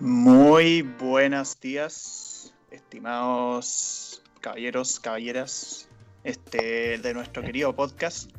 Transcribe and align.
Muy 0.00 0.82
buenos 0.82 1.58
días, 1.58 2.54
estimados 2.70 4.22
caballeros, 4.40 5.00
caballeras, 5.00 5.88
este, 6.22 6.98
de 6.98 7.14
nuestro 7.14 7.42
querido 7.42 7.74
podcast, 7.74 8.30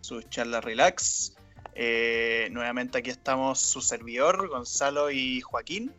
su 0.00 0.22
charla 0.22 0.60
relax. 0.60 1.36
Eh, 1.76 2.48
nuevamente 2.50 2.98
aquí 2.98 3.10
estamos 3.10 3.60
su 3.60 3.80
servidor, 3.80 4.48
Gonzalo 4.48 5.12
y 5.12 5.40
Joaquín. 5.40 5.94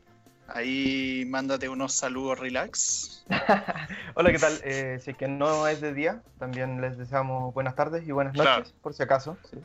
Ahí 0.50 1.24
mándate 1.28 1.70
unos 1.70 1.94
saludos 1.94 2.38
relax. 2.38 3.26
Hola, 4.16 4.34
¿qué 4.34 4.40
tal? 4.40 4.60
Eh, 4.66 5.00
si 5.02 5.12
es 5.12 5.18
que 5.18 5.30
no 5.30 5.66
es 5.70 5.80
de 5.80 5.94
día, 5.94 6.24
también 6.40 6.82
les 6.82 6.98
deseamos 6.98 7.54
buenas 7.54 7.76
tardes 7.76 8.06
y 8.06 8.12
buenas 8.12 8.34
noches, 8.36 8.74
por 8.82 8.94
si 8.94 9.04
acaso, 9.04 9.38
¿sí? 9.50 9.60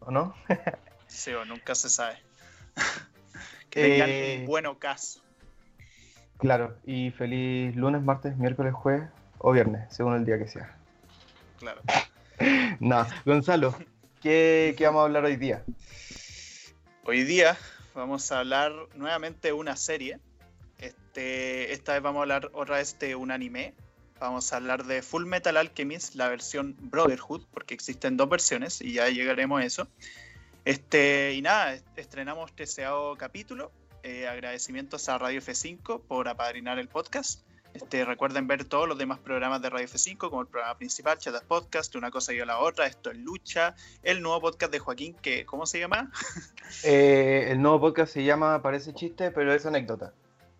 ¿o 0.00 0.10
no? 0.10 0.34
sí, 1.06 1.32
o 1.32 1.46
nunca 1.46 1.74
se 1.74 1.88
sabe. 1.88 2.18
que 3.72 3.82
tengan 3.82 4.10
Eh, 4.10 4.36
un 4.40 4.46
buen 4.46 4.66
ocaso. 4.66 5.20
Claro, 6.38 6.76
y 6.84 7.10
feliz 7.10 7.74
lunes, 7.74 8.02
martes, 8.02 8.36
miércoles, 8.36 8.74
jueves 8.74 9.08
o 9.38 9.52
viernes, 9.52 9.82
según 9.94 10.14
el 10.14 10.24
día 10.24 10.38
que 10.38 10.46
sea. 10.46 10.76
Claro. 11.58 11.80
No, 12.80 13.06
Gonzalo, 13.24 13.72
¿qué, 14.20 14.74
qué 14.76 14.86
vamos 14.86 15.02
a 15.02 15.04
hablar 15.04 15.24
hoy 15.24 15.36
día? 15.36 15.62
Hoy 17.04 17.22
día 17.22 17.56
vamos 17.94 18.32
a 18.32 18.40
hablar 18.40 18.72
nuevamente 18.96 19.48
de 19.48 19.52
una 19.52 19.76
serie. 19.76 20.18
Este, 20.78 21.72
esta 21.72 21.92
vez 21.92 22.02
vamos 22.02 22.18
a 22.18 22.22
hablar 22.22 22.50
otra 22.52 22.76
vez 22.78 22.98
de 22.98 23.14
un 23.14 23.30
anime. 23.30 23.74
Vamos 24.18 24.52
a 24.52 24.56
hablar 24.56 24.84
de 24.86 25.02
Full 25.02 25.24
Metal 25.26 25.56
Alchemist, 25.56 26.16
la 26.16 26.28
versión 26.28 26.74
Brotherhood, 26.80 27.42
porque 27.52 27.74
existen 27.74 28.16
dos 28.16 28.28
versiones 28.28 28.80
y 28.80 28.94
ya 28.94 29.08
llegaremos 29.08 29.60
a 29.60 29.64
eso. 29.64 29.86
Este, 30.64 31.32
y 31.34 31.42
nada, 31.42 31.74
est- 31.74 31.86
estrenamos 31.96 32.54
deseado 32.56 33.16
capítulo. 33.16 33.70
Eh, 34.04 34.26
agradecimientos 34.26 35.08
a 35.08 35.18
Radio 35.18 35.40
F5 35.40 36.02
por 36.06 36.28
apadrinar 36.28 36.78
el 36.78 36.88
podcast. 36.88 37.42
Este, 37.74 38.04
recuerden 38.04 38.46
ver 38.48 38.64
todos 38.66 38.86
los 38.86 38.98
demás 38.98 39.18
programas 39.20 39.62
de 39.62 39.70
Radio 39.70 39.86
F5, 39.86 40.18
como 40.18 40.42
el 40.42 40.46
programa 40.46 40.76
principal, 40.76 41.16
Chatas 41.18 41.42
Podcast, 41.42 41.94
Una 41.96 42.10
cosa 42.10 42.32
y 42.34 42.38
la 42.44 42.58
otra, 42.58 42.86
Esto 42.86 43.10
es 43.10 43.16
Lucha, 43.16 43.74
el 44.02 44.20
nuevo 44.22 44.40
podcast 44.42 44.70
de 44.72 44.78
Joaquín, 44.78 45.14
que, 45.14 45.46
¿cómo 45.46 45.66
se 45.66 45.78
llama? 45.80 46.10
Eh, 46.84 47.48
el 47.50 47.60
nuevo 47.60 47.80
podcast 47.80 48.14
se 48.14 48.24
llama 48.24 48.62
Parece 48.62 48.94
chiste, 48.94 49.30
pero 49.30 49.52
es 49.52 49.66
anécdota. 49.66 50.14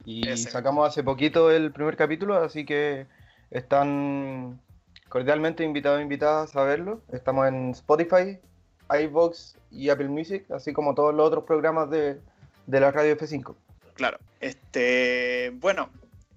Y 0.05 0.29
Ese. 0.29 0.51
sacamos 0.51 0.87
hace 0.87 1.03
poquito 1.03 1.51
el 1.51 1.73
primer 1.73 1.97
capítulo, 1.97 2.37
así 2.43 2.67
que 2.67 3.07
están 3.51 4.61
cordialmente 5.09 5.65
invitados 5.65 6.01
e 6.01 6.03
invitadas 6.03 6.55
a 6.55 6.65
verlo. 6.65 7.01
Estamos 7.13 7.49
en 7.49 7.71
Spotify, 7.71 8.39
iVoox 9.01 9.57
y 9.71 9.89
Apple 9.89 10.09
Music, 10.09 10.51
así 10.51 10.73
como 10.73 10.95
todos 10.95 11.15
los 11.15 11.27
otros 11.27 11.45
programas 11.45 11.91
de, 11.91 12.21
de 12.67 12.81
la 12.81 12.91
radio 12.91 13.17
F5. 13.17 13.55
Claro. 13.95 14.19
Este, 14.41 15.53
bueno, 15.57 15.91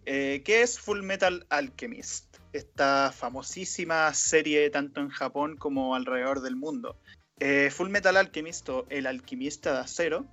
eh, 0.06 0.42
¿qué 0.46 0.62
es 0.62 0.80
Full 0.80 1.02
Metal 1.02 1.46
Alchemist? 1.50 2.38
Esta 2.54 3.12
famosísima 3.12 4.14
serie 4.14 4.70
tanto 4.70 5.02
en 5.02 5.10
Japón 5.10 5.58
como 5.58 5.96
alrededor 5.96 6.42
del 6.42 6.56
mundo. 6.56 6.98
Eh, 7.40 7.70
Full 7.72 7.90
Metal 7.90 8.16
Alchemist 8.16 8.70
o 8.70 8.86
El 8.90 9.08
Alquimista 9.08 9.74
de 9.74 9.80
Acero 9.80 10.26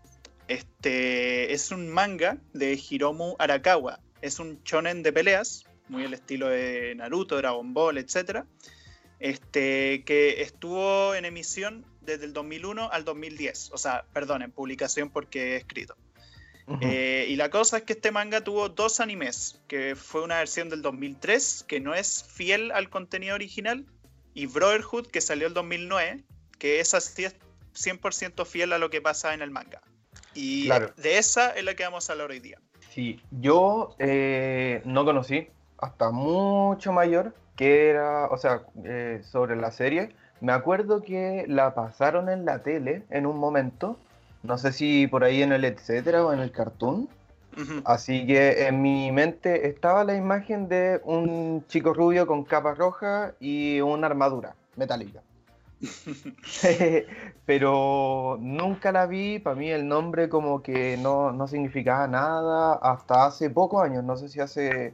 este, 0.48 1.52
es 1.52 1.70
un 1.70 1.88
manga 1.88 2.38
de 2.52 2.74
Hiromu 2.74 3.34
Arakawa. 3.38 4.00
Es 4.20 4.38
un 4.38 4.60
shonen 4.64 5.02
de 5.02 5.12
peleas, 5.12 5.64
muy 5.88 6.04
al 6.04 6.14
estilo 6.14 6.48
de 6.48 6.94
Naruto, 6.94 7.36
Dragon 7.36 7.72
Ball, 7.72 7.98
etc. 7.98 8.44
Este, 9.18 10.04
que 10.04 10.42
estuvo 10.42 11.14
en 11.14 11.24
emisión 11.24 11.86
desde 12.04 12.24
el 12.24 12.32
2001 12.32 12.90
al 12.90 13.04
2010. 13.04 13.70
O 13.72 13.78
sea, 13.78 14.04
perdón, 14.12 14.42
en 14.42 14.50
publicación 14.50 15.10
porque 15.10 15.54
he 15.54 15.56
escrito. 15.56 15.96
Eh, 16.80 17.26
y 17.28 17.36
la 17.36 17.50
cosa 17.50 17.78
es 17.78 17.82
que 17.82 17.92
este 17.92 18.12
manga 18.12 18.40
tuvo 18.42 18.68
dos 18.68 19.00
animes, 19.00 19.60
que 19.68 19.94
fue 19.94 20.22
una 20.22 20.38
versión 20.38 20.70
del 20.70 20.80
2003, 20.80 21.64
que 21.68 21.80
no 21.80 21.94
es 21.94 22.24
fiel 22.24 22.70
al 22.70 22.88
contenido 22.88 23.34
original, 23.34 23.84
y 24.32 24.46
Brotherhood, 24.46 25.08
que 25.08 25.20
salió 25.20 25.48
el 25.48 25.54
2009, 25.54 26.24
que 26.58 26.80
es 26.80 26.94
100% 26.94 28.46
fiel 28.46 28.72
a 28.72 28.78
lo 28.78 28.90
que 28.90 29.02
pasa 29.02 29.34
en 29.34 29.42
el 29.42 29.50
manga. 29.50 29.82
Y 30.34 30.66
Claro. 30.66 30.92
de 30.96 31.18
esa 31.18 31.50
es 31.50 31.64
la 31.64 31.74
que 31.74 31.82
vamos 31.82 32.08
a 32.08 32.12
hablar 32.12 32.30
hoy 32.30 32.40
día. 32.40 32.58
Sí, 32.94 33.20
yo 33.30 33.94
eh, 33.98 34.82
no 34.84 35.04
conocí 35.04 35.48
hasta 35.78 36.10
mucho 36.10 36.92
mayor 36.92 37.34
que 37.56 37.90
era, 37.90 38.26
o 38.26 38.38
sea, 38.38 38.62
eh, 38.84 39.20
sobre 39.24 39.56
la 39.56 39.72
serie. 39.72 40.14
Me 40.42 40.50
acuerdo 40.50 41.02
que 41.02 41.44
la 41.46 41.72
pasaron 41.72 42.28
en 42.28 42.44
la 42.44 42.64
tele 42.64 43.04
en 43.10 43.26
un 43.26 43.38
momento, 43.38 43.96
no 44.42 44.58
sé 44.58 44.72
si 44.72 45.06
por 45.06 45.22
ahí 45.22 45.40
en 45.40 45.52
el 45.52 45.64
etcétera 45.64 46.26
o 46.26 46.32
en 46.32 46.40
el 46.40 46.50
cartoon. 46.50 47.08
Así 47.84 48.26
que 48.26 48.66
en 48.66 48.82
mi 48.82 49.12
mente 49.12 49.68
estaba 49.68 50.02
la 50.02 50.16
imagen 50.16 50.68
de 50.68 51.00
un 51.04 51.64
chico 51.68 51.94
rubio 51.94 52.26
con 52.26 52.42
capa 52.42 52.74
roja 52.74 53.34
y 53.38 53.80
una 53.82 54.08
armadura 54.08 54.56
metálica. 54.74 55.22
Pero 57.46 58.36
nunca 58.40 58.90
la 58.90 59.06
vi, 59.06 59.38
para 59.38 59.54
mí 59.54 59.70
el 59.70 59.86
nombre 59.86 60.28
como 60.28 60.60
que 60.60 60.96
no, 60.96 61.30
no 61.30 61.46
significaba 61.46 62.08
nada 62.08 62.72
hasta 62.82 63.26
hace 63.26 63.48
pocos 63.48 63.84
años, 63.84 64.02
no 64.02 64.16
sé 64.16 64.28
si 64.28 64.40
hace 64.40 64.92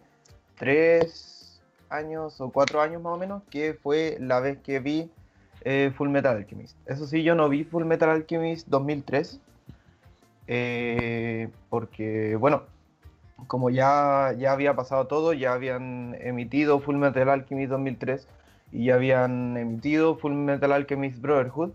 tres 0.59 1.63
años 1.89 2.39
o 2.39 2.51
cuatro 2.51 2.83
años 2.83 3.01
más 3.01 3.15
o 3.15 3.17
menos, 3.17 3.43
que 3.49 3.73
fue 3.73 4.19
la 4.21 4.41
vez 4.41 4.59
que 4.59 4.81
vi 4.81 5.11
eh, 5.71 5.93
Full 5.95 6.09
Metal 6.09 6.35
Alchemist. 6.35 6.79
Eso 6.87 7.07
sí, 7.07 7.23
yo 7.23 7.35
no 7.35 7.47
vi 7.51 7.63
Full 7.63 7.85
Metal 7.85 8.09
Alchemist 8.09 8.69
2003, 8.69 9.39
eh, 10.47 11.51
porque 11.69 12.37
bueno, 12.37 12.63
como 13.47 13.69
ya, 13.69 14.35
ya 14.39 14.53
había 14.53 14.75
pasado 14.75 15.09
todo, 15.09 15.35
ya 15.35 15.53
habían 15.53 16.17
emitido 16.23 16.81
Full 16.81 16.97
Metal 16.97 17.29
Alchemist 17.29 17.69
2003 17.69 18.27
y 18.73 18.87
ya 18.87 18.95
habían 18.95 19.59
emitido 19.59 20.17
Full 20.17 20.33
Metal 20.33 20.73
Alchemist 20.73 21.21
Brotherhood. 21.21 21.73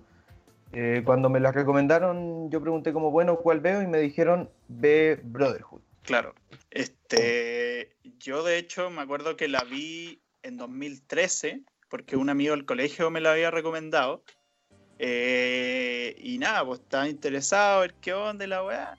Eh, 0.72 1.04
cuando 1.06 1.30
me 1.30 1.40
la 1.40 1.52
recomendaron, 1.52 2.50
yo 2.50 2.62
pregunté 2.62 2.94
como, 2.94 3.12
bueno, 3.12 3.38
¿cuál 3.38 3.60
veo? 3.60 3.84
Y 3.84 3.86
me 3.86 4.00
dijeron, 4.00 4.50
ve 4.70 5.20
Brotherhood. 5.24 5.82
Claro. 6.02 6.34
Este, 6.72 7.96
yo 8.18 8.42
de 8.42 8.58
hecho 8.58 8.90
me 8.90 9.04
acuerdo 9.04 9.38
que 9.38 9.48
la 9.48 9.64
vi 9.64 10.20
en 10.42 10.58
2013 10.58 11.62
porque 11.94 12.16
un 12.16 12.32
amigo 12.32 12.56
del 12.56 12.66
colegio 12.66 13.12
me 13.12 13.22
la 13.22 13.34
había 13.34 13.52
recomendado. 13.52 14.24
Eh, 14.98 16.16
y 16.18 16.40
nada, 16.40 16.66
pues 16.66 16.80
estaba 16.80 17.08
interesado 17.08 17.78
a 17.78 17.82
ver 17.82 17.94
qué 18.02 18.14
onda 18.14 18.48
la 18.48 18.64
weá. 18.64 18.98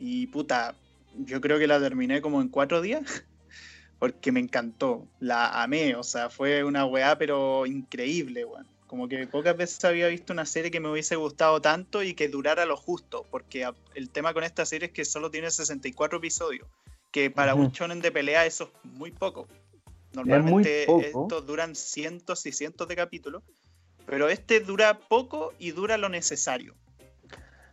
Y 0.00 0.26
puta, 0.26 0.74
yo 1.14 1.40
creo 1.40 1.60
que 1.60 1.68
la 1.68 1.78
terminé 1.78 2.20
como 2.20 2.42
en 2.42 2.48
cuatro 2.48 2.82
días 2.82 3.24
porque 4.00 4.32
me 4.32 4.40
encantó. 4.40 5.06
La 5.20 5.62
amé, 5.62 5.94
o 5.94 6.02
sea, 6.02 6.28
fue 6.28 6.64
una 6.64 6.84
weá 6.86 7.16
pero 7.16 7.66
increíble, 7.66 8.44
weón. 8.44 8.66
Como 8.88 9.06
que 9.06 9.28
pocas 9.28 9.56
veces 9.56 9.84
había 9.84 10.08
visto 10.08 10.32
una 10.32 10.44
serie 10.44 10.72
que 10.72 10.80
me 10.80 10.90
hubiese 10.90 11.14
gustado 11.14 11.60
tanto 11.60 12.02
y 12.02 12.14
que 12.14 12.26
durara 12.26 12.66
lo 12.66 12.76
justo, 12.76 13.24
porque 13.30 13.70
el 13.94 14.10
tema 14.10 14.34
con 14.34 14.42
esta 14.42 14.66
serie 14.66 14.86
es 14.86 14.92
que 14.92 15.04
solo 15.04 15.30
tiene 15.30 15.52
64 15.52 16.18
episodios, 16.18 16.66
que 17.12 17.30
para 17.30 17.54
un 17.54 17.70
shonen 17.70 18.00
de 18.00 18.10
pelea 18.10 18.44
eso 18.44 18.72
es 18.84 18.90
muy 18.90 19.12
poco. 19.12 19.46
Normalmente 20.14 20.84
estos 21.08 21.46
duran 21.46 21.74
cientos 21.74 22.46
y 22.46 22.52
cientos 22.52 22.88
de 22.88 22.96
capítulos, 22.96 23.42
pero 24.06 24.28
este 24.28 24.60
dura 24.60 24.98
poco 25.08 25.52
y 25.58 25.72
dura 25.72 25.98
lo 25.98 26.08
necesario. 26.08 26.74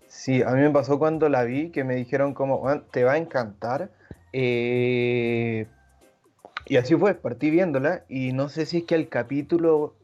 Sí, 0.07 0.41
a 0.41 0.51
mí 0.51 0.61
me 0.61 0.71
pasó 0.71 0.99
cuando 0.99 1.29
la 1.29 1.43
vi 1.43 1.69
que 1.71 1.83
me 1.83 1.95
dijeron 1.95 2.33
como, 2.33 2.57
"Weón, 2.57 2.83
te 2.91 3.03
va 3.03 3.13
a 3.13 3.17
encantar. 3.17 3.89
Eh, 4.33 5.67
Y 6.67 6.77
así 6.77 6.95
fue, 6.95 7.15
partí 7.15 7.49
viéndola 7.49 8.05
y 8.07 8.33
no 8.33 8.47
sé 8.47 8.65
si 8.65 8.77
es 8.79 8.83
que 8.85 8.95
el 8.95 9.09
capítulo 9.09 9.95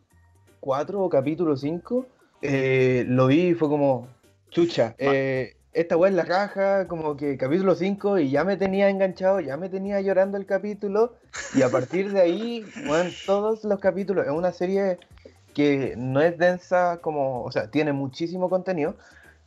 4 0.60 1.02
o 1.02 1.10
capítulo 1.10 1.56
5 1.56 2.08
eh, 2.42 3.06
lo 3.08 3.28
vi 3.28 3.50
y 3.50 3.54
fue 3.54 3.70
como, 3.70 4.08
chucha, 4.50 4.96
eh, 4.98 5.57
esta 5.80 5.96
weá 5.96 6.10
es 6.10 6.16
la 6.16 6.24
raja, 6.26 6.88
como 6.88 7.16
que 7.16 7.38
capítulo 7.38 7.76
5 7.76 8.18
y 8.18 8.32
ya 8.32 8.44
me 8.44 8.58
tenía 8.58 8.90
enganchado, 8.90 9.40
ya 9.42 9.58
me 9.58 9.70
tenía 9.70 10.02
llorando 10.02 10.38
el 10.38 10.46
capítulo 10.48 11.14
y 11.54 11.62
a 11.62 11.70
partir 11.70 12.12
de 12.12 12.20
ahí, 12.22 12.66
weón, 12.76 13.16
todos 13.26 13.64
los 13.64 13.80
capítulos, 13.80 14.26
es 14.26 14.32
una 14.32 14.52
serie 14.52 14.98
que 15.54 15.94
no 15.98 16.20
es 16.22 16.38
densa 16.38 17.00
como, 17.02 17.44
o 17.44 17.52
sea, 17.52 17.70
tiene 17.70 17.94
muchísimo 17.94 18.50
contenido, 18.50 18.96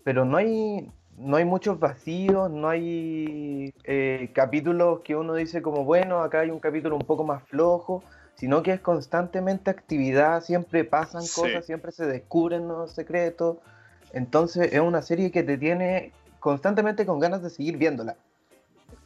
pero 0.04 0.24
no 0.24 0.36
hay, 0.36 0.88
no 1.18 1.36
hay 1.36 1.44
muchos 1.44 1.80
vacíos, 1.80 2.50
no 2.50 2.68
hay 2.68 3.72
eh, 3.84 4.30
capítulos 4.32 5.00
que 5.00 5.16
uno 5.16 5.34
dice 5.34 5.62
como, 5.62 5.84
bueno, 5.84 6.22
acá 6.22 6.40
hay 6.40 6.50
un 6.50 6.60
capítulo 6.60 6.96
un 6.96 7.06
poco 7.06 7.24
más 7.24 7.42
flojo, 7.48 8.04
sino 8.34 8.62
que 8.62 8.72
es 8.72 8.80
constantemente 8.80 9.70
actividad, 9.70 10.42
siempre 10.42 10.84
pasan 10.84 11.28
Sí. 11.28 11.32
cosas, 11.32 11.66
siempre 11.66 11.92
se 11.92 12.06
descubren 12.06 12.66
nuevos 12.68 12.92
secretos. 12.94 13.58
Entonces 14.12 14.72
es 14.72 14.80
una 14.80 15.02
serie 15.02 15.30
que 15.30 15.42
te 15.42 15.58
tiene 15.58 16.12
constantemente 16.40 17.06
con 17.06 17.20
ganas 17.20 17.42
de 17.42 17.50
seguir 17.50 17.76
viéndola. 17.76 18.16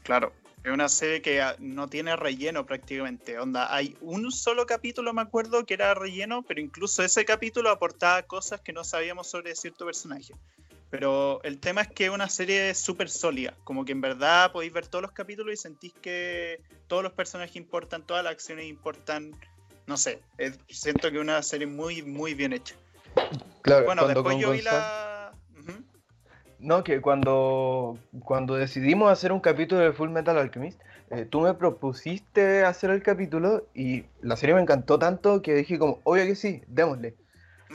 Claro, 0.02 0.32
es 0.64 0.72
una 0.72 0.88
serie 0.88 1.20
que 1.20 1.42
ah, 1.42 1.56
no 1.58 1.88
tiene 1.88 2.16
relleno 2.16 2.64
prácticamente. 2.64 3.38
Onda, 3.38 3.74
hay 3.74 3.96
un 4.00 4.32
solo 4.32 4.64
capítulo, 4.64 5.12
me 5.12 5.20
acuerdo, 5.20 5.66
que 5.66 5.74
era 5.74 5.92
relleno, 5.92 6.42
pero 6.42 6.60
incluso 6.60 7.02
ese 7.02 7.26
capítulo 7.26 7.68
aportaba 7.68 8.22
cosas 8.22 8.62
que 8.62 8.72
no 8.72 8.82
sabíamos 8.82 9.28
sobre 9.28 9.54
cierto 9.54 9.84
personaje. 9.84 10.34
Pero 10.88 11.42
el 11.42 11.58
tema 11.58 11.82
es 11.82 11.88
que 11.88 12.04
es 12.04 12.10
una 12.10 12.30
serie 12.30 12.72
súper 12.74 13.10
sólida, 13.10 13.54
como 13.64 13.84
que 13.84 13.92
en 13.92 14.00
verdad 14.00 14.52
podéis 14.52 14.72
ver 14.72 14.86
todos 14.86 15.02
los 15.02 15.12
capítulos 15.12 15.52
y 15.52 15.56
sentís 15.56 15.92
que 16.00 16.62
todos 16.86 17.02
los 17.02 17.12
personajes 17.12 17.56
importan, 17.56 18.02
todas 18.06 18.24
las 18.24 18.32
acciones 18.32 18.66
importan, 18.66 19.32
no 19.86 19.96
sé, 19.96 20.22
siento 20.68 21.10
que 21.10 21.16
es 21.16 21.22
una 21.22 21.42
serie 21.42 21.66
muy, 21.66 22.02
muy 22.02 22.32
bien 22.32 22.52
hecha. 22.52 22.74
Claro, 23.60 23.86
bueno, 23.86 24.06
después 24.06 24.38
yo 24.38 24.52
vi 24.52 24.62
la... 24.62 25.13
No, 26.64 26.82
que 26.82 27.02
cuando, 27.02 27.98
cuando 28.24 28.54
decidimos 28.54 29.12
hacer 29.12 29.32
un 29.32 29.40
capítulo 29.40 29.82
de 29.82 29.92
Full 29.92 30.08
Metal 30.08 30.38
Alchemist, 30.38 30.80
eh, 31.10 31.26
tú 31.28 31.42
me 31.42 31.52
propusiste 31.52 32.64
hacer 32.64 32.88
el 32.88 33.02
capítulo 33.02 33.66
y 33.74 34.04
la 34.22 34.34
serie 34.36 34.54
me 34.54 34.62
encantó 34.62 34.98
tanto 34.98 35.42
que 35.42 35.54
dije 35.54 35.78
como, 35.78 35.98
obvio 36.04 36.24
que 36.24 36.34
sí, 36.34 36.62
démosle. 36.66 37.16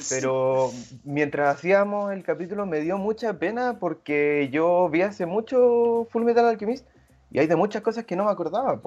Pero 0.10 0.72
mientras 1.04 1.56
hacíamos 1.56 2.12
el 2.14 2.24
capítulo 2.24 2.66
me 2.66 2.80
dio 2.80 2.98
mucha 2.98 3.38
pena 3.38 3.78
porque 3.80 4.50
yo 4.52 4.90
vi 4.90 5.04
hace 5.04 5.28
mucho 5.28 6.08
Full 6.10 6.24
Metal 6.24 6.48
Alchemist 6.48 6.88
y 7.30 7.38
hay 7.38 7.46
de 7.46 7.56
muchas 7.56 7.84
cosas 7.84 8.06
que 8.06 8.16
no 8.16 8.26
me 8.26 8.32
acordaba. 8.32 8.82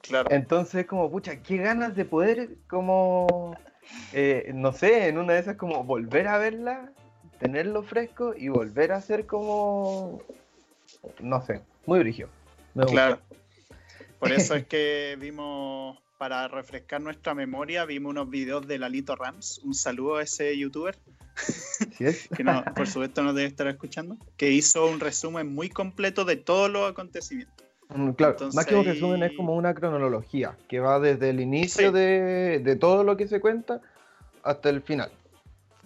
Claro. 0.00 0.30
Entonces, 0.30 0.86
como, 0.86 1.10
pucha, 1.10 1.42
qué 1.42 1.56
ganas 1.56 1.96
de 1.96 2.04
poder, 2.04 2.50
como, 2.68 3.56
eh, 4.12 4.52
no 4.54 4.72
sé, 4.72 5.08
en 5.08 5.18
una 5.18 5.32
de 5.32 5.40
esas, 5.40 5.56
como 5.56 5.82
volver 5.82 6.28
a 6.28 6.38
verla, 6.38 6.92
tenerlo 7.42 7.82
fresco 7.82 8.34
y 8.36 8.48
volver 8.48 8.92
a 8.92 8.96
hacer 8.96 9.26
como, 9.26 10.22
no 11.20 11.44
sé, 11.44 11.60
muy 11.86 11.98
brillo. 11.98 12.28
Claro. 12.86 13.18
Por 14.20 14.30
eso 14.30 14.54
es 14.54 14.64
que 14.66 15.16
vimos 15.18 15.98
para 16.18 16.46
refrescar 16.46 17.00
nuestra 17.00 17.34
memoria, 17.34 17.84
vimos 17.84 18.10
unos 18.10 18.30
videos 18.30 18.64
de 18.68 18.78
Lalito 18.78 19.16
Rams. 19.16 19.60
Un 19.64 19.74
saludo 19.74 20.16
a 20.16 20.22
ese 20.22 20.56
youtuber. 20.56 20.96
que 21.98 22.44
no, 22.44 22.62
por 22.76 22.86
supuesto 22.86 23.24
no 23.24 23.32
debe 23.32 23.48
estar 23.48 23.66
escuchando. 23.66 24.16
Que 24.36 24.50
hizo 24.50 24.86
un 24.86 25.00
resumen 25.00 25.52
muy 25.52 25.68
completo 25.68 26.24
de 26.24 26.36
todos 26.36 26.70
los 26.70 26.88
acontecimientos. 26.88 27.66
Mm, 27.88 28.10
claro, 28.12 28.36
más 28.54 28.66
que 28.66 28.76
un 28.76 28.84
resumen 28.84 29.24
es 29.24 29.32
como 29.36 29.56
una 29.56 29.74
cronología 29.74 30.56
que 30.68 30.78
va 30.78 31.00
desde 31.00 31.30
el 31.30 31.40
inicio 31.40 31.90
de, 31.90 32.60
de, 32.62 32.76
todo 32.76 33.02
lo 33.02 33.16
que 33.16 33.26
se 33.26 33.40
cuenta 33.40 33.80
hasta 34.44 34.70
el 34.70 34.80
final. 34.80 35.10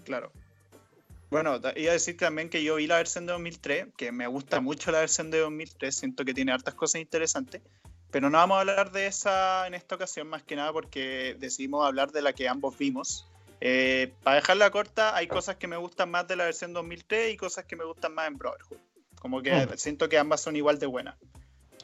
Claro. 0.04 0.30
Bueno, 1.36 1.60
iba 1.76 1.90
a 1.90 1.92
decir 1.92 2.16
también 2.16 2.48
que 2.48 2.64
yo 2.64 2.76
vi 2.76 2.86
la 2.86 2.96
versión 2.96 3.26
de 3.26 3.32
2003, 3.32 3.88
que 3.94 4.10
me 4.10 4.26
gusta 4.26 4.62
mucho 4.62 4.90
la 4.90 5.00
versión 5.00 5.30
de 5.30 5.40
2003, 5.40 5.94
siento 5.94 6.24
que 6.24 6.32
tiene 6.32 6.50
hartas 6.50 6.72
cosas 6.72 7.02
interesantes. 7.02 7.60
Pero 8.10 8.30
no 8.30 8.38
vamos 8.38 8.56
a 8.56 8.60
hablar 8.60 8.90
de 8.90 9.06
esa 9.06 9.66
en 9.66 9.74
esta 9.74 9.96
ocasión, 9.96 10.28
más 10.28 10.42
que 10.44 10.56
nada 10.56 10.72
porque 10.72 11.36
decidimos 11.38 11.86
hablar 11.86 12.10
de 12.10 12.22
la 12.22 12.32
que 12.32 12.48
ambos 12.48 12.78
vimos. 12.78 13.28
Eh, 13.60 14.14
para 14.22 14.36
dejarla 14.36 14.70
corta, 14.70 15.14
hay 15.14 15.26
cosas 15.26 15.56
que 15.56 15.66
me 15.66 15.76
gustan 15.76 16.10
más 16.10 16.26
de 16.26 16.36
la 16.36 16.44
versión 16.44 16.72
2003 16.72 17.34
y 17.34 17.36
cosas 17.36 17.66
que 17.66 17.76
me 17.76 17.84
gustan 17.84 18.14
más 18.14 18.28
en 18.28 18.38
Brotherhood. 18.38 18.78
Como 19.20 19.42
que 19.42 19.52
mm. 19.52 19.76
siento 19.76 20.08
que 20.08 20.16
ambas 20.16 20.40
son 20.40 20.56
igual 20.56 20.78
de 20.78 20.86
buenas. 20.86 21.16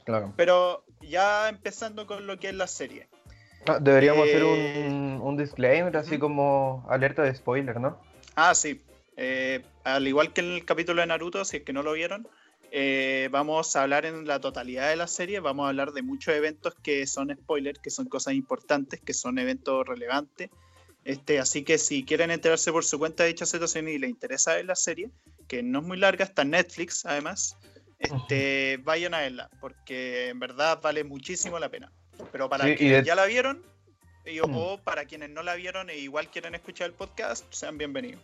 Claro. 0.07 0.33
Pero 0.35 0.83
ya 1.03 1.51
empezando 1.51 2.07
con 2.07 2.27
lo 2.27 2.39
que 2.39 2.49
es 2.49 2.55
la 2.55 2.69
serie. 2.69 3.07
Ah, 3.67 3.79
deberíamos 3.79 4.27
hacer 4.27 4.45
un, 4.45 5.21
un, 5.23 5.37
disclaimer, 5.37 5.95
así 5.95 6.19
como 6.19 6.87
alerta 6.89 7.21
de 7.21 7.35
spoiler, 7.35 7.79
¿no? 7.79 8.01
Ah, 8.35 8.55
sí. 8.55 8.81
Eh, 9.25 9.63
al 9.85 10.09
igual 10.09 10.33
que 10.33 10.41
en 10.41 10.51
el 10.51 10.65
capítulo 10.65 11.01
de 11.01 11.07
Naruto, 11.07 11.45
si 11.45 11.59
es 11.59 11.63
que 11.63 11.73
no 11.73 11.85
lo 11.85 11.93
vieron, 11.93 12.27
eh, 12.73 13.29
vamos 13.31 13.77
a 13.77 13.85
hablar 13.85 14.05
en 14.05 14.27
la 14.27 14.41
totalidad 14.41 14.89
de 14.89 14.97
la 14.97 15.07
serie, 15.07 15.39
vamos 15.39 15.65
a 15.65 15.69
hablar 15.69 15.93
de 15.93 16.03
muchos 16.03 16.35
eventos 16.35 16.75
que 16.83 17.07
son 17.07 17.33
spoilers, 17.33 17.79
que 17.79 17.91
son 17.91 18.07
cosas 18.07 18.35
importantes, 18.35 19.01
que 19.01 19.15
son 19.15 19.39
eventos 19.39 19.87
relevantes. 19.87 20.51
Este, 21.05 21.39
así 21.39 21.63
que 21.63 21.79
si 21.79 22.05
quieren 22.05 22.33
enterarse 22.33 22.73
por 22.73 22.85
su 22.85 22.99
cuenta 22.99 23.23
de 23.23 23.29
dicha 23.29 23.47
situación 23.47 23.87
y 23.87 23.97
les 23.97 24.11
interesa 24.11 24.57
ver 24.57 24.65
la 24.65 24.75
serie, 24.75 25.09
que 25.47 25.63
no 25.63 25.79
es 25.79 25.85
muy 25.85 25.99
larga, 25.99 26.25
está 26.25 26.43
en 26.43 26.51
Netflix 26.51 27.07
además, 27.07 27.57
este, 28.01 28.81
vayan 28.83 29.15
a 29.15 29.21
verla, 29.21 29.51
porque 29.61 30.31
en 30.31 30.41
verdad 30.41 30.81
vale 30.83 31.05
muchísimo 31.05 31.61
la 31.61 31.69
pena. 31.69 31.93
Pero 32.33 32.49
para 32.49 32.75
quienes 32.75 33.07
ya 33.07 33.15
la 33.15 33.27
vieron, 33.27 33.63
y, 34.27 34.41
mm. 34.41 34.57
o 34.57 34.79
para 34.79 35.05
quienes 35.05 35.31
no 35.31 35.45
la 35.45 35.55
vieron 35.55 35.91
e 35.91 35.99
igual 35.99 36.29
quieren 36.29 36.57
escuchar 36.57 36.89
el 36.89 36.95
podcast, 36.95 37.45
sean 37.53 37.79
bienvenidos. 37.79 38.21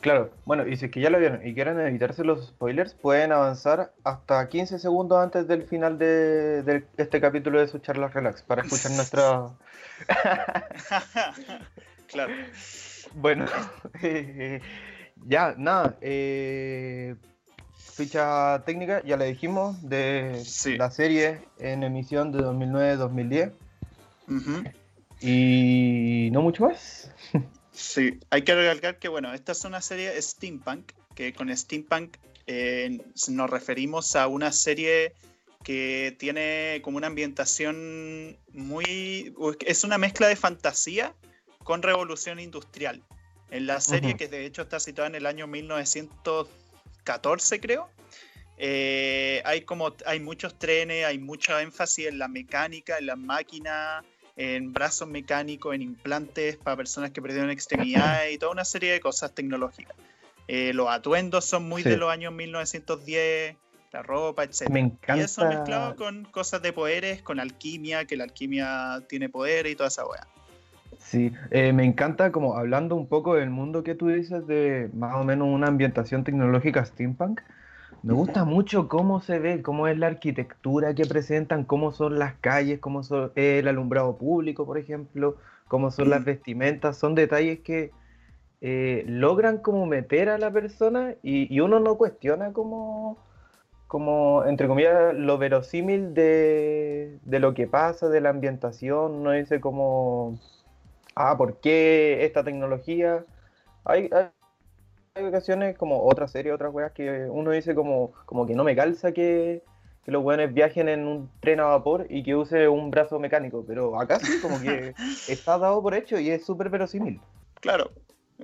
Claro, 0.00 0.30
bueno, 0.44 0.66
y 0.66 0.76
si 0.76 0.86
es 0.86 0.90
que 0.90 1.00
ya 1.00 1.10
lo 1.10 1.18
vieron 1.18 1.46
y 1.46 1.54
quieren 1.54 1.78
evitarse 1.78 2.24
los 2.24 2.48
spoilers, 2.48 2.94
pueden 2.94 3.30
avanzar 3.30 3.92
hasta 4.02 4.48
15 4.48 4.78
segundos 4.78 5.22
antes 5.22 5.46
del 5.46 5.62
final 5.62 5.98
de, 5.98 6.84
este 6.96 7.20
capítulo 7.20 7.60
de 7.60 7.68
su 7.68 7.78
charla 7.78 8.08
relax 8.08 8.42
para 8.42 8.62
escuchar 8.62 8.92
nuestra. 8.92 9.50
claro. 12.08 12.32
Bueno, 13.14 13.46
ya, 15.26 15.54
nada. 15.56 15.96
Eh, 16.00 17.14
ficha 17.76 18.62
técnica, 18.64 19.02
ya 19.04 19.16
le 19.16 19.26
dijimos, 19.26 19.88
de 19.88 20.42
la 20.78 20.90
serie 20.90 21.42
en 21.58 21.84
emisión 21.84 22.32
de 22.32 22.40
2009-2010. 22.40 23.52
Y 25.20 26.30
no 26.32 26.42
mucho 26.42 26.64
más. 26.64 27.12
Sí, 27.82 28.18
hay 28.30 28.42
que 28.42 28.54
recalcar 28.54 29.00
que, 29.00 29.08
bueno, 29.08 29.34
esta 29.34 29.50
es 29.52 29.64
una 29.64 29.82
serie 29.82 30.22
steampunk, 30.22 30.92
que 31.16 31.32
con 31.32 31.54
steampunk 31.54 32.16
eh, 32.46 33.00
nos 33.28 33.50
referimos 33.50 34.14
a 34.14 34.28
una 34.28 34.52
serie 34.52 35.14
que 35.64 36.14
tiene 36.18 36.80
como 36.82 36.98
una 36.98 37.08
ambientación 37.08 38.38
muy... 38.52 39.34
es 39.66 39.82
una 39.82 39.98
mezcla 39.98 40.28
de 40.28 40.36
fantasía 40.36 41.16
con 41.64 41.82
revolución 41.82 42.38
industrial. 42.38 43.02
En 43.50 43.66
la 43.66 43.80
serie, 43.80 44.16
que 44.16 44.28
de 44.28 44.46
hecho 44.46 44.62
está 44.62 44.78
situada 44.78 45.08
en 45.08 45.16
el 45.16 45.26
año 45.26 45.48
1914, 45.48 47.60
creo, 47.60 47.90
eh, 48.58 49.42
hay 49.44 49.62
como 49.62 49.92
hay 50.06 50.20
muchos 50.20 50.56
trenes, 50.56 51.04
hay 51.04 51.18
mucha 51.18 51.60
énfasis 51.60 52.06
en 52.06 52.18
la 52.18 52.28
mecánica, 52.28 52.98
en 52.98 53.06
las 53.06 53.18
máquinas, 53.18 54.04
en 54.36 54.72
brazos 54.72 55.08
mecánicos, 55.08 55.74
en 55.74 55.82
implantes 55.82 56.56
para 56.56 56.76
personas 56.76 57.10
que 57.10 57.20
perdieron 57.20 57.50
extremidades 57.50 58.34
y 58.34 58.38
toda 58.38 58.52
una 58.52 58.64
serie 58.64 58.92
de 58.92 59.00
cosas 59.00 59.34
tecnológicas. 59.34 59.96
Eh, 60.48 60.72
los 60.74 60.88
atuendos 60.88 61.44
son 61.44 61.68
muy 61.68 61.82
de 61.82 61.96
los 61.96 62.10
años 62.10 62.32
1910, 62.32 63.56
la 63.92 64.02
ropa, 64.02 64.44
etc. 64.44 64.68
Me 64.70 64.80
encanta. 64.80 65.16
Y 65.16 65.20
eso 65.20 65.46
mezclado 65.46 65.96
con 65.96 66.24
cosas 66.24 66.62
de 66.62 66.72
poderes, 66.72 67.22
con 67.22 67.40
alquimia, 67.40 68.06
que 68.06 68.16
la 68.16 68.24
alquimia 68.24 69.02
tiene 69.08 69.28
poder 69.28 69.66
y 69.66 69.76
toda 69.76 69.88
esa 69.88 70.06
weá. 70.06 70.26
Sí, 70.98 71.32
eh, 71.50 71.72
me 71.72 71.84
encanta 71.84 72.32
como 72.32 72.56
hablando 72.56 72.96
un 72.96 73.06
poco 73.06 73.34
del 73.34 73.50
mundo 73.50 73.82
que 73.82 73.94
tú 73.94 74.08
dices 74.08 74.46
de 74.46 74.88
más 74.94 75.16
o 75.16 75.24
menos 75.24 75.48
una 75.48 75.66
ambientación 75.66 76.24
tecnológica 76.24 76.84
steampunk. 76.84 77.40
Me 78.02 78.14
gusta 78.14 78.44
mucho 78.44 78.88
cómo 78.88 79.20
se 79.20 79.38
ve, 79.38 79.62
cómo 79.62 79.86
es 79.86 79.96
la 79.96 80.08
arquitectura 80.08 80.92
que 80.92 81.06
presentan, 81.06 81.64
cómo 81.64 81.92
son 81.92 82.18
las 82.18 82.34
calles, 82.34 82.80
cómo 82.80 83.04
son 83.04 83.30
el 83.36 83.68
alumbrado 83.68 84.16
público, 84.16 84.66
por 84.66 84.76
ejemplo, 84.76 85.36
cómo 85.68 85.92
son 85.92 86.10
las 86.10 86.24
vestimentas. 86.24 86.96
Son 86.96 87.14
detalles 87.14 87.60
que 87.60 87.92
eh, 88.60 89.04
logran 89.06 89.58
como 89.58 89.86
meter 89.86 90.30
a 90.30 90.38
la 90.38 90.50
persona 90.50 91.14
y, 91.22 91.60
uno 91.60 91.78
no 91.78 91.96
cuestiona 91.96 92.52
como, 92.52 93.18
como, 93.86 94.44
entre 94.46 94.66
comillas, 94.66 95.14
lo 95.14 95.38
verosímil 95.38 96.12
de, 96.12 97.20
lo 97.26 97.54
que 97.54 97.68
pasa, 97.68 98.08
de 98.08 98.20
la 98.20 98.30
ambientación. 98.30 99.22
No 99.22 99.30
dice 99.30 99.60
como, 99.60 100.40
ah, 101.14 101.36
¿por 101.38 101.60
qué 101.60 102.24
esta 102.24 102.42
tecnología? 102.42 103.24
hay, 103.84 104.10
hay 104.12 104.26
ocasiones, 105.20 105.76
como 105.76 106.04
otra 106.04 106.26
serie, 106.28 106.52
otras 106.52 106.72
weas, 106.72 106.92
que 106.92 107.26
uno 107.28 107.50
dice 107.50 107.74
como, 107.74 108.12
como 108.24 108.46
que 108.46 108.54
no 108.54 108.64
me 108.64 108.74
calza 108.74 109.12
que, 109.12 109.62
los 110.06 110.24
weones 110.24 110.52
viajen 110.52 110.88
en 110.88 111.06
un 111.06 111.30
tren 111.38 111.60
a 111.60 111.64
vapor 111.64 112.06
y 112.10 112.24
que 112.24 112.34
use 112.34 112.66
un 112.66 112.90
brazo 112.90 113.20
mecánico, 113.20 113.64
pero 113.64 114.00
acá 114.00 114.18
sí, 114.18 114.40
como 114.40 114.60
que 114.60 114.94
está 115.28 115.58
dado 115.58 115.80
por 115.80 115.94
hecho 115.94 116.18
y 116.18 116.28
es 116.28 116.44
súper 116.44 116.70
verosímil. 116.70 117.20
Claro, 117.60 117.92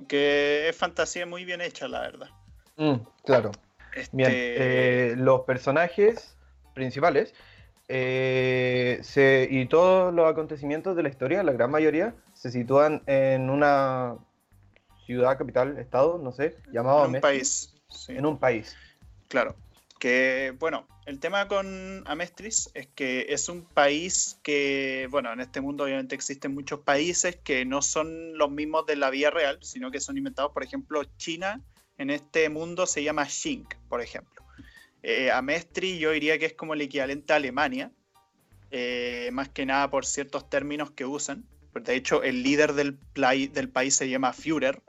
que 0.07 0.69
es 0.69 0.75
fantasía 0.77 1.25
muy 1.25 1.43
bien 1.43 1.59
hecha, 1.59 1.89
la 1.89 1.99
verdad. 1.99 2.27
Mm, 2.77 2.95
claro. 3.25 3.51
Este 3.93 4.15
bien, 4.15 4.31
eh, 4.33 5.15
los 5.17 5.41
personajes 5.41 6.37
principales 6.73 7.33
eh, 7.89 9.01
y 9.51 9.65
todos 9.65 10.13
los 10.13 10.31
acontecimientos 10.31 10.95
de 10.95 11.03
la 11.03 11.09
historia, 11.09 11.43
la 11.43 11.51
gran 11.51 11.71
mayoría, 11.71 12.15
se 12.33 12.51
sitúan 12.51 13.01
en 13.05 13.49
una 13.49 14.15
ciudad, 15.09 15.39
capital, 15.39 15.75
estado, 15.79 16.19
no 16.19 16.31
sé, 16.31 16.55
llamado... 16.71 17.03
En 17.05 17.15
un 17.15 17.21
país. 17.21 17.73
En 18.09 18.27
un 18.27 18.37
país. 18.37 18.77
Claro. 19.27 19.55
Que, 19.97 20.53
bueno, 20.59 20.87
el 21.07 21.19
tema 21.19 21.47
con 21.47 22.03
Amestris 22.05 22.69
es 22.75 22.85
que 22.93 23.25
es 23.29 23.49
un 23.49 23.65
país 23.65 24.39
que, 24.43 25.07
bueno, 25.09 25.33
en 25.33 25.39
este 25.39 25.61
mundo 25.61 25.85
obviamente 25.85 26.13
existen 26.13 26.53
muchos 26.53 26.81
países 26.81 27.37
que 27.37 27.65
no 27.65 27.81
son 27.81 28.37
los 28.37 28.51
mismos 28.51 28.85
de 28.85 28.97
la 28.97 29.09
vida 29.09 29.31
real, 29.31 29.57
sino 29.63 29.89
que 29.89 29.99
son 29.99 30.15
inventados, 30.15 30.51
por 30.51 30.63
ejemplo, 30.63 31.03
China 31.17 31.59
en 31.97 32.11
este 32.11 32.47
mundo 32.49 32.85
se 32.85 33.01
llama 33.01 33.25
Xing, 33.25 33.65
por 33.89 34.01
ejemplo. 34.01 34.45
Eh, 35.01 35.31
Amestris 35.31 35.99
yo 35.99 36.11
diría 36.11 36.37
que 36.37 36.45
es 36.45 36.53
como 36.53 36.75
el 36.75 36.81
equivalente 36.81 37.33
a 37.33 37.37
Alemania, 37.37 37.91
eh, 38.69 39.31
más 39.33 39.49
que 39.49 39.65
nada 39.65 39.89
por 39.89 40.05
ciertos 40.05 40.47
términos 40.51 40.91
que 40.91 41.05
usan 41.05 41.45
De 41.73 41.95
hecho, 41.95 42.23
el 42.23 42.43
líder 42.43 42.73
del, 42.73 42.97
del 43.13 43.69
país 43.69 43.95
se 43.95 44.09
llama 44.09 44.33
Führer. 44.33 44.81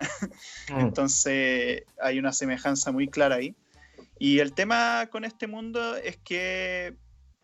Mm. 0.71 0.81
Entonces 0.81 1.83
hay 2.01 2.19
una 2.19 2.33
semejanza 2.33 2.93
muy 2.93 3.09
clara 3.09 3.37
ahí. 3.37 3.57
Y 4.19 4.39
el 4.39 4.53
tema 4.53 5.09
con 5.11 5.25
este 5.25 5.47
mundo 5.47 5.97
es 5.97 6.17
que 6.19 6.95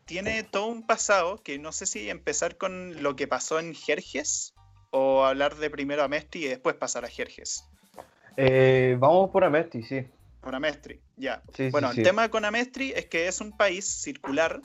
tiene 0.04 0.44
todo 0.44 0.66
un 0.66 0.86
pasado 0.86 1.42
que 1.42 1.58
no 1.58 1.72
sé 1.72 1.86
si 1.86 2.08
empezar 2.08 2.56
con 2.56 3.02
lo 3.02 3.16
que 3.16 3.26
pasó 3.26 3.58
en 3.58 3.74
Jerjes 3.74 4.54
o 4.90 5.24
hablar 5.24 5.56
de 5.56 5.68
primero 5.68 6.02
a 6.02 6.08
Mestri 6.08 6.44
y 6.44 6.48
después 6.48 6.76
pasar 6.76 7.04
a 7.04 7.08
Jerjes. 7.08 7.68
Eh, 8.36 8.96
vamos 8.98 9.30
por 9.30 9.44
Amestri, 9.44 9.82
sí. 9.82 10.06
Por 10.40 10.54
Amestri, 10.54 11.00
ya. 11.16 11.42
bueno, 11.72 11.90
el 11.90 12.02
tema 12.04 12.28
con 12.28 12.44
Amestri 12.44 12.92
es 12.94 13.06
que 13.06 13.26
es 13.26 13.40
un 13.40 13.56
país 13.56 13.84
circular 13.84 14.60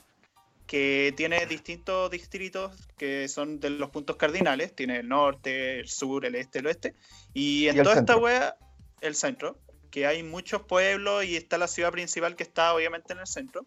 que 0.72 1.14
tiene 1.18 1.46
distintos 1.48 2.10
distritos 2.10 2.72
que 2.96 3.28
son 3.28 3.60
de 3.60 3.72
los 3.72 3.90
puntos 3.90 4.16
cardinales. 4.16 4.74
Tiene 4.74 5.00
el 5.00 5.10
norte, 5.10 5.82
el 5.82 5.90
sur, 5.90 6.26
el 6.26 6.34
este, 6.34 6.60
el 6.60 6.68
oeste. 6.68 6.96
Y 7.34 7.68
en 7.68 7.84
toda 7.84 7.98
esta 7.98 8.16
wea, 8.16 8.56
el 9.02 9.16
centro, 9.16 9.60
que 9.90 10.08
hay 10.08 10.24
muchos 10.24 10.62
pueblos 10.62 11.26
y 11.26 11.36
está 11.36 11.58
la 11.58 11.68
ciudad 11.68 11.92
principal 11.92 12.38
que 12.38 12.44
está 12.44 12.74
obviamente 12.74 13.12
en 13.12 13.20
el 13.20 13.28
centro. 13.28 13.66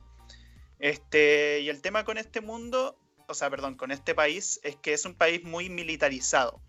Este, 0.78 1.61
y 1.61 1.68
el 1.68 1.82
tema 1.82 2.06
con 2.06 2.16
este 2.16 2.40
mundo, 2.40 2.99
o 3.28 3.34
sea, 3.34 3.50
perdón, 3.50 3.75
con 3.75 3.90
este 3.90 4.14
país, 4.14 4.58
es 4.62 4.76
que 4.76 4.94
es 4.94 5.04
un 5.04 5.14
país 5.14 5.44
muy 5.44 5.68
militarizado. 5.68 6.62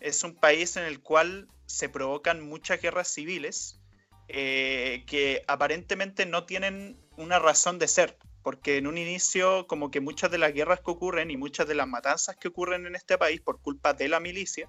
Es 0.00 0.22
un 0.22 0.34
país 0.34 0.76
en 0.76 0.84
el 0.84 1.00
cual 1.00 1.48
se 1.64 1.88
provocan 1.88 2.42
muchas 2.42 2.82
guerras 2.82 3.08
civiles 3.08 3.80
eh, 4.28 5.04
que 5.06 5.42
aparentemente 5.46 6.26
no 6.26 6.44
tienen 6.44 7.00
una 7.16 7.38
razón 7.38 7.78
de 7.78 7.88
ser 7.88 8.18
porque 8.42 8.76
en 8.76 8.86
un 8.86 8.98
inicio 8.98 9.66
como 9.66 9.90
que 9.90 10.00
muchas 10.00 10.30
de 10.30 10.38
las 10.38 10.52
guerras 10.52 10.80
que 10.80 10.90
ocurren 10.90 11.30
y 11.30 11.36
muchas 11.36 11.66
de 11.68 11.74
las 11.74 11.88
matanzas 11.88 12.36
que 12.36 12.48
ocurren 12.48 12.86
en 12.86 12.94
este 12.94 13.18
país 13.18 13.40
por 13.40 13.60
culpa 13.60 13.94
de 13.94 14.08
la 14.08 14.20
milicia, 14.20 14.68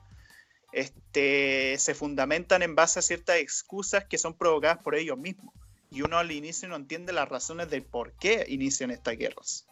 este, 0.71 1.75
se 1.77 1.93
fundamentan 1.93 2.61
en 2.61 2.75
base 2.75 2.99
a 2.99 3.01
ciertas 3.01 3.37
excusas 3.37 4.05
que 4.05 4.17
son 4.17 4.33
provocadas 4.33 4.79
por 4.79 4.95
ellos 4.95 5.17
mismos. 5.17 5.53
Y 5.89 6.01
uno 6.01 6.17
al 6.17 6.31
inicio 6.31 6.67
no 6.67 6.75
entiende 6.75 7.13
las 7.13 7.29
razones 7.29 7.69
de 7.69 7.81
por 7.81 8.13
qué 8.13 8.45
inician 8.47 8.89
estas 8.89 9.17
guerras. 9.17 9.67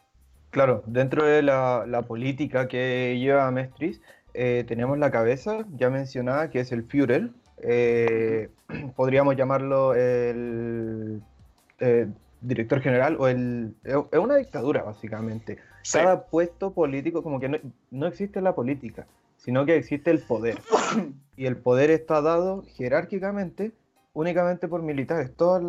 Claro, 0.52 0.84
dentro 0.86 1.26
de 1.26 1.42
la, 1.42 2.06
política 2.08 2.68
que 2.68 3.18
lleva 3.18 3.50
Mestris, 3.52 4.02
eh, 4.34 4.64
tenemos 4.68 4.98
la 5.00 5.10
cabeza 5.10 5.66
ya 5.72 5.90
mencionada, 5.90 6.50
que 6.50 6.60
es 6.60 6.72
el 6.72 6.84
Führer. 6.84 7.30
Eh, 7.64 8.50
podríamos 8.96 9.36
llamarlo 9.36 9.96
el 9.96 11.22
eh, 11.80 12.08
director 12.42 12.82
general 12.82 13.18
o 13.20 13.28
el... 13.28 13.76
Es 13.84 14.20
una 14.20 14.36
dictadura, 14.36 14.84
básicamente. 14.84 15.60
Cada 15.92 16.26
puesto 16.26 16.74
político, 16.74 17.24
como 17.24 17.40
que 17.40 17.50
no, 17.50 17.58
no, 17.90 18.08
existe 18.08 18.42
la 18.42 18.54
política, 18.54 19.08
sino 19.38 19.66
que 19.66 19.76
existe 19.78 20.12
el 20.12 20.20
poder. 20.20 20.60
Y 21.38 21.48
el 21.48 21.58
poder 21.58 21.90
está 21.90 22.22
dado 22.22 22.64
jerárquicamente 22.76 23.72
únicamente 24.14 24.68
por 24.68 24.84
militares. 24.84 25.36
Todos 25.36 25.64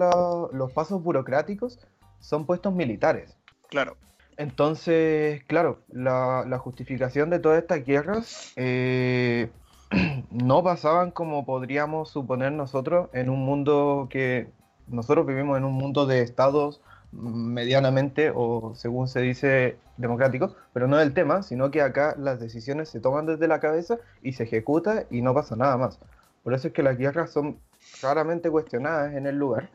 los, 0.53 0.73
pasos 0.73 1.03
burocráticos 1.03 1.79
son 2.21 2.45
puestos 2.45 2.75
militares. 2.75 3.39
Claro. 3.71 3.97
Entonces, 4.37 5.43
claro, 5.45 5.81
la, 5.89 6.45
la 6.47 6.59
justificación 6.59 7.31
de 7.31 7.39
todas 7.39 7.63
estas 7.63 7.85
guerras 7.85 8.53
eh, 8.57 9.51
no 10.31 10.63
pasaban 10.63 11.11
como 11.11 11.45
podríamos 11.45 12.11
suponer 12.11 12.53
nosotros 12.53 13.09
en 13.13 13.31
un 13.31 13.45
mundo 13.45 14.09
que 14.11 14.49
nosotros 14.89 15.27
vivimos 15.27 15.59
en 15.59 15.65
un 15.65 15.75
mundo 15.75 16.07
de 16.07 16.23
estados 16.23 16.81
medianamente 17.13 18.33
o 18.35 18.75
según 18.75 19.07
se 19.07 19.21
dice 19.21 19.77
democrático, 19.97 20.55
pero 20.73 20.89
no 20.89 20.99
es 20.99 21.07
el 21.07 21.13
tema, 21.13 21.43
sino 21.43 21.71
que 21.71 21.83
acá 21.83 22.15
las 22.19 22.41
decisiones 22.41 22.89
se 22.89 23.01
toman 23.01 23.27
desde 23.27 23.49
la 23.49 23.61
cabeza 23.61 23.99
y 24.23 24.33
se 24.33 24.45
ejecuta 24.45 25.05
y 25.11 25.21
no 25.23 25.35
pasa 25.35 25.55
nada 25.57 25.77
más. 25.77 25.99
Por 26.43 26.55
eso 26.55 26.69
es 26.69 26.75
que 26.75 26.83
las 26.83 26.97
guerras 26.97 27.31
son 27.31 27.59
raramente 28.03 28.51
cuestionadas 28.51 29.15
en 29.15 29.27
el 29.27 29.37
lugar. 29.37 29.71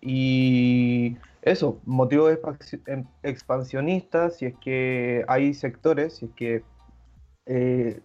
Y 0.00 1.18
eso, 1.42 1.78
motivos 1.84 2.38
em, 2.86 3.04
expansionistas, 3.22 4.36
si 4.36 4.46
es 4.46 4.54
que 4.58 5.24
hay 5.28 5.54
sectores, 5.54 6.14
si 6.16 6.26
es 6.26 6.32
que 6.32 6.64
eh, 7.46 8.00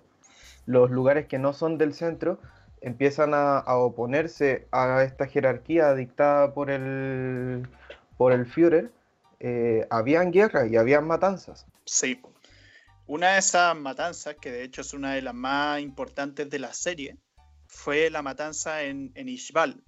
los 0.65 0.91
lugares 0.91 1.27
que 1.27 1.39
no 1.39 1.53
son 1.53 1.77
del 1.77 1.93
centro 1.93 2.39
empiezan 2.85 3.33
a, 3.33 3.63
oponerse 3.67 4.67
a 4.71 5.03
esta 5.03 5.25
jerarquía 5.25 5.95
dictada 5.95 6.53
por 6.53 6.69
el, 6.69 7.67
por 8.15 8.31
el 8.31 8.45
Führer, 8.45 8.91
eh, 9.39 9.87
habían 9.89 10.31
guerras 10.31 10.71
y 10.71 10.77
habían 10.77 11.07
matanzas. 11.07 11.65
Sí. 11.85 12.21
Una 13.07 13.33
de 13.33 13.39
esas 13.39 13.75
matanzas, 13.75 14.35
que 14.39 14.51
de 14.51 14.63
hecho 14.63 14.81
es 14.81 14.93
una 14.93 15.15
de 15.15 15.23
las 15.23 15.33
más 15.33 15.81
importantes 15.81 16.47
de 16.47 16.59
la 16.59 16.73
serie, 16.73 17.17
fue 17.65 18.11
la 18.11 18.21
matanza 18.21 18.83
en, 18.83 19.11
en 19.15 19.29
Ishbal. 19.29 19.83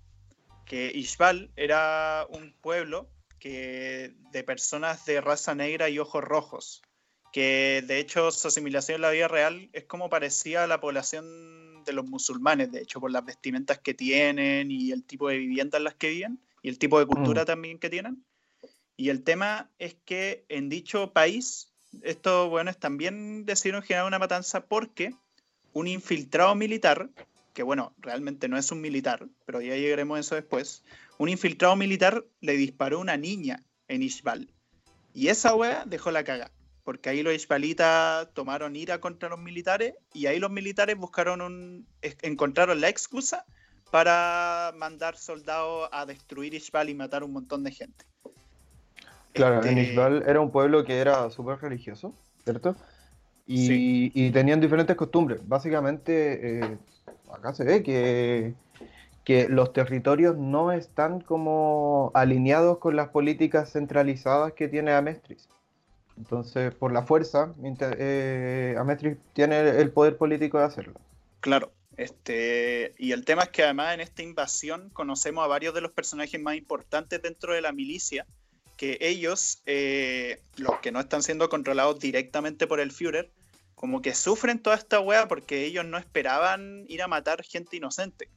Que 0.65 0.91
Ishbal 0.93 1.51
era 1.55 2.25
un 2.31 2.55
pueblo 2.61 3.11
que, 3.39 4.15
de 4.31 4.43
personas 4.43 5.05
de 5.05 5.21
raza 5.21 5.53
negra 5.53 5.87
y 5.87 5.99
ojos 5.99 6.23
rojos, 6.23 6.81
que 7.31 7.83
de 7.85 7.99
hecho 7.99 8.31
su 8.31 8.47
asimilación 8.47 8.95
en 8.95 9.01
la 9.03 9.11
vida 9.11 9.27
real 9.27 9.69
es 9.73 9.83
como 9.83 10.09
parecía 10.09 10.63
a 10.63 10.67
la 10.67 10.79
población 10.79 11.66
de 11.87 11.93
los 11.93 12.05
musulmanes, 12.05 12.71
de 12.71 12.81
hecho, 12.81 12.99
por 12.99 13.11
las 13.11 13.25
vestimentas 13.25 13.79
que 13.79 13.93
tienen 13.93 14.69
y 14.69 14.91
el 14.91 15.03
tipo 15.03 15.29
de 15.29 15.37
viviendas 15.37 15.79
en 15.79 15.85
las 15.85 15.95
que 15.95 16.09
viven 16.09 16.39
y 16.61 16.69
el 16.69 16.77
tipo 16.77 16.99
de 16.99 17.07
cultura 17.07 17.43
mm. 17.43 17.45
también 17.45 17.79
que 17.79 17.89
tienen. 17.89 18.23
Y 18.95 19.09
el 19.09 19.23
tema 19.23 19.69
es 19.79 19.95
que 20.05 20.45
en 20.49 20.69
dicho 20.69 21.13
país, 21.13 21.71
estos 22.01 22.49
buenos 22.49 22.77
también 22.77 23.45
decidieron 23.45 23.81
generar 23.81 24.07
una 24.07 24.19
matanza 24.19 24.65
porque 24.65 25.15
un 25.73 25.87
infiltrado 25.87 26.53
militar, 26.55 27.09
que 27.53 27.63
bueno, 27.63 27.93
realmente 27.99 28.47
no 28.47 28.57
es 28.57 28.71
un 28.71 28.81
militar, 28.81 29.27
pero 29.45 29.61
ya 29.61 29.75
llegaremos 29.75 30.17
a 30.17 30.21
eso 30.21 30.35
después, 30.35 30.83
un 31.17 31.29
infiltrado 31.29 31.75
militar 31.75 32.25
le 32.41 32.57
disparó 32.57 32.97
a 32.97 33.01
una 33.01 33.17
niña 33.17 33.63
en 33.87 34.03
Ishbal. 34.03 34.49
Y 35.13 35.29
esa 35.29 35.55
wea 35.55 35.83
dejó 35.85 36.11
la 36.11 36.23
caga 36.23 36.51
porque 36.87 37.09
ahí 37.09 37.21
los 37.21 37.33
ishbalitas 37.33 38.33
tomaron 38.33 38.77
ira 38.77 39.01
contra 39.01 39.27
los 39.27 39.39
militares 39.39 39.95
y 40.13 40.27
ahí 40.27 40.39
los 40.39 40.49
militares 40.49 40.95
buscaron 40.95 41.41
un, 41.41 41.85
encontraron 42.21 42.79
la 42.79 42.87
excusa 42.87 43.43
para 43.91 44.71
mandar 44.73 45.17
soldados 45.17 45.89
a 45.91 46.05
destruir 46.05 46.53
Ishbal 46.53 46.87
y 46.87 46.95
matar 46.95 47.25
un 47.25 47.33
montón 47.33 47.65
de 47.65 47.71
gente. 47.71 48.05
Claro, 49.33 49.65
en 49.65 49.77
este 49.77 49.91
Ishbal 49.91 50.23
era 50.27 50.39
un 50.39 50.49
pueblo 50.49 50.85
que 50.85 50.99
era 50.99 51.29
súper 51.29 51.59
religioso, 51.59 52.13
¿cierto? 52.45 52.77
Y, 53.45 54.31
tenían 54.31 54.61
diferentes 54.61 54.95
costumbres. 54.95 55.45
Básicamente, 55.45 56.61
eh, 56.61 56.77
acá 57.33 57.53
se 57.53 57.65
ve 57.65 57.83
que, 57.83 58.53
que 59.25 59.49
los 59.49 59.73
territorios 59.73 60.37
no 60.37 60.71
están 60.71 61.19
como 61.19 62.11
alineados 62.13 62.77
con 62.77 62.95
las 62.95 63.09
políticas 63.09 63.73
centralizadas 63.73 64.53
que 64.53 64.69
tiene 64.69 64.93
Amestris. 64.93 65.49
Entonces, 66.17 66.73
por 66.73 66.91
la 66.91 67.03
fuerza, 67.03 67.53
eh, 67.79 68.75
Ametri 68.77 69.17
tiene 69.33 69.69
el 69.69 69.91
poder 69.91 70.17
político 70.17 70.57
de 70.57 70.65
hacerlo. 70.65 70.99
Claro. 71.39 71.71
Este, 71.95 72.93
y 72.99 73.11
el 73.11 73.25
tema 73.25 73.43
es 73.43 73.49
que 73.49 73.63
además 73.63 73.95
en 73.95 74.01
esta 74.01 74.21
invasión 74.21 74.89
conocemos 74.91 75.43
a 75.43 75.47
varios 75.47 75.73
de 75.73 75.81
los 75.81 75.91
personajes 75.91 76.39
más 76.39 76.55
importantes 76.55 77.21
dentro 77.21 77.53
de 77.53 77.61
la 77.61 77.71
milicia, 77.71 78.27
que 78.77 78.99
ellos, 79.01 79.63
eh, 79.65 80.39
los 80.57 80.79
que 80.79 80.91
no 80.91 80.99
están 80.99 81.23
siendo 81.23 81.49
controlados 81.49 81.99
directamente 81.99 82.67
por 82.67 82.79
el 82.79 82.91
Führer, 82.91 83.31
como 83.73 84.01
que 84.01 84.13
sufren 84.13 84.59
toda 84.59 84.75
esta 84.75 84.99
wea 84.99 85.27
porque 85.27 85.65
ellos 85.65 85.85
no 85.85 85.97
esperaban 85.97 86.85
ir 86.87 87.01
a 87.01 87.07
matar 87.07 87.43
gente 87.43 87.77
inocente. 87.77 88.29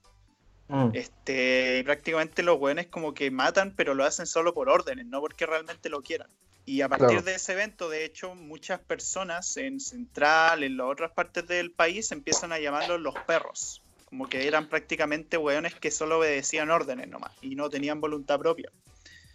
Mm. 0.69 0.91
Este, 0.95 1.83
prácticamente 1.85 2.43
los 2.43 2.59
weones 2.59 2.87
como 2.87 3.13
que 3.13 3.31
matan, 3.31 3.75
pero 3.77 3.95
lo 3.95 4.05
hacen 4.05 4.27
solo 4.27 4.55
por 4.55 4.69
órdenes, 4.71 5.07
no 5.07 5.21
porque 5.21 5.45
realmente 5.45 5.91
lo 5.91 6.03
quieran. 6.03 6.31
Y 6.67 6.83
a 6.83 6.89
partir 6.89 7.23
de 7.23 7.35
ese 7.35 7.53
evento, 7.53 7.89
de 7.89 8.05
hecho, 8.05 8.35
muchas 8.35 8.79
personas 8.81 9.57
en 9.57 9.81
Central, 9.81 10.63
en 10.63 10.77
las 10.77 10.87
otras 10.87 11.11
partes 11.13 11.47
del 11.49 11.73
país, 11.73 12.13
empiezan 12.13 12.53
a 12.53 12.59
llamarlos 12.59 13.01
los 13.01 13.15
perros. 13.27 13.83
Como 14.05 14.29
que 14.29 14.47
eran 14.47 14.69
prácticamente 14.69 15.37
hueones 15.37 15.75
que 15.75 15.91
solo 15.91 16.19
obedecían 16.19 16.71
órdenes 16.71 17.09
nomás 17.09 17.33
y 17.41 17.55
no 17.55 17.71
tenían 17.71 18.01
voluntad 18.01 18.39
propia. 18.39 18.71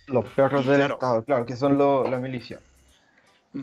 Los 0.08 0.26
perros 0.30 0.66
del 0.66 0.82
Estado, 0.82 1.24
claro, 1.24 1.46
que 1.46 1.56
son 1.56 1.78
la 1.78 2.18
milicia. 2.18 2.60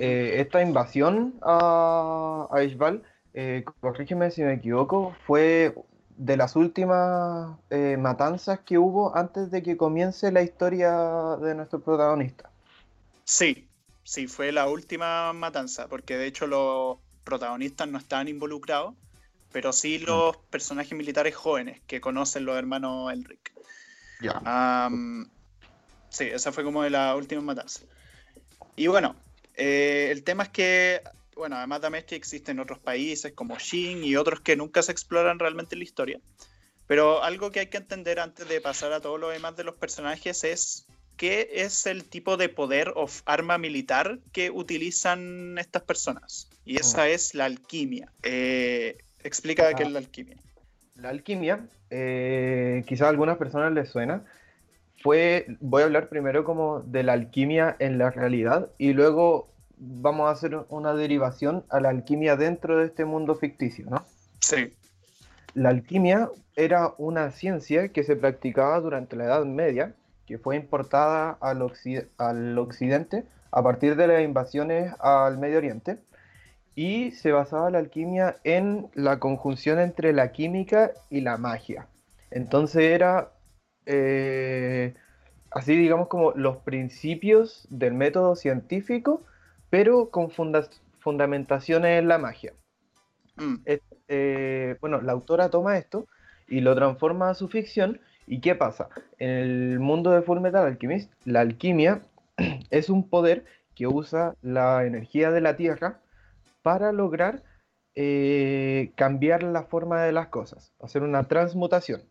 Eh, 0.00 0.36
esta 0.38 0.62
invasión 0.62 1.34
a, 1.42 2.48
a 2.50 2.62
Ishbal, 2.62 3.02
eh, 3.34 3.64
corrígeme 3.80 4.30
si 4.30 4.42
me 4.42 4.54
equivoco, 4.54 5.14
fue 5.26 5.74
de 6.16 6.36
las 6.36 6.56
últimas 6.56 7.56
eh, 7.70 7.96
matanzas 7.98 8.60
que 8.60 8.78
hubo 8.78 9.16
antes 9.16 9.50
de 9.50 9.62
que 9.62 9.76
comience 9.76 10.30
la 10.32 10.42
historia 10.42 10.92
de 11.40 11.54
nuestro 11.54 11.80
protagonista. 11.80 12.50
Sí, 13.24 13.68
sí, 14.04 14.26
fue 14.26 14.52
la 14.52 14.68
última 14.68 15.32
matanza, 15.32 15.88
porque 15.88 16.16
de 16.16 16.26
hecho 16.26 16.46
los 16.46 16.98
protagonistas 17.24 17.88
no 17.88 17.98
estaban 17.98 18.28
involucrados, 18.28 18.94
pero 19.52 19.72
sí 19.72 19.98
mm. 19.98 20.06
los 20.06 20.36
personajes 20.50 20.96
militares 20.96 21.34
jóvenes 21.34 21.80
que 21.86 22.00
conocen 22.00 22.44
los 22.44 22.56
hermanos 22.56 23.12
Elric. 23.12 23.52
Ya. 24.20 24.88
sí, 26.10 26.24
esa 26.24 26.52
fue 26.52 26.62
como 26.62 26.82
de 26.82 26.90
la 26.90 27.16
última 27.16 27.40
matanza. 27.42 27.80
Y 28.76 28.86
bueno, 28.86 29.16
eh, 29.54 30.08
el 30.10 30.22
tema 30.22 30.44
es 30.44 30.48
que 30.50 31.02
bueno, 31.34 31.56
además 31.56 31.80
de 31.80 31.86
Amestri 31.88 32.16
existen 32.16 32.60
otros 32.60 32.78
países 32.78 33.32
como 33.32 33.58
Shin 33.58 34.04
y 34.04 34.16
otros 34.16 34.40
que 34.40 34.56
nunca 34.56 34.82
se 34.82 34.92
exploran 34.92 35.38
realmente 35.38 35.74
en 35.74 35.80
la 35.80 35.84
historia. 35.84 36.20
Pero 36.86 37.22
algo 37.22 37.50
que 37.50 37.60
hay 37.60 37.66
que 37.68 37.78
entender 37.78 38.20
antes 38.20 38.48
de 38.48 38.60
pasar 38.60 38.92
a 38.92 39.00
todo 39.00 39.18
lo 39.18 39.28
demás 39.30 39.56
de 39.56 39.64
los 39.64 39.76
personajes 39.76 40.44
es 40.44 40.86
qué 41.16 41.48
es 41.52 41.86
el 41.86 42.04
tipo 42.04 42.36
de 42.36 42.48
poder 42.48 42.92
o 42.96 43.06
arma 43.26 43.58
militar 43.58 44.18
que 44.32 44.50
utilizan 44.50 45.58
estas 45.58 45.82
personas. 45.82 46.48
Y 46.64 46.78
esa 46.78 47.04
mm. 47.04 47.08
es 47.08 47.34
la 47.34 47.44
alquimia. 47.46 48.12
Eh, 48.22 48.98
explica 49.22 49.72
qué 49.74 49.84
es 49.84 49.90
la 49.90 49.98
alquimia. 49.98 50.36
La 50.96 51.08
alquimia, 51.08 51.66
eh, 51.90 52.84
quizás 52.86 53.06
a 53.06 53.10
algunas 53.10 53.36
personas 53.38 53.72
les 53.72 53.88
suena, 53.88 54.24
fue, 55.02 55.46
voy 55.60 55.82
a 55.82 55.86
hablar 55.86 56.08
primero 56.08 56.44
como 56.44 56.80
de 56.80 57.02
la 57.02 57.14
alquimia 57.14 57.76
en 57.80 57.98
la 57.98 58.10
realidad 58.10 58.70
y 58.78 58.92
luego 58.92 59.48
vamos 59.76 60.28
a 60.28 60.30
hacer 60.30 60.56
una 60.68 60.94
derivación 60.94 61.64
a 61.68 61.80
la 61.80 61.88
alquimia 61.88 62.36
dentro 62.36 62.78
de 62.78 62.86
este 62.86 63.04
mundo 63.04 63.34
ficticio, 63.34 63.86
¿no? 63.90 64.04
Sí. 64.38 64.72
La 65.54 65.70
alquimia 65.70 66.30
era 66.54 66.94
una 66.98 67.32
ciencia 67.32 67.88
que 67.88 68.04
se 68.04 68.14
practicaba 68.14 68.80
durante 68.80 69.16
la 69.16 69.24
Edad 69.24 69.44
Media, 69.44 69.94
que 70.32 70.38
fue 70.38 70.56
importada 70.56 71.36
al, 71.42 71.62
al 72.16 72.58
occidente 72.58 73.26
a 73.50 73.62
partir 73.62 73.96
de 73.96 74.06
las 74.06 74.22
invasiones 74.22 74.94
al 74.98 75.36
Medio 75.36 75.58
Oriente, 75.58 75.98
y 76.74 77.10
se 77.10 77.32
basaba 77.32 77.70
la 77.70 77.80
alquimia 77.80 78.36
en 78.44 78.88
la 78.94 79.18
conjunción 79.18 79.78
entre 79.78 80.14
la 80.14 80.32
química 80.32 80.92
y 81.10 81.20
la 81.20 81.36
magia. 81.36 81.86
Entonces 82.30 82.82
era 82.82 83.32
eh, 83.84 84.94
así 85.50 85.76
digamos 85.76 86.08
como 86.08 86.32
los 86.32 86.56
principios 86.58 87.66
del 87.68 87.92
método 87.92 88.34
científico, 88.34 89.22
pero 89.68 90.08
con 90.08 90.30
fundamentaciones 91.00 91.98
en 91.98 92.08
la 92.08 92.16
magia. 92.16 92.54
Mm. 93.36 93.56
Eh, 94.08 94.76
bueno, 94.80 95.02
la 95.02 95.12
autora 95.12 95.50
toma 95.50 95.76
esto 95.76 96.06
y 96.48 96.60
lo 96.60 96.74
transforma 96.74 97.28
a 97.28 97.34
su 97.34 97.48
ficción. 97.48 98.00
¿Y 98.26 98.40
qué 98.40 98.54
pasa? 98.54 98.88
En 99.18 99.30
el 99.30 99.80
mundo 99.80 100.10
de 100.10 100.22
Fullmetal 100.22 100.66
Alchemist, 100.66 101.12
la 101.24 101.40
alquimia 101.40 102.02
es 102.70 102.88
un 102.88 103.08
poder 103.08 103.44
que 103.74 103.86
usa 103.86 104.36
la 104.42 104.84
energía 104.84 105.30
de 105.30 105.40
la 105.40 105.56
Tierra 105.56 106.00
para 106.62 106.92
lograr 106.92 107.42
eh, 107.94 108.92
cambiar 108.94 109.42
la 109.42 109.64
forma 109.64 110.02
de 110.02 110.12
las 110.12 110.28
cosas, 110.28 110.72
hacer 110.80 111.02
una 111.02 111.24
transmutación. 111.24 112.02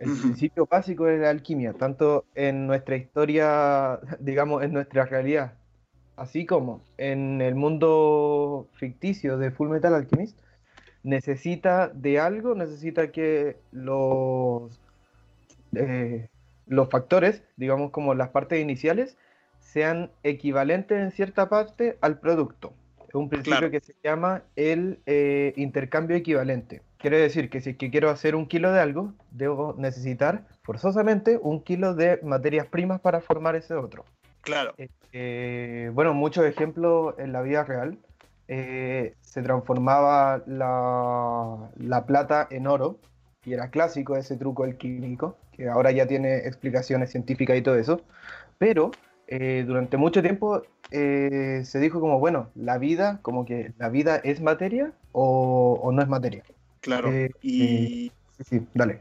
El 0.00 0.10
principio 0.18 0.66
básico 0.66 1.04
de 1.04 1.18
la 1.18 1.30
alquimia, 1.30 1.72
tanto 1.72 2.24
en 2.34 2.66
nuestra 2.66 2.96
historia, 2.96 4.00
digamos, 4.18 4.64
en 4.64 4.72
nuestra 4.72 5.04
realidad, 5.04 5.54
así 6.16 6.46
como 6.46 6.82
en 6.96 7.40
el 7.40 7.54
mundo 7.54 8.68
ficticio 8.72 9.38
de 9.38 9.52
Full 9.52 9.68
Metal 9.68 9.94
Alchemist, 9.94 10.40
necesita 11.04 11.88
de 11.88 12.18
algo, 12.18 12.56
necesita 12.56 13.12
que 13.12 13.56
los, 13.70 14.80
eh, 15.74 16.28
los 16.66 16.88
factores, 16.90 17.42
digamos 17.56 17.90
como 17.90 18.14
las 18.14 18.28
partes 18.28 18.60
iniciales, 18.60 19.16
sean 19.60 20.10
equivalentes 20.22 20.98
en 20.98 21.10
cierta 21.10 21.48
parte 21.48 21.98
al 22.00 22.18
producto. 22.18 22.72
Es 23.08 23.14
un 23.14 23.28
principio 23.28 23.70
que 23.70 23.80
se 23.80 23.94
llama 24.04 24.42
el 24.54 25.00
eh, 25.06 25.54
intercambio 25.56 26.16
equivalente. 26.16 26.82
Quiere 26.98 27.18
decir 27.18 27.48
que 27.48 27.60
si 27.60 27.70
es 27.70 27.76
que 27.76 27.90
quiero 27.90 28.10
hacer 28.10 28.34
un 28.34 28.46
kilo 28.46 28.72
de 28.72 28.80
algo, 28.80 29.14
debo 29.30 29.74
necesitar 29.78 30.46
forzosamente 30.62 31.38
un 31.40 31.62
kilo 31.62 31.94
de 31.94 32.20
materias 32.22 32.66
primas 32.66 33.00
para 33.00 33.20
formar 33.20 33.56
ese 33.56 33.74
otro. 33.74 34.04
Claro. 34.42 34.74
Eh, 35.12 35.90
bueno, 35.94 36.12
muchos 36.12 36.44
ejemplos 36.44 37.14
en 37.18 37.32
la 37.32 37.40
vida 37.42 37.64
real. 37.64 37.98
se 38.46 39.42
transformaba 39.42 40.42
la, 40.46 41.70
la, 41.76 42.06
plata 42.06 42.46
en 42.50 42.66
oro, 42.66 42.98
y 43.44 43.52
era 43.52 43.70
clásico 43.70 44.16
ese 44.16 44.36
truco 44.36 44.64
el 44.64 44.76
químico, 44.76 45.36
que 45.58 45.68
ahora 45.68 45.90
ya 45.90 46.06
tiene 46.06 46.38
explicaciones 46.38 47.10
científicas 47.10 47.58
y 47.58 47.62
todo 47.62 47.76
eso. 47.76 48.00
Pero 48.56 48.92
durante 49.66 49.98
mucho 49.98 50.22
tiempo 50.22 50.62
eh, 50.90 51.62
se 51.64 51.80
dijo 51.80 52.00
como, 52.00 52.18
bueno, 52.18 52.50
la 52.54 52.78
vida, 52.78 53.18
como 53.22 53.44
que 53.44 53.72
la 53.78 53.88
vida 53.90 54.16
es 54.16 54.40
materia 54.40 54.92
o, 55.12 55.90
no 55.92 56.02
es 56.02 56.08
materia. 56.08 56.42
Claro, 56.80 57.12
eh, 57.12 57.30
y, 57.42 58.06
eh, 58.06 58.12
sí, 58.48 58.60
dale. 58.72 59.00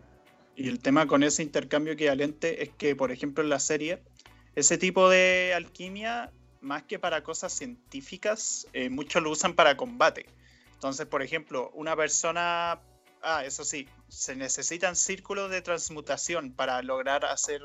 y 0.55 0.67
el 0.67 0.79
tema 0.79 1.07
con 1.07 1.23
ese 1.23 1.43
intercambio 1.43 1.93
equivalente 1.93 2.63
es 2.63 2.69
que, 2.69 2.95
por 2.95 3.11
ejemplo, 3.11 3.43
en 3.43 3.49
la 3.49 3.59
serie, 3.59 3.99
ese 4.55 4.77
tipo 4.77 5.09
de 5.09 5.53
alquimia, 5.55 6.31
más 6.59 6.83
que 6.83 6.99
para 6.99 7.23
cosas 7.23 7.53
científicas, 7.53 8.67
muchos 8.89 9.23
lo 9.23 9.31
usan 9.31 9.53
para 9.53 9.77
combate. 9.77 10.25
Entonces, 10.73 11.05
por 11.05 11.21
ejemplo, 11.21 11.71
una 11.73 11.95
persona, 11.95 12.81
ah, 13.21 13.43
eso 13.45 13.63
sí, 13.63 13.87
se 14.07 14.35
necesitan 14.35 14.95
círculos 14.95 15.49
de 15.51 15.61
transmutación 15.61 16.53
para 16.53 16.81
lograr 16.81 17.25
hacer 17.25 17.61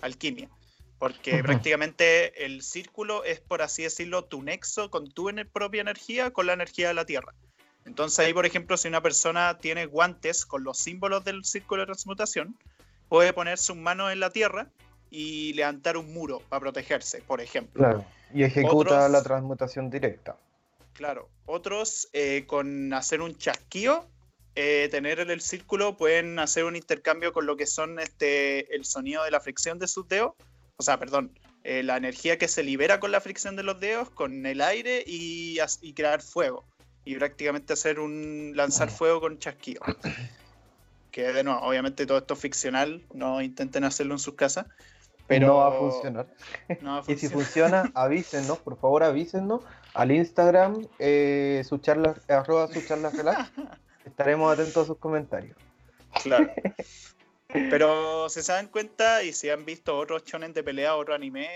alquimia 0.00 0.48
porque 1.00 1.42
prácticamente 1.42 2.44
el 2.44 2.60
círculo 2.60 3.24
es, 3.24 3.40
por 3.40 3.62
así 3.62 3.84
decirlo, 3.84 4.24
tu 4.24 4.42
nexo 4.42 4.90
con 4.90 5.10
tu 5.10 5.30
propia 5.50 5.80
energía 5.80 6.30
con 6.30 6.46
la 6.46 6.52
energía 6.52 6.88
de 6.88 6.94
la 6.94 7.06
Tierra. 7.06 7.34
Entonces 7.86 8.18
ahí, 8.18 8.34
por 8.34 8.44
ejemplo, 8.44 8.76
si 8.76 8.88
una 8.88 9.00
persona 9.00 9.56
tiene 9.58 9.86
guantes 9.86 10.44
con 10.44 10.62
los 10.62 10.76
símbolos 10.76 11.24
del 11.24 11.42
círculo 11.42 11.80
de 11.80 11.86
transmutación, 11.86 12.54
puede 13.08 13.32
poner 13.32 13.56
sus 13.56 13.76
manos 13.76 14.12
en 14.12 14.20
la 14.20 14.28
Tierra 14.28 14.68
y 15.08 15.54
levantar 15.54 15.96
un 15.96 16.12
muro 16.12 16.42
para 16.50 16.60
protegerse, 16.60 17.22
por 17.22 17.40
ejemplo. 17.40 17.82
Claro, 17.82 18.04
y 18.34 18.42
ejecuta 18.42 19.08
la 19.08 19.22
transmutación 19.22 19.88
directa. 19.88 20.36
Claro, 20.92 21.30
otros 21.46 22.10
eh, 22.12 22.44
con 22.46 22.92
hacer 22.92 23.22
un 23.22 23.34
chasquido, 23.38 24.06
eh, 24.54 24.88
tener 24.90 25.20
en 25.20 25.30
el 25.30 25.40
círculo, 25.40 25.96
pueden 25.96 26.38
hacer 26.38 26.64
un 26.64 26.76
intercambio 26.76 27.32
con 27.32 27.46
lo 27.46 27.56
que 27.56 27.66
son 27.66 27.98
este, 27.98 28.74
el 28.74 28.84
sonido 28.84 29.24
de 29.24 29.30
la 29.30 29.40
fricción 29.40 29.78
de 29.78 29.88
sus 29.88 30.08
dedos 30.08 30.34
o 30.80 30.82
sea, 30.82 30.98
perdón, 30.98 31.38
eh, 31.62 31.82
la 31.82 31.98
energía 31.98 32.38
que 32.38 32.48
se 32.48 32.62
libera 32.62 33.00
con 33.00 33.12
la 33.12 33.20
fricción 33.20 33.54
de 33.54 33.62
los 33.62 33.78
dedos, 33.80 34.08
con 34.08 34.46
el 34.46 34.62
aire 34.62 35.04
y, 35.06 35.58
crear 35.94 36.22
fuego. 36.22 36.64
Y 37.04 37.16
prácticamente 37.16 37.74
hacer 37.74 38.00
un 38.00 38.52
lanzar 38.54 38.88
fuego 38.90 39.20
con 39.20 39.38
chasquido. 39.38 39.82
Que 41.10 41.32
de 41.32 41.42
nuevo, 41.42 41.60
obviamente 41.62 42.06
todo 42.06 42.18
esto 42.18 42.34
es 42.34 42.40
ficcional, 42.40 43.02
no 43.12 43.42
intenten 43.42 43.82
hacerlo 43.82 44.14
en 44.14 44.20
sus 44.20 44.34
casas. 44.34 44.66
Pero 45.26 45.48
no 45.48 45.56
va 45.56 45.68
a 45.68 45.72
funcionar. 45.72 46.28
y 47.08 47.16
si 47.16 47.28
funciona, 47.28 47.90
avísenos, 47.94 48.58
por 48.58 48.78
favor 48.78 49.02
avísenos 49.02 49.62
al 49.92 50.12
Instagram, 50.12 50.86
eh, 51.00 51.64
su 51.68 51.78
charla, 51.78 52.14
arroba 52.28 52.68
su 52.68 52.80
charla 52.86 53.10
Estaremos 54.04 54.52
atentos 54.52 54.84
a 54.84 54.86
sus 54.86 54.98
comentarios. 54.98 55.56
Claro. 56.22 56.50
Pero 57.52 58.28
se 58.28 58.42
se 58.42 58.52
dan 58.52 58.68
cuenta 58.68 59.22
y 59.24 59.32
si 59.32 59.50
han 59.50 59.64
visto 59.64 59.98
otros 59.98 60.24
shonen 60.24 60.52
de 60.52 60.62
pelea, 60.62 60.94
otro 60.94 61.14
anime, 61.14 61.48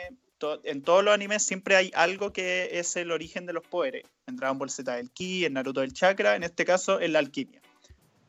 en 0.64 0.83
todos 0.83 1.04
los 1.04 1.14
animes 1.14 1.44
siempre 1.44 1.76
hay 1.76 1.90
algo 1.94 2.33
que 2.33 2.78
es 2.78 2.96
el 2.96 3.11
origen 3.11 3.46
de 3.46 3.52
los 3.52 3.66
poderes. 3.66 4.04
En 4.26 4.37
Dragon 4.37 4.59
Ball 4.59 4.70
Z 4.70 4.98
el 4.98 5.11
Ki, 5.11 5.44
en 5.44 5.54
Naruto 5.54 5.83
el 5.83 5.92
Chakra, 5.92 6.37
en 6.37 6.42
este 6.42 6.64
caso 6.64 7.00
en 7.00 7.12
la 7.12 7.20
alquimia. 7.20 7.61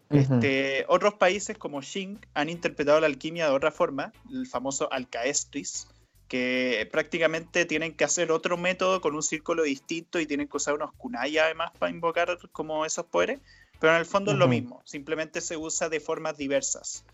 este, 0.10 0.86
otros 0.88 1.16
países 1.16 1.58
como 1.58 1.82
Shin 1.82 2.20
han 2.34 2.50
interpretado 2.50 3.00
la 3.00 3.08
alquimia 3.08 3.48
de 3.48 3.52
otra 3.52 3.72
forma, 3.72 4.14
el 4.32 4.46
famoso 4.46 4.92
Alcaestris, 4.92 5.88
que 6.28 6.88
prácticamente 6.92 7.66
tienen 7.66 7.94
que 7.94 8.04
hacer 8.04 8.32
otro 8.32 8.58
método 8.58 9.02
con 9.02 9.16
un 9.16 9.24
círculo 9.24 9.64
distinto 9.64 10.20
y 10.20 10.26
tienen 10.26 10.48
que 10.48 10.58
usar 10.58 10.76
unos 10.76 10.94
kunai 10.94 11.38
además 11.38 11.72
para 11.78 11.92
invocar 11.92 12.38
como 12.52 12.86
esos 12.86 13.06
poderes, 13.06 13.40
pero 13.80 13.94
en 13.94 14.00
el 14.00 14.06
fondo 14.06 14.32
es 14.32 14.38
lo 14.38 14.48
mismo, 14.48 14.82
simplemente 14.86 15.42
se 15.42 15.58
usa 15.58 15.90
de 15.90 16.00
formas 16.00 16.38
diversas. 16.38 17.06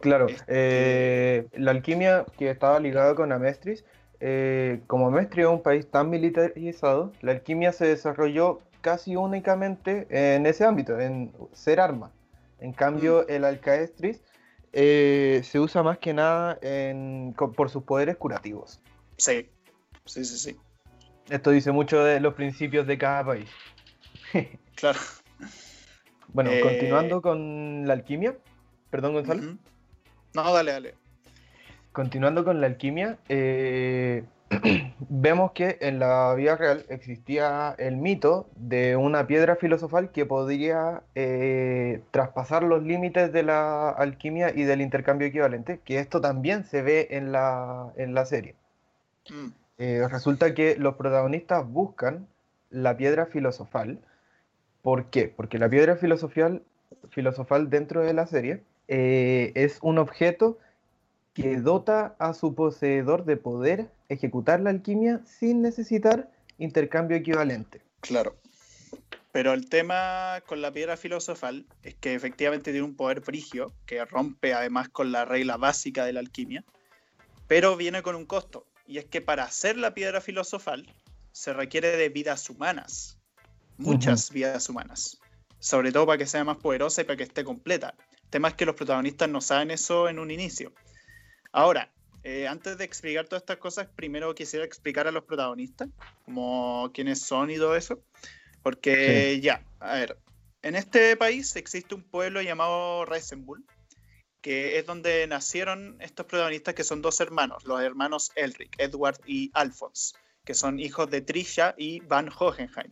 Claro, 0.00 0.28
este, 0.28 0.44
eh, 0.48 1.46
la 1.54 1.70
alquimia 1.70 2.26
que 2.36 2.50
estaba 2.50 2.78
ligada 2.80 3.14
con 3.14 3.32
Amestris, 3.32 3.84
eh, 4.20 4.80
como 4.86 5.08
Amestris 5.08 5.46
es 5.46 5.50
un 5.50 5.62
país 5.62 5.90
tan 5.90 6.10
militarizado, 6.10 7.12
la 7.22 7.32
alquimia 7.32 7.72
se 7.72 7.86
desarrolló 7.86 8.60
casi 8.80 9.16
únicamente 9.16 10.06
en 10.10 10.44
ese 10.46 10.64
ámbito, 10.64 11.00
en 11.00 11.32
ser 11.52 11.80
arma. 11.80 12.12
En 12.60 12.72
cambio, 12.72 13.24
mm. 13.26 13.32
el 13.32 13.44
alcaestris 13.44 14.22
eh, 14.72 15.40
se 15.42 15.58
usa 15.58 15.82
más 15.82 15.98
que 15.98 16.12
nada 16.12 16.58
por 17.56 17.70
sus 17.70 17.84
poderes 17.84 18.16
curativos. 18.16 18.80
Sí, 19.16 19.48
sí, 20.04 20.24
sí, 20.24 20.38
sí. 20.38 20.56
Esto 21.30 21.50
dice 21.50 21.72
mucho 21.72 22.04
de 22.04 22.20
los 22.20 22.34
principios 22.34 22.86
de 22.86 22.98
cada 22.98 23.24
país. 23.24 23.48
claro. 24.74 25.00
Bueno, 26.34 26.50
continuando 26.62 27.22
con 27.22 27.86
la 27.86 27.94
alquimia. 27.94 28.34
Perdón, 28.90 29.14
Gonzalo. 29.14 29.56
No, 30.34 30.52
dale, 30.52 30.72
dale. 30.72 30.94
Continuando 31.92 32.44
con 32.44 32.60
la 32.60 32.66
alquimia, 32.66 33.18
eh, 33.28 34.24
vemos 34.98 35.52
que 35.52 35.78
en 35.80 36.00
la 36.00 36.34
vida 36.34 36.56
real 36.56 36.84
existía 36.88 37.72
el 37.78 37.96
mito 37.96 38.48
de 38.56 38.96
una 38.96 39.28
piedra 39.28 39.54
filosofal 39.54 40.10
que 40.10 40.26
podría 40.26 41.04
eh, 41.14 42.02
traspasar 42.10 42.64
los 42.64 42.82
límites 42.82 43.32
de 43.32 43.44
la 43.44 43.90
alquimia 43.90 44.50
y 44.52 44.64
del 44.64 44.80
intercambio 44.80 45.28
equivalente, 45.28 45.78
que 45.84 46.00
esto 46.00 46.20
también 46.20 46.64
se 46.64 46.82
ve 46.82 47.06
en 47.12 47.30
la, 47.30 47.92
serie. 48.26 48.56
Mm. 49.30 49.48
Eh, 49.78 50.08
resulta 50.10 50.52
que 50.52 50.74
los 50.76 50.96
protagonistas 50.96 51.64
buscan 51.64 52.26
la 52.70 52.96
piedra 52.96 53.26
filosofal. 53.26 54.00
¿Por 54.84 55.08
qué? 55.08 55.32
Porque 55.34 55.58
la 55.58 55.70
piedra 55.70 55.96
filosofal, 55.96 56.62
filosofal 57.08 57.70
dentro 57.70 58.02
de 58.02 58.12
la 58.12 58.26
serie 58.26 58.62
eh, 58.86 59.50
es 59.54 59.78
un 59.80 59.96
objeto 59.96 60.58
que 61.32 61.56
dota 61.56 62.14
a 62.18 62.34
su 62.34 62.54
poseedor 62.54 63.24
de 63.24 63.38
poder 63.38 63.88
ejecutar 64.10 64.60
la 64.60 64.68
alquimia 64.68 65.22
sin 65.24 65.62
necesitar 65.62 66.30
intercambio 66.58 67.16
equivalente. 67.16 67.80
Claro. 68.00 68.36
Pero 69.32 69.54
el 69.54 69.70
tema 69.70 70.42
con 70.44 70.60
la 70.60 70.70
piedra 70.70 70.98
filosofal 70.98 71.64
es 71.82 71.94
que 71.94 72.12
efectivamente 72.12 72.70
tiene 72.70 72.84
un 72.84 72.94
poder 72.94 73.22
frigio 73.22 73.72
que 73.86 74.04
rompe 74.04 74.52
además 74.52 74.90
con 74.90 75.12
la 75.12 75.24
regla 75.24 75.56
básica 75.56 76.04
de 76.04 76.12
la 76.12 76.20
alquimia, 76.20 76.62
pero 77.48 77.74
viene 77.78 78.02
con 78.02 78.16
un 78.16 78.26
costo. 78.26 78.66
Y 78.86 78.98
es 78.98 79.06
que 79.06 79.22
para 79.22 79.44
hacer 79.44 79.78
la 79.78 79.94
piedra 79.94 80.20
filosofal 80.20 80.94
se 81.32 81.54
requiere 81.54 81.96
de 81.96 82.10
vidas 82.10 82.50
humanas, 82.50 83.18
muchas 83.78 84.30
vidas 84.30 84.68
humanas, 84.68 85.18
sobre 85.58 85.92
todo 85.92 86.06
para 86.06 86.18
que 86.18 86.26
sea 86.26 86.44
más 86.44 86.58
poderosa 86.58 87.02
y 87.02 87.04
para 87.04 87.16
que 87.16 87.24
esté 87.24 87.44
completa. 87.44 87.94
El 88.24 88.30
tema 88.30 88.48
es 88.48 88.54
que 88.54 88.66
los 88.66 88.74
protagonistas 88.74 89.28
no 89.28 89.40
saben 89.40 89.70
eso 89.70 90.08
en 90.08 90.18
un 90.18 90.30
inicio. 90.30 90.72
Ahora, 91.52 91.92
eh, 92.24 92.48
antes 92.48 92.78
de 92.78 92.84
explicar 92.84 93.26
todas 93.26 93.42
estas 93.42 93.58
cosas, 93.58 93.86
primero 93.94 94.34
quisiera 94.34 94.64
explicar 94.64 95.06
a 95.06 95.12
los 95.12 95.24
protagonistas, 95.24 95.88
como 96.24 96.90
quiénes 96.94 97.20
son 97.20 97.50
y 97.50 97.56
todo 97.56 97.76
eso. 97.76 98.02
Porque 98.62 99.40
ya, 99.42 99.62
a 99.78 99.96
ver, 99.96 100.18
en 100.62 100.74
este 100.74 101.16
país 101.18 101.54
existe 101.56 101.94
un 101.94 102.02
pueblo 102.02 102.40
llamado 102.40 103.04
Reisenbull, 103.04 103.62
que 104.40 104.78
es 104.78 104.86
donde 104.86 105.26
nacieron 105.26 105.96
estos 106.00 106.24
protagonistas 106.24 106.74
que 106.74 106.84
son 106.84 107.02
dos 107.02 107.20
hermanos, 107.20 107.64
los 107.64 107.82
hermanos 107.82 108.32
Elric, 108.34 108.74
Edward 108.78 109.20
y 109.26 109.50
Alphonse, 109.52 110.16
que 110.44 110.54
son 110.54 110.80
hijos 110.80 111.10
de 111.10 111.20
Trisha 111.20 111.74
y 111.76 112.00
Van 112.00 112.30
Hohenheim. 112.30 112.90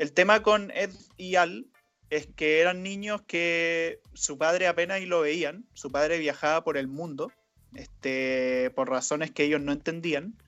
El 0.00 0.14
tema 0.14 0.42
con 0.42 0.70
Ed 0.70 0.92
y 1.18 1.34
Al 1.34 1.66
es 2.08 2.26
que 2.34 2.60
eran 2.60 2.82
niños 2.82 3.20
que 3.26 4.00
su 4.14 4.38
padre 4.38 4.66
apenas 4.66 5.02
y 5.02 5.04
lo 5.04 5.20
veían, 5.20 5.66
su 5.74 5.92
padre 5.92 6.18
viajaba 6.18 6.64
por 6.64 6.78
el 6.78 6.88
mundo, 6.88 7.30
este, 7.74 8.70
por 8.74 8.88
razones 8.88 9.30
que 9.30 9.44
ellos 9.44 9.60
no 9.60 9.72
entendían, 9.72 10.38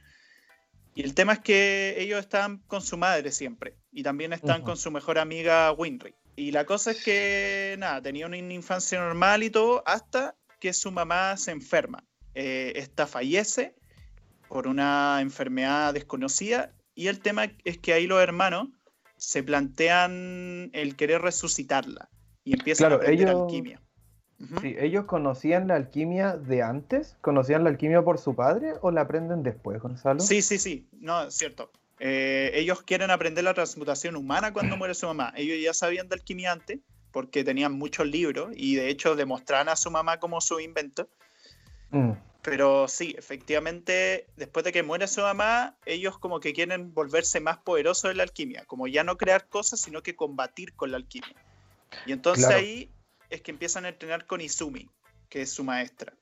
y 0.94 1.02
el 1.02 1.12
tema 1.12 1.34
es 1.34 1.40
que 1.40 1.96
ellos 1.98 2.18
estaban 2.20 2.60
con 2.66 2.80
su 2.80 2.96
madre 2.96 3.30
siempre 3.30 3.76
y 3.92 4.02
también 4.02 4.32
están 4.32 4.62
con 4.62 4.78
su 4.78 4.90
mejor 4.90 5.18
amiga 5.18 5.70
Winry. 5.72 6.14
Y 6.34 6.52
la 6.52 6.64
cosa 6.64 6.92
es 6.92 7.04
que, 7.04 7.76
nada, 7.78 8.00
tenía 8.00 8.24
una 8.24 8.38
infancia 8.38 9.00
normal 9.00 9.42
y 9.42 9.50
todo 9.50 9.82
hasta 9.84 10.34
que 10.60 10.72
su 10.72 10.90
mamá 10.90 11.36
se 11.36 11.50
enferma. 11.50 12.02
Eh, 12.34 12.72
esta 12.76 13.06
fallece 13.06 13.74
por 14.48 14.66
una 14.66 15.18
enfermedad 15.20 15.92
desconocida 15.92 16.72
y 16.94 17.08
el 17.08 17.20
tema 17.20 17.52
es 17.64 17.76
que 17.76 17.92
ahí 17.92 18.06
los 18.06 18.22
hermanos 18.22 18.68
se 19.22 19.44
plantean 19.44 20.70
el 20.72 20.96
querer 20.96 21.22
resucitarla 21.22 22.08
y 22.42 22.54
empiezan 22.54 22.90
a 22.90 22.96
aprender 22.96 23.28
alquimia. 23.28 23.80
Sí, 24.60 24.74
¿ellos 24.80 25.04
conocían 25.04 25.68
la 25.68 25.76
alquimia 25.76 26.36
de 26.36 26.62
antes? 26.62 27.16
¿Conocían 27.20 27.62
la 27.62 27.70
alquimia 27.70 28.02
por 28.02 28.18
su 28.18 28.34
padre 28.34 28.72
o 28.80 28.90
la 28.90 29.02
aprenden 29.02 29.44
después, 29.44 29.80
Gonzalo? 29.80 30.18
Sí, 30.18 30.42
sí, 30.42 30.58
sí, 30.58 30.88
no, 30.98 31.22
es 31.22 31.34
cierto. 31.34 31.70
Eh, 32.00 32.50
ellos 32.54 32.82
quieren 32.82 33.12
aprender 33.12 33.44
la 33.44 33.54
transmutación 33.54 34.16
humana 34.16 34.52
cuando 34.52 34.76
muere 34.76 34.94
su 34.94 35.06
mamá. 35.06 35.32
Ellos 35.36 35.56
ya 35.62 35.72
sabían 35.72 36.08
de 36.08 36.16
alquimia 36.16 36.50
antes 36.50 36.80
porque 37.12 37.44
tenían 37.44 37.74
muchos 37.74 38.08
libros 38.08 38.50
y 38.56 38.74
de 38.74 38.88
hecho 38.88 39.14
demostraban 39.14 39.68
a 39.68 39.76
su 39.76 39.88
mamá 39.92 40.18
como 40.18 40.40
su 40.40 40.58
invento. 40.58 41.08
Mm. 41.90 42.10
Pero 42.42 42.88
sí, 42.88 43.14
efectivamente, 43.16 44.26
después 44.36 44.64
de 44.64 44.72
que 44.72 44.82
muere 44.82 45.06
su 45.06 45.20
mamá, 45.20 45.76
ellos 45.86 46.18
como 46.18 46.40
que 46.40 46.52
quieren 46.52 46.92
volverse 46.92 47.38
más 47.40 47.58
poderosos 47.58 48.10
en 48.10 48.16
la 48.16 48.24
alquimia, 48.24 48.64
como 48.66 48.88
ya 48.88 49.04
no 49.04 49.16
crear 49.16 49.48
cosas, 49.48 49.80
sino 49.80 50.02
que 50.02 50.16
combatir 50.16 50.74
con 50.74 50.90
la 50.90 50.96
alquimia. 50.96 51.36
Y 52.04 52.12
entonces 52.12 52.46
ahí 52.46 52.90
es 53.30 53.42
que 53.42 53.52
empiezan 53.52 53.84
a 53.84 53.90
entrenar 53.90 54.26
con 54.26 54.40
Izumi, 54.40 54.90
que 55.28 55.42
es 55.42 55.52
su 55.52 55.62
maestra. 55.62 56.14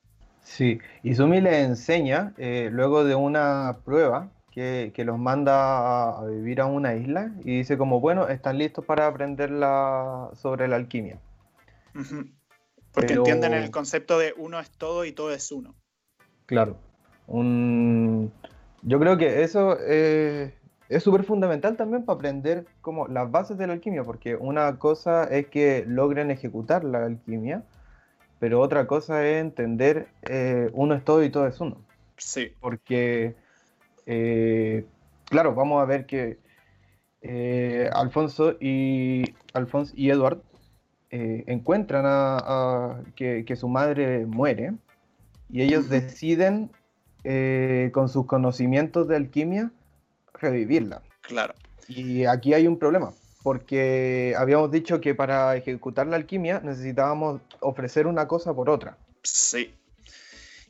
Sí, 0.43 0.79
Izumi 1.03 1.41
le 1.41 1.63
enseña, 1.63 2.35
eh, 2.37 2.69
luego 2.71 3.05
de 3.05 3.15
una 3.15 3.79
prueba, 3.85 4.31
que, 4.51 4.93
los 5.05 5.19
manda 5.19 6.19
a, 6.19 6.25
vivir 6.27 6.61
a 6.61 6.67
una 6.67 6.95
isla 6.95 7.33
y 7.45 7.59
dice 7.59 7.79
como, 7.79 8.01
bueno, 8.01 8.29
están 8.29 8.59
listos 8.59 8.85
para 8.85 9.07
aprender 9.07 9.51
sobre 10.35 10.69
la 10.69 10.77
alquimia. 10.77 11.19
Porque 12.93 13.15
entienden 13.15 13.55
el 13.55 13.71
concepto 13.71 14.19
de 14.19 14.35
uno 14.37 14.61
es 14.61 14.71
todo 14.71 15.05
y 15.05 15.13
todo 15.13 15.33
es 15.33 15.51
uno. 15.51 15.75
Claro. 16.51 16.77
Un... 17.29 18.33
Yo 18.83 18.99
creo 18.99 19.17
que 19.17 19.45
eso 19.45 19.79
eh, 19.87 20.53
es 20.89 21.05
súper 21.05 21.23
fundamental 21.23 21.77
también 21.77 22.05
para 22.05 22.17
aprender 22.17 22.67
como 22.81 23.07
las 23.07 23.31
bases 23.31 23.57
de 23.57 23.69
la 23.69 23.75
alquimia, 23.75 24.03
porque 24.03 24.35
una 24.35 24.77
cosa 24.81 25.23
es 25.25 25.47
que 25.47 25.85
logren 25.87 26.33
ejecutar 26.33 26.83
la 26.83 27.07
alquimia, 27.07 27.63
pero 28.41 28.61
otra 28.61 28.89
cosa 28.89 29.25
es 29.25 29.41
entender 29.41 30.09
eh, 30.23 30.71
uno 30.73 30.95
es 30.95 31.05
todo 31.05 31.23
y 31.23 31.31
todo 31.31 31.47
es 31.47 31.61
uno. 31.61 31.77
Sí. 32.17 32.53
Porque, 32.59 33.37
eh, 34.07 34.85
claro, 35.27 35.55
vamos 35.55 35.81
a 35.81 35.85
ver 35.85 36.05
que 36.05 36.39
Alfonso 37.93 38.57
y 38.59 39.23
Alfonso 39.53 39.93
y 39.95 40.11
Edward 40.11 40.43
encuentran 41.11 42.05
a, 42.07 43.03
que, 43.15 43.45
que, 43.45 43.55
su 43.55 43.69
madre 43.69 44.27
muere 44.27 44.73
y 45.53 45.63
ellos 45.63 45.89
deciden 45.89 46.71
con 47.93 48.09
sus 48.09 48.27
conocimientos 48.27 49.09
de 49.09 49.17
alquimia 49.17 49.71
revivirla. 50.35 51.03
Claro. 51.21 51.55
Y 51.89 52.25
aquí 52.25 52.55
hay 52.55 52.67
un 52.67 52.79
problema, 52.79 53.13
porque 53.43 54.35
habíamos 54.39 54.71
dicho 54.71 55.01
que 55.01 55.15
para 55.15 55.57
ejecutar 55.57 56.07
la 56.07 56.17
alquimia 56.17 56.61
necesitábamos 56.65 57.41
ofrecer 57.61 58.07
una 58.07 58.27
cosa 58.27 58.55
por 58.55 58.71
otra. 58.71 58.97
Sí. 59.23 59.75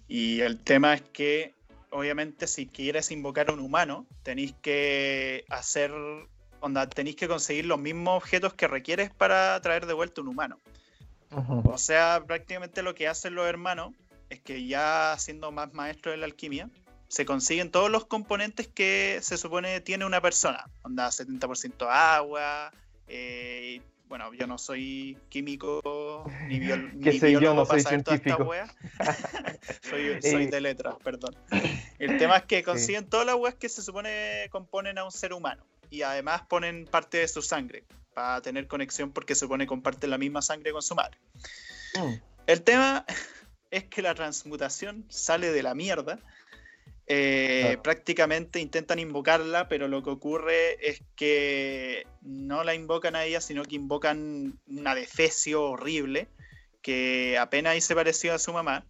Y 0.08 0.40
el 0.40 0.58
tema 0.58 0.94
es 0.94 1.02
que, 1.02 1.54
obviamente, 1.90 2.48
si 2.48 2.66
quieres 2.66 3.12
invocar 3.12 3.50
a 3.50 3.52
un 3.52 3.60
humano, 3.60 4.06
tenéis 4.24 4.54
que 4.60 5.44
hacer, 5.50 5.92
onda, 6.58 6.88
tenéis 6.88 7.14
que 7.14 7.28
conseguir 7.28 7.66
los 7.66 7.78
mismos 7.78 8.16
objetos 8.16 8.54
que 8.54 8.66
requieres 8.66 9.10
para 9.10 9.60
traer 9.60 9.86
de 9.86 9.92
vuelta 9.92 10.20
un 10.20 10.28
humano. 10.28 10.58
O 11.62 11.78
sea, 11.78 12.24
prácticamente 12.26 12.82
lo 12.82 12.96
que 12.96 13.06
hacen 13.06 13.36
los 13.36 13.46
hermanos 13.46 13.92
es 14.30 14.40
que 14.40 14.66
ya 14.66 15.16
siendo 15.18 15.50
más 15.52 15.74
maestros 15.74 16.14
de 16.14 16.18
la 16.18 16.26
alquimia, 16.26 16.70
se 17.08 17.26
consiguen 17.26 17.70
todos 17.70 17.90
los 17.90 18.06
componentes 18.06 18.68
que 18.68 19.18
se 19.20 19.36
supone 19.36 19.80
tiene 19.80 20.06
una 20.06 20.20
persona. 20.20 20.64
Onda 20.82 21.08
70% 21.08 21.86
agua. 21.90 22.72
Eh, 23.08 23.82
bueno, 24.08 24.32
yo 24.32 24.46
no 24.46 24.58
soy 24.58 25.18
químico 25.28 26.24
ni, 26.46 26.58
biólogo 26.60 27.54
no 27.54 27.66
para 27.66 27.80
saber 27.80 28.04
toda 28.04 28.18
soy, 29.82 30.20
soy 30.22 30.44
eh, 30.44 30.48
de 30.48 30.60
letras, 30.60 30.94
perdón. 31.02 31.36
El 31.98 32.16
tema 32.16 32.38
es 32.38 32.44
que 32.44 32.62
consiguen 32.62 33.08
todas 33.08 33.26
las 33.26 33.34
weas 33.34 33.56
que 33.56 33.68
se 33.68 33.82
supone 33.82 34.46
componen 34.50 34.96
a 34.98 35.04
un 35.04 35.12
ser 35.12 35.32
humano. 35.32 35.64
Y 35.90 36.02
además 36.02 36.42
ponen 36.48 36.86
parte 36.86 37.18
de 37.18 37.26
su 37.26 37.42
sangre 37.42 37.84
para 38.14 38.40
tener 38.40 38.68
conexión 38.68 39.10
porque 39.10 39.34
se 39.34 39.40
supone 39.40 39.66
comparten 39.66 40.10
la 40.10 40.18
misma 40.18 40.42
sangre 40.42 40.70
con 40.70 40.82
su 40.82 40.94
madre. 40.94 41.18
Mm. 41.96 42.14
El 42.46 42.62
tema 42.62 43.04
es 43.70 43.84
que 43.84 44.02
la 44.02 44.14
transmutación 44.14 45.04
sale 45.08 45.52
de 45.52 45.62
la 45.62 45.74
mierda 45.74 46.18
eh, 47.12 47.76
prácticamente 47.82 48.60
intentan 48.60 49.00
invocarla, 49.00 49.66
pero 49.66 49.88
lo 49.88 50.00
que 50.04 50.10
ocurre 50.10 50.78
es 50.88 51.02
que 51.16 52.06
no 52.22 52.62
la 52.62 52.72
invocan 52.76 53.16
a 53.16 53.24
ella, 53.24 53.40
sino 53.40 53.64
que 53.64 53.74
invocan 53.74 54.60
una 54.68 54.94
defecio 54.94 55.60
horrible 55.64 56.28
que 56.82 57.36
apenas 57.36 57.72
ahí 57.72 57.80
se 57.80 57.96
pareció 57.96 58.32
a 58.32 58.38
su 58.38 58.52
mamá. 58.52 58.86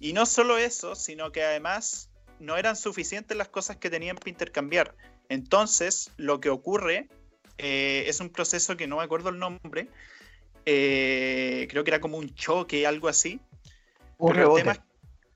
Y 0.00 0.14
no 0.14 0.24
solo 0.24 0.56
eso, 0.56 0.94
sino 0.94 1.30
que 1.30 1.44
además 1.44 2.08
no 2.38 2.56
eran 2.56 2.74
suficientes 2.74 3.36
las 3.36 3.48
cosas 3.48 3.76
que 3.76 3.90
tenían 3.90 4.16
para 4.16 4.30
intercambiar. 4.30 4.94
Entonces, 5.28 6.10
lo 6.16 6.40
que 6.40 6.48
ocurre 6.48 7.08
eh, 7.58 8.04
es 8.06 8.20
un 8.20 8.30
proceso 8.30 8.78
que 8.78 8.86
no 8.86 8.96
me 8.96 9.02
acuerdo 9.02 9.28
el 9.28 9.38
nombre. 9.38 9.88
Eh, 10.64 11.66
creo 11.68 11.84
que 11.84 11.90
era 11.90 12.00
como 12.00 12.16
un 12.16 12.34
choque, 12.34 12.86
algo 12.86 13.08
así. 13.08 13.40
Un 14.18 14.34
rebote. 14.34 14.80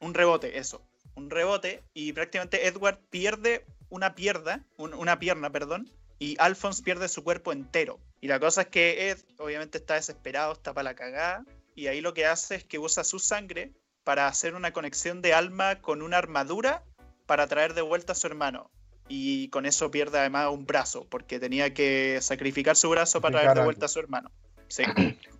un 0.01 0.14
rebote, 0.14 0.59
eso 0.59 0.83
un 1.14 1.31
rebote 1.31 1.83
y 1.95 2.12
prácticamente 2.12 2.66
Edward 2.66 2.99
pierde 3.11 3.64
una 3.88 4.14
pierna, 4.14 4.64
una 4.77 5.18
pierna, 5.18 5.51
perdón, 5.51 5.90
y 6.18 6.37
Alphonse 6.38 6.83
pierde 6.83 7.09
su 7.09 7.25
cuerpo 7.25 7.53
entero. 7.53 7.99
Y 8.21 8.29
la 8.29 8.40
cosa 8.40 8.62
es 8.62 8.68
que 8.68 9.11
Ed 9.11 9.18
obviamente 9.38 9.79
está 9.79 9.95
desesperado, 9.95 10.53
está 10.53 10.73
para 10.73 10.90
la 10.90 10.95
cagada, 10.95 11.45
y 11.75 11.88
ahí 11.88 12.01
lo 12.01 12.14
que 12.14 12.27
hace 12.27 12.55
es 12.57 12.64
que 12.64 12.79
usa 12.79 13.05
su 13.05 13.18
sangre 13.18 13.73
para 14.05 14.29
hacer 14.29 14.55
una 14.55 14.73
conexión 14.73 15.21
de 15.21 15.35
alma 15.35 15.81
con 15.81 16.03
una 16.03 16.18
armadura 16.18 16.85
para 17.27 17.47
traer 17.47 17.75
de 17.75 17.83
vuelta 17.83 18.12
a 18.12 18.16
su 18.16 18.27
hermano. 18.27 18.71
Y 19.09 19.49
con 19.49 19.66
eso 19.66 19.90
pierde 19.90 20.18
además 20.21 20.49
un 20.51 20.64
brazo, 20.64 21.07
porque 21.11 21.38
tenía 21.38 21.75
que 21.75 22.18
sacrificar 22.23 22.77
su 22.77 22.88
brazo 22.88 23.21
para 23.21 23.40
traer 23.40 23.59
de 23.59 23.64
vuelta 23.64 23.87
a 23.87 23.88
su 23.88 23.99
hermano. 23.99 24.31
Sí. 24.68 24.85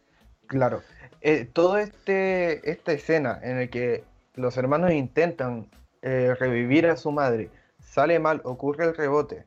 Claro. 0.53 0.83
Eh, 1.23 1.49
toda 1.51 1.81
este, 1.81 2.71
esta 2.71 2.93
escena 2.93 3.41
en 3.43 3.59
la 3.59 3.67
que 3.69 4.05
los 4.35 4.59
hermanos 4.59 4.93
intentan 4.93 5.67
eh, 6.03 6.35
revivir 6.39 6.87
a 6.89 6.99
su 6.99 7.11
madre, 7.11 7.49
sale 7.79 8.19
mal, 8.19 8.43
ocurre 8.45 8.85
el 8.85 8.95
rebote, 8.95 9.47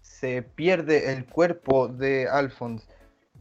se 0.00 0.40
pierde 0.40 1.12
el 1.12 1.26
cuerpo 1.26 1.88
de 1.88 2.26
Alphonse 2.26 2.88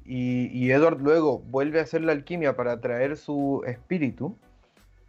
y, 0.04 0.70
Edward 0.72 1.00
luego 1.00 1.40
vuelve 1.40 1.80
a 1.80 1.84
hacer 1.84 2.02
la 2.02 2.12
alquimia 2.12 2.58
para 2.58 2.82
traer 2.82 3.16
su 3.16 3.64
espíritu, 3.66 4.38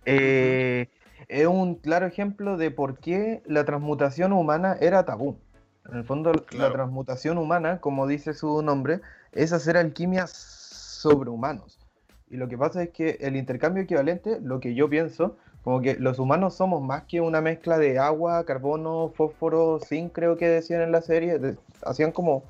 eh, 0.05 0.87
es 1.27 1.47
un 1.49 1.75
claro 1.75 2.07
ejemplo 2.07 2.57
de 2.57 2.71
por 2.71 3.01
qué 3.01 3.43
la 3.47 3.65
transmutación 3.65 4.33
humana 4.33 4.77
era 4.81 5.05
tabú. 5.05 5.41
En 5.91 5.97
el 5.99 6.05
fondo, 6.05 6.33
la 6.53 6.73
transmutación 6.73 7.37
humana, 7.37 7.81
como 7.81 8.07
dice 8.07 8.33
su 8.33 8.63
nombre, 8.63 9.01
es 9.33 9.53
hacer 9.53 9.77
alquimias 9.77 10.31
sobrehumanos. 10.31 11.86
Y 12.29 12.37
lo 12.37 12.49
que 12.49 12.59
pasa 12.59 12.83
es 12.83 12.91
que 12.91 13.19
el 13.21 13.37
intercambio 13.37 13.83
equivalente, 13.83 14.41
lo 14.41 14.61
que 14.61 14.75
yo 14.75 14.89
pienso, 14.91 15.37
como 15.63 15.81
que 15.81 15.95
los 15.95 16.19
humanos 16.19 16.55
somos 16.55 16.83
más 16.83 17.05
que 17.05 17.21
una 17.21 17.41
mezcla 17.41 17.79
de 17.79 17.99
agua, 17.99 18.45
carbono, 18.45 19.13
fósforo, 19.15 19.81
zinc, 19.81 20.13
creo 20.13 20.37
que 20.37 20.49
decían 20.49 20.83
en 20.83 20.93
la 20.93 21.03
serie. 21.03 21.57
hacían 21.85 22.13
como 22.13 22.45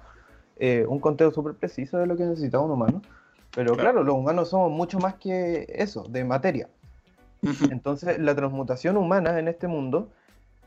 eh, 0.56 0.84
un 0.88 0.98
conteo 0.98 1.30
súper 1.30 1.54
preciso 1.54 1.98
de 1.98 2.06
lo 2.06 2.16
que 2.16 2.24
necesitaba 2.24 2.64
un 2.64 2.72
humano. 2.72 3.02
Pero 3.54 3.74
claro. 3.74 4.02
los 4.02 4.14
humanos 4.14 4.50
somos 4.50 4.70
mucho 4.70 4.98
más 4.98 5.14
que 5.14 5.66
eso, 5.68 6.04
de 6.04 6.24
materia. 6.24 6.68
Entonces, 7.70 8.18
la 8.18 8.34
transmutación 8.34 8.96
humana 8.96 9.38
en 9.38 9.48
este 9.48 9.66
mundo 9.66 10.10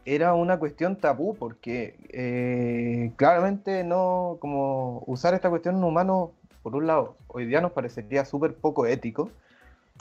era 0.06 0.34
una 0.34 0.58
cuestión 0.58 0.95
tabú, 0.95 1.36
porque 1.36 1.98
eh, 2.10 3.12
claramente 3.15 3.84
no, 3.84 4.38
como 4.39 5.04
usar 5.06 5.34
esta 5.34 5.50
cuestión 5.50 5.76
en 5.76 5.84
humano, 5.84 6.32
por 6.69 6.82
un 6.82 6.88
lado, 6.88 7.17
hoy 7.27 7.45
día 7.45 7.62
nos 7.62 7.71
parecería 7.71 8.25
súper 8.25 8.55
poco 8.55 8.86
ético. 8.86 9.32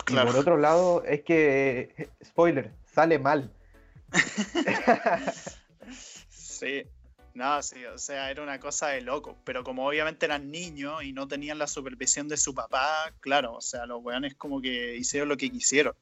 Y 0.09 0.15
por 0.15 0.37
otro 0.37 0.57
lado, 0.57 1.03
es 1.05 1.23
que, 1.23 2.09
spoiler, 2.25 2.73
sale 2.93 3.19
mal. 3.19 3.51
sí, 6.29 6.85
no, 7.35 7.63
sí, 7.63 7.85
o 7.85 7.99
sea, 7.99 8.31
era 8.31 8.43
una 8.43 8.61
cosa 8.61 8.89
de 8.89 9.01
loco. 9.01 9.37
Pero 9.45 9.65
como 9.65 9.87
obviamente 9.87 10.27
eran 10.27 10.51
niños 10.51 11.03
y 11.03 11.13
no 11.13 11.27
tenían 11.27 11.59
la 11.59 11.67
supervisión 11.67 12.29
de 12.29 12.37
su 12.37 12.55
papá, 12.55 13.13
claro, 13.21 13.55
o 13.55 13.61
sea, 13.61 13.87
los 13.87 14.03
weones 14.03 14.35
como 14.35 14.61
que 14.61 14.97
hicieron 14.97 15.29
lo 15.29 15.37
que 15.37 15.51
quisieron. 15.51 15.95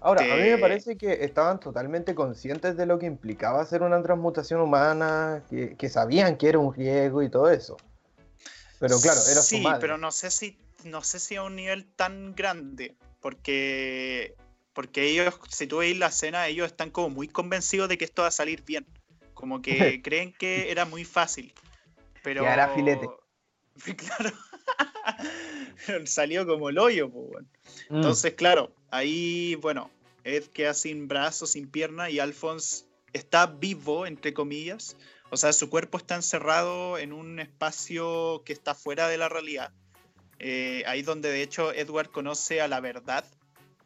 Ahora, 0.00 0.22
a 0.22 0.36
mí 0.36 0.42
me 0.42 0.50
este 0.50 0.60
parece 0.60 0.96
que 0.96 1.24
estaban 1.24 1.60
totalmente 1.60 2.14
conscientes 2.14 2.76
de 2.76 2.86
lo 2.86 2.98
que 2.98 3.06
implicaba 3.06 3.60
hacer 3.60 3.82
una 3.82 4.02
transmutación 4.02 4.60
humana, 4.60 5.42
que, 5.50 5.88
sabían 5.88 6.36
que 6.36 6.48
era 6.48 6.58
un 6.58 6.72
riesgo 6.72 7.22
y 7.22 7.28
todo 7.28 7.50
eso. 7.50 7.76
Pero 8.80 9.00
claro, 9.00 9.20
era 9.30 9.42
sí, 9.42 9.62
su 9.62 9.78
pero 9.80 9.98
no 9.98 10.10
sé 10.12 10.30
si 10.30 10.56
no 10.84 11.02
sé 11.02 11.18
si 11.18 11.36
a 11.36 11.42
un 11.42 11.56
nivel 11.56 11.86
tan 11.86 12.34
grande, 12.34 12.94
porque 13.20 14.34
porque 14.74 15.04
ellos, 15.04 15.34
si 15.48 15.66
tú 15.66 15.78
veis 15.78 15.96
la 15.96 16.08
escena, 16.08 16.48
ellos 16.48 16.66
están 16.66 16.90
como 16.90 17.08
muy 17.08 17.28
convencidos 17.28 17.88
de 17.88 17.96
que 17.96 18.04
esto 18.04 18.22
va 18.22 18.28
a 18.28 18.32
salir 18.32 18.62
bien. 18.64 18.84
Como 19.32 19.62
que 19.62 19.72
creen 20.02 20.32
que 20.32 20.70
era 20.70 20.84
muy 20.84 21.04
fácil. 21.04 21.54
Pero. 22.22 22.42
Que 22.42 22.48
era 22.48 22.68
filete. 22.68 23.08
Claro. 23.96 24.30
Salió 26.06 26.46
como 26.46 26.68
el 26.68 26.78
hoyo, 26.78 27.10
pues, 27.10 27.44
Entonces, 27.90 28.34
claro, 28.34 28.72
ahí, 28.90 29.56
bueno, 29.56 29.90
Ed 30.22 30.44
queda 30.44 30.74
sin 30.74 31.08
brazos, 31.08 31.50
sin 31.50 31.68
pierna 31.68 32.08
y 32.08 32.20
Alphonse 32.20 32.84
está 33.12 33.46
vivo, 33.46 34.06
entre 34.06 34.32
comillas. 34.32 34.96
O 35.34 35.36
sea, 35.36 35.52
su 35.52 35.68
cuerpo 35.68 35.98
está 35.98 36.14
encerrado 36.14 36.96
en 36.96 37.12
un 37.12 37.40
espacio 37.40 38.42
que 38.46 38.52
está 38.52 38.72
fuera 38.72 39.08
de 39.08 39.18
la 39.18 39.28
realidad. 39.28 39.72
Eh, 40.38 40.84
ahí 40.86 41.02
donde 41.02 41.28
de 41.28 41.42
hecho 41.42 41.72
Edward 41.72 42.12
conoce 42.12 42.60
a 42.60 42.68
la 42.68 42.78
verdad, 42.78 43.24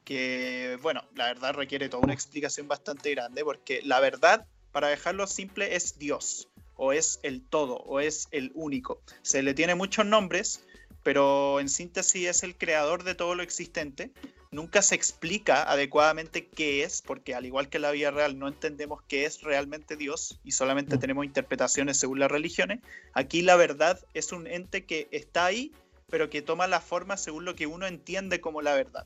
que 0.04 0.78
bueno, 0.82 1.02
la 1.14 1.24
verdad 1.24 1.54
requiere 1.54 1.88
toda 1.88 2.02
una 2.02 2.12
explicación 2.12 2.68
bastante 2.68 3.12
grande, 3.12 3.44
porque 3.44 3.80
la 3.82 3.98
verdad 3.98 4.46
para 4.72 4.88
dejarlo 4.88 5.26
simple, 5.26 5.74
es 5.74 5.98
Dios, 5.98 6.50
o 6.76 6.92
es 6.92 7.18
el 7.22 7.42
todo, 7.42 7.76
o 7.76 7.98
es 7.98 8.28
el 8.30 8.52
único. 8.54 9.00
Se 9.22 9.42
le 9.42 9.54
tiene 9.54 9.74
muchos 9.74 10.04
nombres, 10.04 10.66
pero 11.02 11.60
en 11.60 11.70
síntesis 11.70 12.28
es 12.28 12.42
el 12.42 12.58
creador 12.58 13.04
de 13.04 13.14
todo 13.14 13.34
lo 13.34 13.42
existente. 13.42 14.12
Nunca 14.50 14.80
se 14.82 14.94
explica 14.94 15.62
adecuadamente 15.62 16.46
qué 16.46 16.82
es, 16.82 17.02
porque 17.02 17.34
al 17.34 17.44
igual 17.44 17.68
que 17.68 17.76
en 17.76 17.82
la 17.82 17.90
vida 17.90 18.10
real 18.10 18.38
no 18.38 18.48
entendemos 18.48 19.02
qué 19.06 19.26
es 19.26 19.42
realmente 19.42 19.96
Dios 19.96 20.40
y 20.42 20.52
solamente 20.52 20.96
mm. 20.96 21.00
tenemos 21.00 21.24
interpretaciones 21.26 21.98
según 21.98 22.18
las 22.18 22.30
religiones. 22.30 22.80
Aquí 23.12 23.42
la 23.42 23.56
verdad 23.56 24.00
es 24.14 24.32
un 24.32 24.46
ente 24.46 24.84
que 24.84 25.08
está 25.10 25.44
ahí, 25.44 25.72
pero 26.10 26.30
que 26.30 26.40
toma 26.40 26.66
la 26.66 26.80
forma 26.80 27.16
según 27.16 27.44
lo 27.44 27.54
que 27.54 27.66
uno 27.66 27.86
entiende 27.86 28.40
como 28.40 28.62
la 28.62 28.74
verdad. 28.74 29.04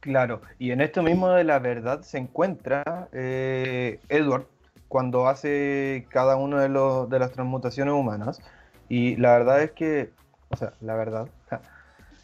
Claro, 0.00 0.40
y 0.58 0.70
en 0.70 0.80
esto 0.80 1.02
mismo 1.02 1.28
de 1.30 1.44
la 1.44 1.58
verdad 1.58 2.02
se 2.02 2.18
encuentra 2.18 3.08
eh, 3.12 4.00
Edward, 4.08 4.46
cuando 4.88 5.28
hace 5.28 6.06
cada 6.08 6.36
una 6.36 6.62
de, 6.62 6.68
los, 6.68 7.08
de 7.08 7.18
las 7.18 7.32
transmutaciones 7.32 7.94
humanas. 7.94 8.40
Y 8.88 9.16
la 9.16 9.32
verdad 9.32 9.62
es 9.62 9.72
que, 9.72 10.10
o 10.48 10.56
sea, 10.56 10.72
la 10.80 10.94
verdad, 10.94 11.28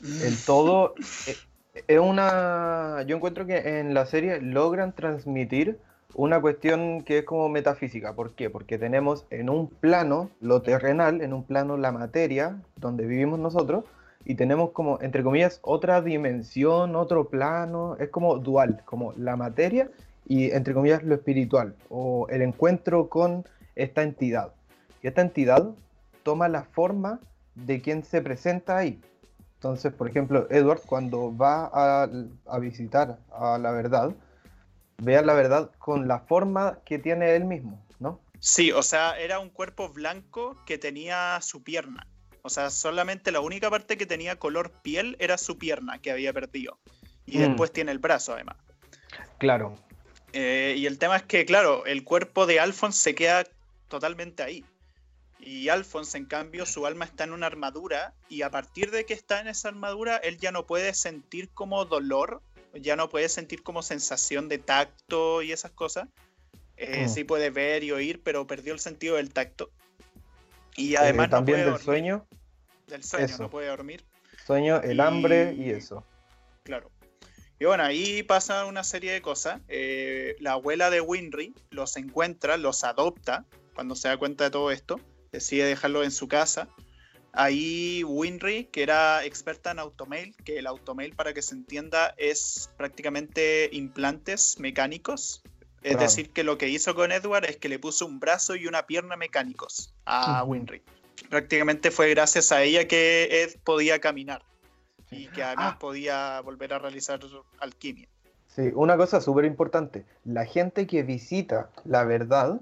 el 0.02 0.36
todo 0.44 0.94
es 1.86 1.98
una... 1.98 3.02
Yo 3.06 3.16
encuentro 3.16 3.46
que 3.46 3.80
en 3.80 3.94
la 3.94 4.06
serie 4.06 4.40
logran 4.40 4.94
transmitir 4.94 5.78
una 6.14 6.40
cuestión 6.40 7.02
que 7.02 7.18
es 7.18 7.24
como 7.24 7.48
metafísica. 7.48 8.14
¿Por 8.14 8.34
qué? 8.34 8.50
Porque 8.50 8.78
tenemos 8.78 9.26
en 9.30 9.50
un 9.50 9.68
plano 9.68 10.30
lo 10.40 10.62
terrenal, 10.62 11.20
en 11.20 11.32
un 11.32 11.44
plano 11.44 11.76
la 11.76 11.92
materia, 11.92 12.60
donde 12.76 13.06
vivimos 13.06 13.38
nosotros, 13.38 13.84
y 14.24 14.36
tenemos 14.36 14.70
como, 14.70 15.00
entre 15.02 15.22
comillas, 15.22 15.58
otra 15.62 16.00
dimensión, 16.00 16.96
otro 16.96 17.28
plano, 17.28 17.96
es 17.98 18.08
como 18.08 18.38
dual, 18.38 18.82
como 18.84 19.12
la 19.16 19.36
materia 19.36 19.90
y 20.26 20.50
entre 20.52 20.72
comillas 20.72 21.02
lo 21.02 21.14
espiritual 21.14 21.74
o 21.90 22.26
el 22.30 22.42
encuentro 22.42 23.08
con 23.08 23.44
esta 23.74 24.02
entidad. 24.02 24.52
Y 25.02 25.08
esta 25.08 25.20
entidad 25.20 25.74
toma 26.22 26.48
la 26.48 26.62
forma 26.62 27.20
de 27.54 27.82
quien 27.82 28.02
se 28.02 28.22
presenta 28.22 28.78
ahí. 28.78 29.00
Entonces, 29.64 29.94
por 29.94 30.10
ejemplo, 30.10 30.46
Edward 30.50 30.82
cuando 30.84 31.34
va 31.34 31.70
a, 31.72 32.58
visitar 32.58 33.18
a 33.32 33.56
la 33.56 33.70
verdad, 33.70 34.14
ve 34.98 35.16
a 35.16 35.22
la 35.22 35.32
verdad 35.32 35.70
con 35.78 36.06
la 36.06 36.18
forma 36.18 36.80
que 36.84 36.98
tiene 36.98 37.34
él 37.34 37.46
mismo, 37.46 37.82
¿no? 37.98 38.20
Sí, 38.40 38.72
o 38.72 38.82
sea, 38.82 39.18
era 39.18 39.38
un 39.38 39.48
cuerpo 39.48 39.88
blanco 39.88 40.58
que 40.66 40.76
tenía 40.76 41.38
su 41.40 41.62
pierna. 41.62 42.06
O 42.42 42.50
sea, 42.50 42.68
solamente 42.68 43.32
la 43.32 43.40
única 43.40 43.70
parte 43.70 43.96
que 43.96 44.04
tenía 44.04 44.38
color 44.38 44.70
piel 44.82 45.16
era 45.18 45.38
su 45.38 45.56
pierna 45.56 45.98
que 45.98 46.10
había 46.10 46.34
perdido. 46.34 46.78
Y 47.24 47.38
mm. 47.38 47.40
después 47.40 47.72
tiene 47.72 47.90
el 47.90 48.00
brazo, 48.00 48.34
además. 48.34 48.58
Claro, 49.38 49.78
eh, 50.34 50.74
y 50.76 50.84
el 50.84 50.98
tema 50.98 51.16
es 51.16 51.22
que, 51.22 51.46
claro, 51.46 51.86
el 51.86 52.04
cuerpo 52.04 52.44
de 52.44 52.60
Alphonse 52.60 53.00
se 53.02 53.14
queda 53.14 53.44
totalmente 53.88 54.42
ahí. 54.42 54.62
Y 55.40 55.68
Alphonse, 55.68 56.16
en 56.16 56.26
cambio, 56.26 56.64
su 56.64 56.86
alma 56.86 57.04
está 57.04 57.24
en 57.24 57.32
una 57.32 57.46
armadura 57.46 58.14
y 58.28 58.42
a 58.42 58.50
partir 58.50 58.90
de 58.90 59.04
que 59.04 59.14
está 59.14 59.40
en 59.40 59.48
esa 59.48 59.68
armadura, 59.68 60.16
él 60.16 60.38
ya 60.38 60.52
no 60.52 60.66
puede 60.66 60.94
sentir 60.94 61.50
como 61.50 61.84
dolor, 61.84 62.40
ya 62.72 62.96
no 62.96 63.08
puede 63.08 63.28
sentir 63.28 63.62
como 63.62 63.82
sensación 63.82 64.48
de 64.48 64.58
tacto 64.58 65.42
y 65.42 65.52
esas 65.52 65.72
cosas. 65.72 66.08
Eh, 66.76 67.04
mm. 67.04 67.08
Sí 67.08 67.24
puede 67.24 67.50
ver 67.50 67.84
y 67.84 67.92
oír, 67.92 68.22
pero 68.22 68.46
perdió 68.46 68.72
el 68.72 68.80
sentido 68.80 69.16
del 69.16 69.32
tacto. 69.32 69.70
Y 70.76 70.96
además 70.96 71.30
también 71.30 71.64
del 71.64 71.78
sueño. 71.78 72.26
Del 72.86 73.04
sueño, 73.04 73.36
no 73.38 73.50
puede 73.50 73.68
dormir. 73.68 74.04
Sueño, 74.46 74.80
el 74.82 75.00
hambre 75.00 75.54
y 75.54 75.70
eso. 75.70 76.04
Claro. 76.64 76.90
Y 77.58 77.66
bueno, 77.66 77.84
ahí 77.84 78.22
pasa 78.22 78.64
una 78.66 78.82
serie 78.82 79.12
de 79.12 79.22
cosas. 79.22 79.60
Eh, 79.68 80.36
la 80.40 80.52
abuela 80.52 80.90
de 80.90 81.00
Winry 81.00 81.54
los 81.70 81.96
encuentra, 81.96 82.56
los 82.56 82.82
adopta 82.82 83.44
cuando 83.74 83.94
se 83.94 84.08
da 84.08 84.16
cuenta 84.16 84.44
de 84.44 84.50
todo 84.50 84.70
esto. 84.70 85.00
Decide 85.34 85.64
dejarlo 85.64 86.04
en 86.04 86.12
su 86.12 86.28
casa. 86.28 86.68
Ahí 87.32 88.04
Winry, 88.04 88.66
que 88.66 88.84
era 88.84 89.24
experta 89.24 89.72
en 89.72 89.80
automail, 89.80 90.36
que 90.44 90.60
el 90.60 90.68
automail, 90.68 91.12
para 91.12 91.34
que 91.34 91.42
se 91.42 91.56
entienda, 91.56 92.14
es 92.18 92.70
prácticamente 92.76 93.68
implantes 93.72 94.60
mecánicos. 94.60 95.42
Es 95.82 95.98
decir, 95.98 96.30
que 96.30 96.44
lo 96.44 96.56
que 96.56 96.68
hizo 96.68 96.94
con 96.94 97.10
Edward 97.10 97.46
es 97.46 97.56
que 97.56 97.68
le 97.68 97.80
puso 97.80 98.06
un 98.06 98.20
brazo 98.20 98.54
y 98.54 98.68
una 98.68 98.86
pierna 98.86 99.16
mecánicos 99.16 99.92
a 100.04 100.44
Winry. 100.44 100.82
Prácticamente 101.28 101.90
fue 101.90 102.08
gracias 102.10 102.52
a 102.52 102.62
ella 102.62 102.86
que 102.86 103.42
Ed 103.42 103.56
podía 103.64 103.98
caminar 103.98 104.42
y 105.10 105.26
que 105.26 105.42
además 105.42 105.72
ah. 105.74 105.78
podía 105.80 106.40
volver 106.42 106.72
a 106.72 106.78
realizar 106.78 107.18
alquimia. 107.58 108.08
Sí, 108.46 108.70
una 108.74 108.96
cosa 108.96 109.20
súper 109.20 109.46
importante, 109.46 110.06
la 110.24 110.46
gente 110.46 110.86
que 110.86 111.02
visita 111.02 111.70
la 111.84 112.04
verdad, 112.04 112.60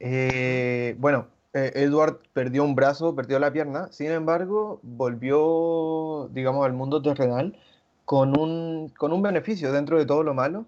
eh, 0.00 0.96
bueno, 0.98 1.28
eh, 1.52 1.72
Edward 1.74 2.20
perdió 2.32 2.64
un 2.64 2.74
brazo, 2.74 3.14
perdió 3.14 3.38
la 3.38 3.52
pierna, 3.52 3.88
sin 3.92 4.10
embargo, 4.10 4.80
volvió, 4.82 6.28
digamos, 6.32 6.64
al 6.64 6.72
mundo 6.72 7.02
terrenal 7.02 7.58
con 8.04 8.38
un, 8.38 8.88
con 8.90 9.12
un 9.12 9.22
beneficio 9.22 9.72
dentro 9.72 9.98
de 9.98 10.06
todo 10.06 10.22
lo 10.22 10.34
malo. 10.34 10.66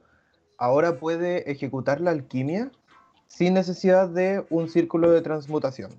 Ahora 0.58 0.98
puede 0.98 1.50
ejecutar 1.50 2.00
la 2.00 2.12
alquimia 2.12 2.70
sin 3.26 3.54
necesidad 3.54 4.08
de 4.08 4.44
un 4.50 4.68
círculo 4.68 5.10
de 5.10 5.22
transmutación. 5.22 5.90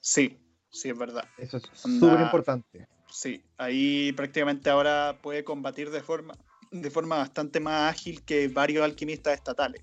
Sí, 0.00 0.38
sí, 0.70 0.90
es 0.90 0.98
verdad. 0.98 1.24
Eso 1.38 1.58
es 1.58 1.64
súper 1.74 2.20
importante 2.20 2.86
sí. 3.16 3.42
Ahí 3.56 4.12
prácticamente 4.12 4.70
ahora 4.70 5.18
puede 5.22 5.44
combatir 5.44 5.90
de 5.90 6.02
forma, 6.02 6.34
de 6.70 6.90
forma 6.90 7.16
bastante 7.16 7.60
más 7.60 7.90
ágil 7.90 8.22
que 8.22 8.48
varios 8.48 8.84
alquimistas 8.84 9.34
estatales. 9.34 9.82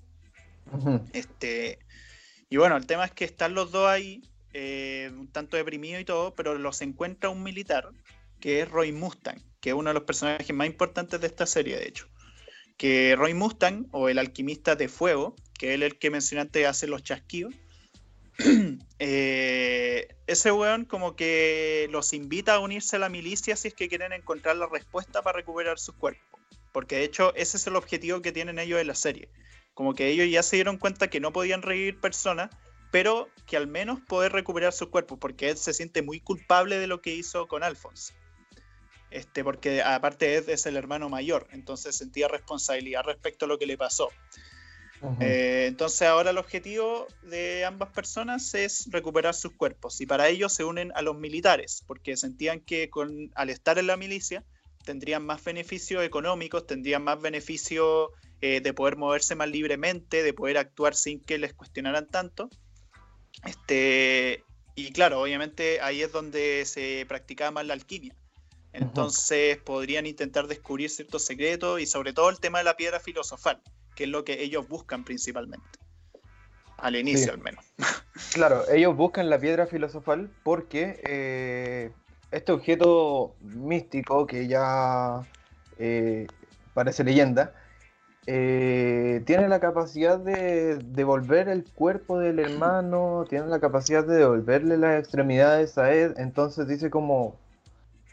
este, 1.12 1.78
y 2.48 2.56
bueno, 2.56 2.76
el 2.76 2.86
tema 2.86 3.04
es 3.04 3.12
que 3.12 3.24
están 3.24 3.54
los 3.54 3.70
dos 3.70 3.88
ahí 3.88 4.22
eh, 4.54 5.10
un 5.12 5.30
tanto 5.30 5.56
deprimido 5.56 6.00
y 6.00 6.04
todo, 6.04 6.34
pero 6.34 6.54
los 6.54 6.80
encuentra 6.80 7.28
un 7.28 7.42
militar, 7.42 7.90
que 8.40 8.60
es 8.60 8.70
Roy 8.70 8.92
Mustang, 8.92 9.42
que 9.60 9.70
es 9.70 9.74
uno 9.74 9.90
de 9.90 9.94
los 9.94 10.04
personajes 10.04 10.54
más 10.54 10.66
importantes 10.66 11.20
de 11.20 11.26
esta 11.26 11.44
serie, 11.44 11.76
de 11.76 11.88
hecho. 11.88 12.08
Que 12.76 13.14
Roy 13.16 13.34
Mustang, 13.34 13.86
o 13.90 14.08
el 14.08 14.18
alquimista 14.18 14.76
de 14.76 14.88
fuego, 14.88 15.34
que 15.58 15.74
es 15.74 15.80
el 15.80 15.98
que 15.98 16.10
mencioné 16.10 16.66
hace 16.66 16.86
los 16.86 17.02
chasquidos, 17.02 17.54
eh, 18.98 20.08
ese 20.26 20.52
weón 20.52 20.84
como 20.84 21.14
que 21.14 21.88
los 21.90 22.12
invita 22.12 22.54
a 22.54 22.60
unirse 22.60 22.96
a 22.96 22.98
la 22.98 23.08
milicia 23.08 23.56
si 23.56 23.68
es 23.68 23.74
que 23.74 23.88
quieren 23.88 24.12
encontrar 24.12 24.56
la 24.56 24.66
respuesta 24.66 25.22
para 25.22 25.36
recuperar 25.36 25.78
sus 25.78 25.94
cuerpos. 25.94 26.40
Porque 26.72 26.96
de 26.96 27.04
hecho 27.04 27.34
ese 27.36 27.56
es 27.56 27.66
el 27.66 27.76
objetivo 27.76 28.22
que 28.22 28.32
tienen 28.32 28.58
ellos 28.58 28.80
en 28.80 28.88
la 28.88 28.94
serie. 28.94 29.28
Como 29.74 29.94
que 29.94 30.08
ellos 30.08 30.28
ya 30.30 30.42
se 30.42 30.56
dieron 30.56 30.78
cuenta 30.78 31.08
que 31.08 31.20
no 31.20 31.32
podían 31.32 31.62
revivir 31.62 32.00
personas, 32.00 32.50
pero 32.94 33.28
que 33.48 33.56
al 33.56 33.66
menos 33.66 33.98
poder 34.02 34.30
recuperar 34.30 34.72
sus 34.72 34.86
cuerpos, 34.86 35.18
porque 35.18 35.50
él 35.50 35.56
se 35.56 35.72
siente 35.72 36.00
muy 36.00 36.20
culpable 36.20 36.78
de 36.78 36.86
lo 36.86 37.02
que 37.02 37.12
hizo 37.12 37.48
con 37.48 37.64
Alphonse. 37.64 38.14
Este, 39.10 39.42
porque 39.42 39.82
aparte 39.82 40.36
Ed 40.36 40.48
es 40.48 40.64
el 40.66 40.76
hermano 40.76 41.08
mayor, 41.08 41.48
entonces 41.50 41.96
sentía 41.96 42.28
responsabilidad 42.28 43.02
respecto 43.02 43.46
a 43.46 43.48
lo 43.48 43.58
que 43.58 43.66
le 43.66 43.76
pasó. 43.76 44.10
Eh, 45.18 45.64
entonces 45.66 46.02
ahora 46.02 46.30
el 46.30 46.38
objetivo 46.38 47.08
de 47.22 47.64
ambas 47.64 47.90
personas 47.90 48.54
es 48.54 48.86
recuperar 48.92 49.34
sus 49.34 49.50
cuerpos 49.50 50.00
y 50.00 50.06
para 50.06 50.28
ello 50.28 50.48
se 50.48 50.62
unen 50.62 50.92
a 50.94 51.02
los 51.02 51.16
militares 51.16 51.82
porque 51.88 52.16
sentían 52.16 52.60
que 52.60 52.90
con, 52.90 53.32
al 53.34 53.50
estar 53.50 53.76
en 53.76 53.88
la 53.88 53.96
milicia 53.96 54.44
tendrían 54.84 55.26
más 55.26 55.42
beneficios 55.42 56.04
económicos, 56.04 56.68
tendrían 56.68 57.02
más 57.02 57.20
beneficios 57.20 58.10
eh, 58.40 58.60
de 58.60 58.72
poder 58.72 58.96
moverse 58.96 59.34
más 59.34 59.48
libremente, 59.48 60.22
de 60.22 60.32
poder 60.32 60.58
actuar 60.58 60.94
sin 60.94 61.18
que 61.18 61.38
les 61.38 61.54
cuestionaran 61.54 62.06
tanto. 62.06 62.48
Este, 63.44 64.44
y 64.74 64.92
claro, 64.92 65.20
obviamente 65.20 65.80
ahí 65.80 66.02
es 66.02 66.12
donde 66.12 66.64
se 66.66 67.04
practicaba 67.08 67.50
más 67.50 67.66
la 67.66 67.74
alquimia. 67.74 68.14
Entonces 68.72 69.58
podrían 69.58 70.06
intentar 70.06 70.48
descubrir 70.48 70.90
ciertos 70.90 71.24
secretos 71.24 71.80
y 71.80 71.86
sobre 71.86 72.12
todo 72.12 72.28
el 72.30 72.40
tema 72.40 72.58
de 72.58 72.64
la 72.64 72.76
piedra 72.76 72.98
filosofal 72.98 73.62
que 73.94 74.04
es 74.04 74.10
lo 74.10 74.24
que 74.24 74.42
ellos 74.42 74.68
buscan 74.68 75.04
principalmente. 75.04 75.78
Al 76.78 76.96
inicio, 76.96 77.32
al 77.32 77.38
menos. 77.38 77.64
Claro, 78.32 78.62
ellos 78.70 78.96
buscan 78.96 79.28
la 79.28 79.40
piedra 79.40 79.66
filosofal 79.66 80.30
porque 80.44 81.00
eh, 81.04 81.90
este 82.30 82.52
objeto 82.52 83.34
místico 83.40 84.24
que 84.24 84.46
ya 84.46 85.20
eh, 85.78 86.28
parece 86.74 87.02
leyenda, 87.02 87.54
eh, 88.26 89.22
tiene 89.26 89.48
la 89.48 89.60
capacidad 89.60 90.18
de 90.18 90.76
devolver 90.76 91.48
el 91.48 91.64
cuerpo 91.64 92.18
del 92.18 92.38
hermano, 92.38 93.26
tiene 93.28 93.46
la 93.46 93.60
capacidad 93.60 94.04
de 94.04 94.16
devolverle 94.16 94.78
las 94.78 94.98
extremidades 94.98 95.76
a 95.76 95.92
él, 95.92 96.14
entonces 96.16 96.66
dice 96.66 96.88
como, 96.90 97.36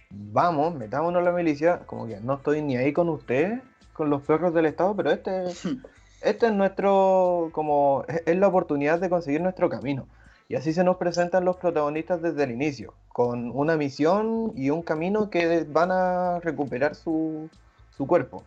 vamos, 0.10 0.76
metámonos 0.76 1.21
a 1.21 1.26
la 1.26 1.32
milicia, 1.32 1.80
como 1.86 2.08
que 2.08 2.19
no 2.19 2.36
estoy 2.36 2.62
ni 2.62 2.76
ahí 2.76 2.91
con 2.91 3.08
ustedes, 3.08 3.62
con 3.93 4.10
los 4.10 4.21
perros 4.24 4.54
del 4.54 4.65
Estado, 4.65 4.95
pero 4.95 5.12
este, 5.12 5.45
este 6.21 6.47
es 6.47 6.54
nuestro, 6.54 7.50
como, 7.54 8.04
es 8.08 8.38
la 8.38 8.47
oportunidad 8.47 9.00
de 9.00 9.10
conseguir 9.10 9.41
nuestro 9.41 9.69
camino. 9.69 10.08
Y 10.50 10.56
así 10.56 10.74
se 10.74 10.84
nos 10.84 10.97
presentan 10.97 11.45
los 11.45 11.56
protagonistas 11.56 12.21
desde 12.21 12.43
el 12.43 12.52
inicio, 12.52 12.93
con 13.08 13.52
una 13.52 13.78
misión 13.78 14.52
y 14.54 14.69
un 14.69 14.82
camino 14.82 15.30
que 15.30 15.63
van 15.63 15.91
a 15.91 16.41
recuperar 16.41 16.95
su, 16.95 17.50
su 17.95 18.06
cuerpo. 18.06 18.43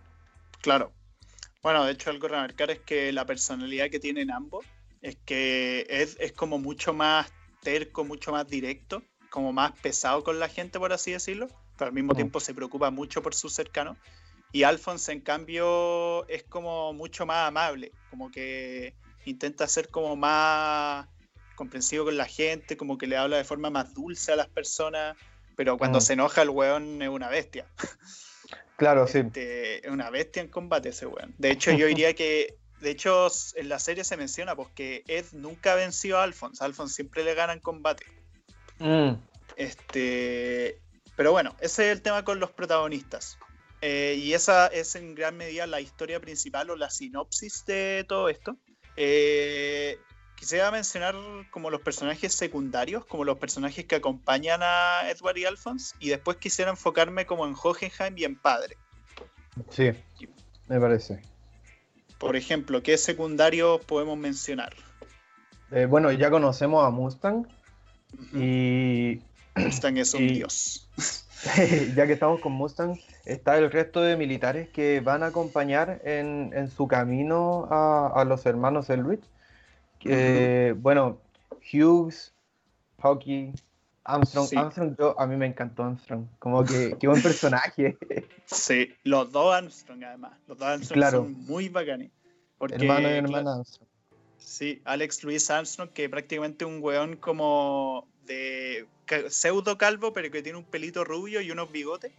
Claro. 0.60 0.90
Bueno, 1.64 1.86
de 1.86 1.92
hecho 1.92 2.10
algo 2.10 2.26
a 2.26 2.28
remarcar 2.28 2.70
es 2.70 2.80
que 2.80 3.10
la 3.10 3.24
personalidad 3.24 3.88
que 3.88 3.98
tienen 3.98 4.30
ambos 4.30 4.66
es 5.00 5.16
que 5.24 5.86
es, 5.88 6.14
es 6.20 6.32
como 6.32 6.58
mucho 6.58 6.92
más 6.92 7.32
terco, 7.62 8.04
mucho 8.04 8.32
más 8.32 8.46
directo, 8.46 9.02
como 9.30 9.50
más 9.50 9.72
pesado 9.80 10.22
con 10.22 10.38
la 10.38 10.50
gente, 10.50 10.78
por 10.78 10.92
así 10.92 11.12
decirlo, 11.12 11.48
pero 11.78 11.88
al 11.88 11.94
mismo 11.94 12.12
mm. 12.12 12.16
tiempo 12.16 12.38
se 12.38 12.52
preocupa 12.52 12.90
mucho 12.90 13.22
por 13.22 13.34
sus 13.34 13.54
cercanos. 13.54 13.96
Y 14.52 14.64
Alphonse, 14.64 15.10
en 15.12 15.22
cambio, 15.22 16.28
es 16.28 16.42
como 16.42 16.92
mucho 16.92 17.24
más 17.24 17.48
amable, 17.48 17.92
como 18.10 18.30
que 18.30 18.94
intenta 19.24 19.66
ser 19.66 19.88
como 19.88 20.16
más 20.16 21.08
comprensivo 21.56 22.04
con 22.04 22.18
la 22.18 22.26
gente, 22.26 22.76
como 22.76 22.98
que 22.98 23.06
le 23.06 23.16
habla 23.16 23.38
de 23.38 23.44
forma 23.44 23.70
más 23.70 23.94
dulce 23.94 24.32
a 24.32 24.36
las 24.36 24.48
personas, 24.48 25.16
pero 25.56 25.78
cuando 25.78 25.96
mm. 25.96 26.02
se 26.02 26.12
enoja 26.12 26.42
el 26.42 26.50
weón 26.50 27.00
es 27.00 27.08
una 27.08 27.30
bestia. 27.30 27.66
Claro, 28.76 29.06
sí. 29.06 29.18
Este, 29.18 29.86
es 29.86 29.92
una 29.92 30.10
bestia 30.10 30.42
en 30.42 30.48
combate 30.48 30.90
ese 30.90 31.06
weón. 31.06 31.34
De 31.38 31.50
hecho, 31.50 31.70
yo 31.72 31.86
diría 31.86 32.14
que, 32.14 32.56
de 32.80 32.90
hecho, 32.90 33.28
en 33.54 33.68
la 33.68 33.78
serie 33.78 34.04
se 34.04 34.16
menciona 34.16 34.56
porque 34.56 35.04
Ed 35.06 35.26
nunca 35.32 35.74
venció 35.74 36.18
a 36.18 36.24
Alphonse. 36.24 36.64
Alphonse 36.64 36.94
siempre 36.94 37.24
le 37.24 37.34
gana 37.34 37.52
en 37.52 37.60
combate. 37.60 38.06
Mm. 38.78 39.12
Este, 39.56 40.80
pero 41.16 41.32
bueno, 41.32 41.54
ese 41.60 41.86
es 41.86 41.96
el 41.96 42.02
tema 42.02 42.24
con 42.24 42.40
los 42.40 42.50
protagonistas. 42.50 43.38
Eh, 43.80 44.16
y 44.18 44.32
esa 44.32 44.66
es 44.68 44.94
en 44.96 45.14
gran 45.14 45.36
medida 45.36 45.66
la 45.66 45.80
historia 45.80 46.18
principal 46.20 46.70
o 46.70 46.76
la 46.76 46.90
sinopsis 46.90 47.64
de 47.66 48.04
todo 48.08 48.28
esto. 48.28 48.56
Eh, 48.96 49.98
quisiera 50.44 50.70
mencionar 50.70 51.14
como 51.50 51.70
los 51.70 51.80
personajes 51.80 52.34
secundarios, 52.34 53.06
como 53.06 53.24
los 53.24 53.38
personajes 53.38 53.86
que 53.86 53.94
acompañan 53.94 54.60
a 54.62 55.08
Edward 55.08 55.38
y 55.38 55.46
Alphonse, 55.46 55.96
y 56.00 56.10
después 56.10 56.36
quisiera 56.36 56.70
enfocarme 56.70 57.24
como 57.24 57.46
en 57.46 57.54
Hohenheim 57.54 58.18
y 58.18 58.24
en 58.24 58.36
Padre. 58.36 58.76
Sí, 59.70 59.92
me 60.68 60.78
parece. 60.78 61.22
Por 62.18 62.36
ejemplo, 62.36 62.82
¿qué 62.82 62.98
secundarios 62.98 63.82
podemos 63.86 64.18
mencionar? 64.18 64.74
Eh, 65.70 65.86
bueno, 65.86 66.12
ya 66.12 66.30
conocemos 66.30 66.84
a 66.84 66.90
Mustang 66.90 67.48
y... 68.34 69.22
Mustang 69.56 69.96
es 69.96 70.12
un 70.12 70.28
dios. 70.28 70.90
ya 71.96 72.06
que 72.06 72.12
estamos 72.12 72.42
con 72.42 72.52
Mustang, 72.52 72.98
está 73.24 73.56
el 73.56 73.70
resto 73.70 74.02
de 74.02 74.18
militares 74.18 74.68
que 74.68 75.00
van 75.00 75.22
a 75.22 75.28
acompañar 75.28 76.02
en, 76.04 76.70
su 76.70 76.86
camino 76.86 77.66
a, 77.70 78.22
los 78.26 78.44
hermanos 78.44 78.90
Elrich. 78.90 79.24
Bueno, 80.76 81.20
Hughes, 81.72 82.32
Hockey, 83.00 83.52
Armstrong. 84.04 84.48
Armstrong, 84.56 85.14
a 85.18 85.26
mí 85.26 85.36
me 85.36 85.46
encantó 85.46 85.84
Armstrong. 85.84 86.26
Como 86.38 86.64
que 86.64 86.96
qué 87.00 87.06
buen 87.06 87.22
personaje. 87.22 87.96
Sí, 88.44 88.94
los 89.02 89.32
dos 89.32 89.54
Armstrong 89.54 90.04
además. 90.04 90.38
Los 90.46 90.58
dos 90.58 90.68
Armstrong 90.68 91.10
son 91.10 91.32
muy 91.46 91.68
bacanes. 91.68 92.10
Hermano 92.60 93.08
y 93.08 93.12
hermana 93.12 93.54
Armstrong. 93.54 93.88
Sí, 94.38 94.82
Alex 94.84 95.24
Louis 95.24 95.50
Armstrong, 95.50 95.90
que 95.90 96.08
prácticamente 96.08 96.64
un 96.64 96.82
weón 96.82 97.16
como 97.16 98.06
de 98.26 98.86
pseudo 99.28 99.78
calvo, 99.78 100.12
pero 100.12 100.30
que 100.30 100.42
tiene 100.42 100.58
un 100.58 100.64
pelito 100.64 101.04
rubio 101.04 101.40
y 101.40 101.50
unos 101.50 101.72
bigotes. 101.72 102.12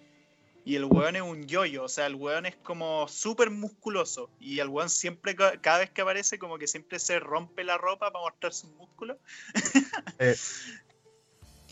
Y 0.66 0.76
el 0.76 0.86
weón 0.86 1.16
es 1.16 1.22
un 1.22 1.46
yoyo, 1.46 1.84
o 1.84 1.88
sea, 1.88 2.08
el 2.08 2.16
weón 2.16 2.48
es 2.48 2.56
como 2.56 3.08
súper 3.08 3.52
musculoso. 3.52 4.32
Y 4.40 4.60
el 4.60 4.68
weón 4.68 4.90
siempre, 4.90 5.36
cada 5.36 5.78
vez 5.78 5.92
que 5.92 6.02
aparece, 6.02 6.40
como 6.40 6.58
que 6.58 6.68
siempre 6.68 6.98
se 6.98 7.20
rompe 7.20 7.64
la 7.64 7.78
ropa 7.78 8.12
para 8.12 8.26
mostrar 8.26 8.52
sus 8.52 8.72
músculos. 8.72 9.18
Eh. 10.18 10.36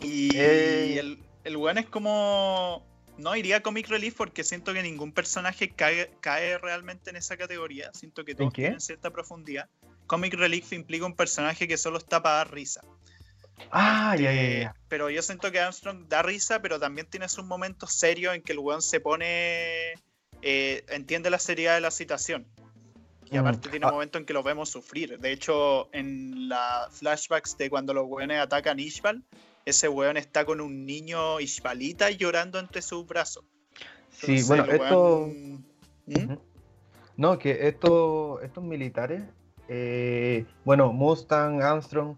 y, 0.02 0.36
eh. 0.36 1.00
el, 1.00 1.20
el 1.44 1.58
weón 1.58 1.78
es 1.80 1.88
como. 1.88 2.86
No 3.18 3.36
iría 3.36 3.64
Comic 3.64 3.88
Relief 3.88 4.16
porque 4.16 4.44
siento 4.44 4.74
que 4.74 4.84
ningún 4.84 5.12
personaje 5.12 5.70
cae, 5.70 6.12
cae 6.20 6.58
realmente 6.58 7.10
en 7.10 7.16
esa 7.16 7.38
categoría. 7.38 7.92
Siento 7.94 8.26
que 8.26 8.36
todos 8.36 8.54
tienen 8.54 8.82
cierta 8.82 9.12
profundidad. 9.12 9.70
Comic 10.08 10.34
Relief 10.34 10.74
implica 10.74 11.06
un 11.06 11.16
personaje 11.16 11.68
que 11.68 11.78
solo 11.78 11.98
está 11.98 12.22
para 12.22 12.38
dar 12.38 12.54
risa. 12.54 12.82
Ah, 13.72 14.16
ya, 14.18 14.34
ya, 14.34 14.42
eh, 14.42 14.72
Pero 14.88 15.10
yo 15.10 15.22
siento 15.22 15.52
que 15.52 15.60
Armstrong 15.60 16.08
da 16.08 16.22
risa, 16.22 16.62
pero 16.62 16.80
también 16.80 17.08
tiene 17.08 17.30
sus 17.30 17.46
momentos 17.46 17.94
serios 17.94 18.36
en 18.36 18.42
que 18.42 18.54
el 18.54 18.60
weón 18.60 18.82
se 18.82 19.00
pone. 19.00 19.94
Eh, 20.42 20.84
entiende 20.90 21.30
la 21.30 21.40
seriedad 21.40 21.76
de 21.76 21.82
la 21.82 21.92
situación. 21.92 22.46
Y 23.32 23.38
mm. 23.38 23.40
aparte 23.40 23.70
tiene 23.70 23.86
un 23.86 23.92
ah. 23.92 23.94
momento 23.94 24.18
en 24.18 24.26
que 24.26 24.34
lo 24.34 24.44
vemos 24.44 24.70
sufrir. 24.70 25.18
De 25.20 25.32
hecho, 25.32 25.90
en 25.94 26.50
las 26.50 26.94
flashbacks 26.98 27.58
de 27.58 27.70
cuando 27.70 27.94
los 27.94 28.06
weones 28.08 28.40
atacan 28.40 28.80
Ishbal, 28.80 29.24
ese 29.66 29.88
weón 29.88 30.18
está 30.18 30.46
con 30.46 30.62
un 30.62 30.86
niño 30.86 31.40
Ishbalita 31.40 32.12
llorando 32.12 32.60
entre 32.60 32.82
sus 32.82 33.06
brazos. 33.06 33.44
sí, 34.12 34.44
bueno, 34.44 34.66
esto. 34.66 35.30
¿Mm? 36.06 36.34
No, 37.16 37.38
que 37.38 37.68
estos 37.68 38.64
militares, 38.64 39.24
eh, 39.68 40.46
bueno, 40.66 40.92
Mustang, 40.92 41.62
Armstrong, 41.62 42.18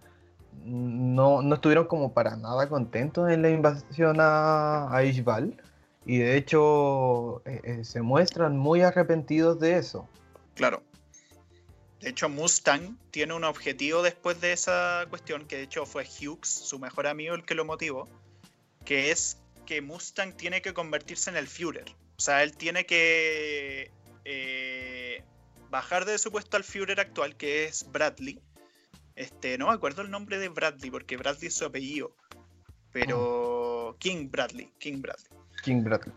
no, 0.64 1.42
no 1.42 1.56
estuvieron 1.56 1.88
como 1.88 2.14
para 2.14 2.36
nada 2.36 2.70
contentos 2.70 3.30
en 3.30 3.42
la 3.42 3.50
invasión 3.50 4.18
a, 4.20 4.96
a 4.96 5.04
Ishbal 5.04 5.56
y 6.06 6.20
de 6.20 6.38
hecho 6.38 7.42
eh, 7.46 7.62
eh, 7.64 7.84
se 7.84 8.02
muestran 8.02 8.58
muy 8.58 8.82
arrepentidos 8.82 9.60
de 9.60 9.78
eso. 9.78 10.08
Claro. 10.54 10.84
De 12.00 12.10
hecho, 12.10 12.30
Mustang 12.30 12.98
tiene 13.10 13.34
un 13.34 13.44
objetivo 13.44 14.04
después 14.04 14.40
de 14.40 14.54
esa 14.54 15.06
cuestión, 15.10 15.48
que 15.48 15.58
de 15.58 15.64
hecho 15.64 15.86
fue 15.86 16.06
Hughes, 16.06 16.48
su 16.48 16.78
mejor 16.78 17.08
amigo, 17.08 17.34
el 17.34 17.46
que 17.46 17.56
lo 17.56 17.66
motivó, 17.66 18.08
que 18.84 19.10
es 19.10 19.40
que 19.66 19.82
Mustang 19.82 20.34
tiene 20.34 20.62
que 20.62 20.74
convertirse 20.74 21.32
en 21.32 21.38
el 21.38 21.48
Führer. 21.48 21.90
O 22.18 22.22
sea, 22.22 22.44
él 22.44 22.56
tiene 22.56 22.86
que 22.86 23.92
eh, 24.24 25.24
bajar 25.72 26.06
de 26.06 26.20
su 26.20 26.32
puesto 26.32 26.58
al 26.58 26.64
Führer 26.64 27.00
actual, 27.00 27.36
que 27.36 27.66
es 27.66 27.92
Bradley, 27.92 28.40
Este, 29.16 29.58
no 29.58 29.68
me 29.68 29.74
acuerdo 29.74 30.02
el 30.02 30.12
nombre 30.12 30.38
de 30.40 30.50
Bradley, 30.50 30.92
porque 30.92 31.18
Bradley 31.18 31.48
es 31.48 31.56
su 31.56 31.66
apellido. 31.66 32.16
Pero. 32.92 33.96
King 34.00 34.30
Bradley. 34.30 34.70
King 34.80 35.02
Bradley. 35.02 35.28
King 35.64 35.84
Bradley. 35.84 36.14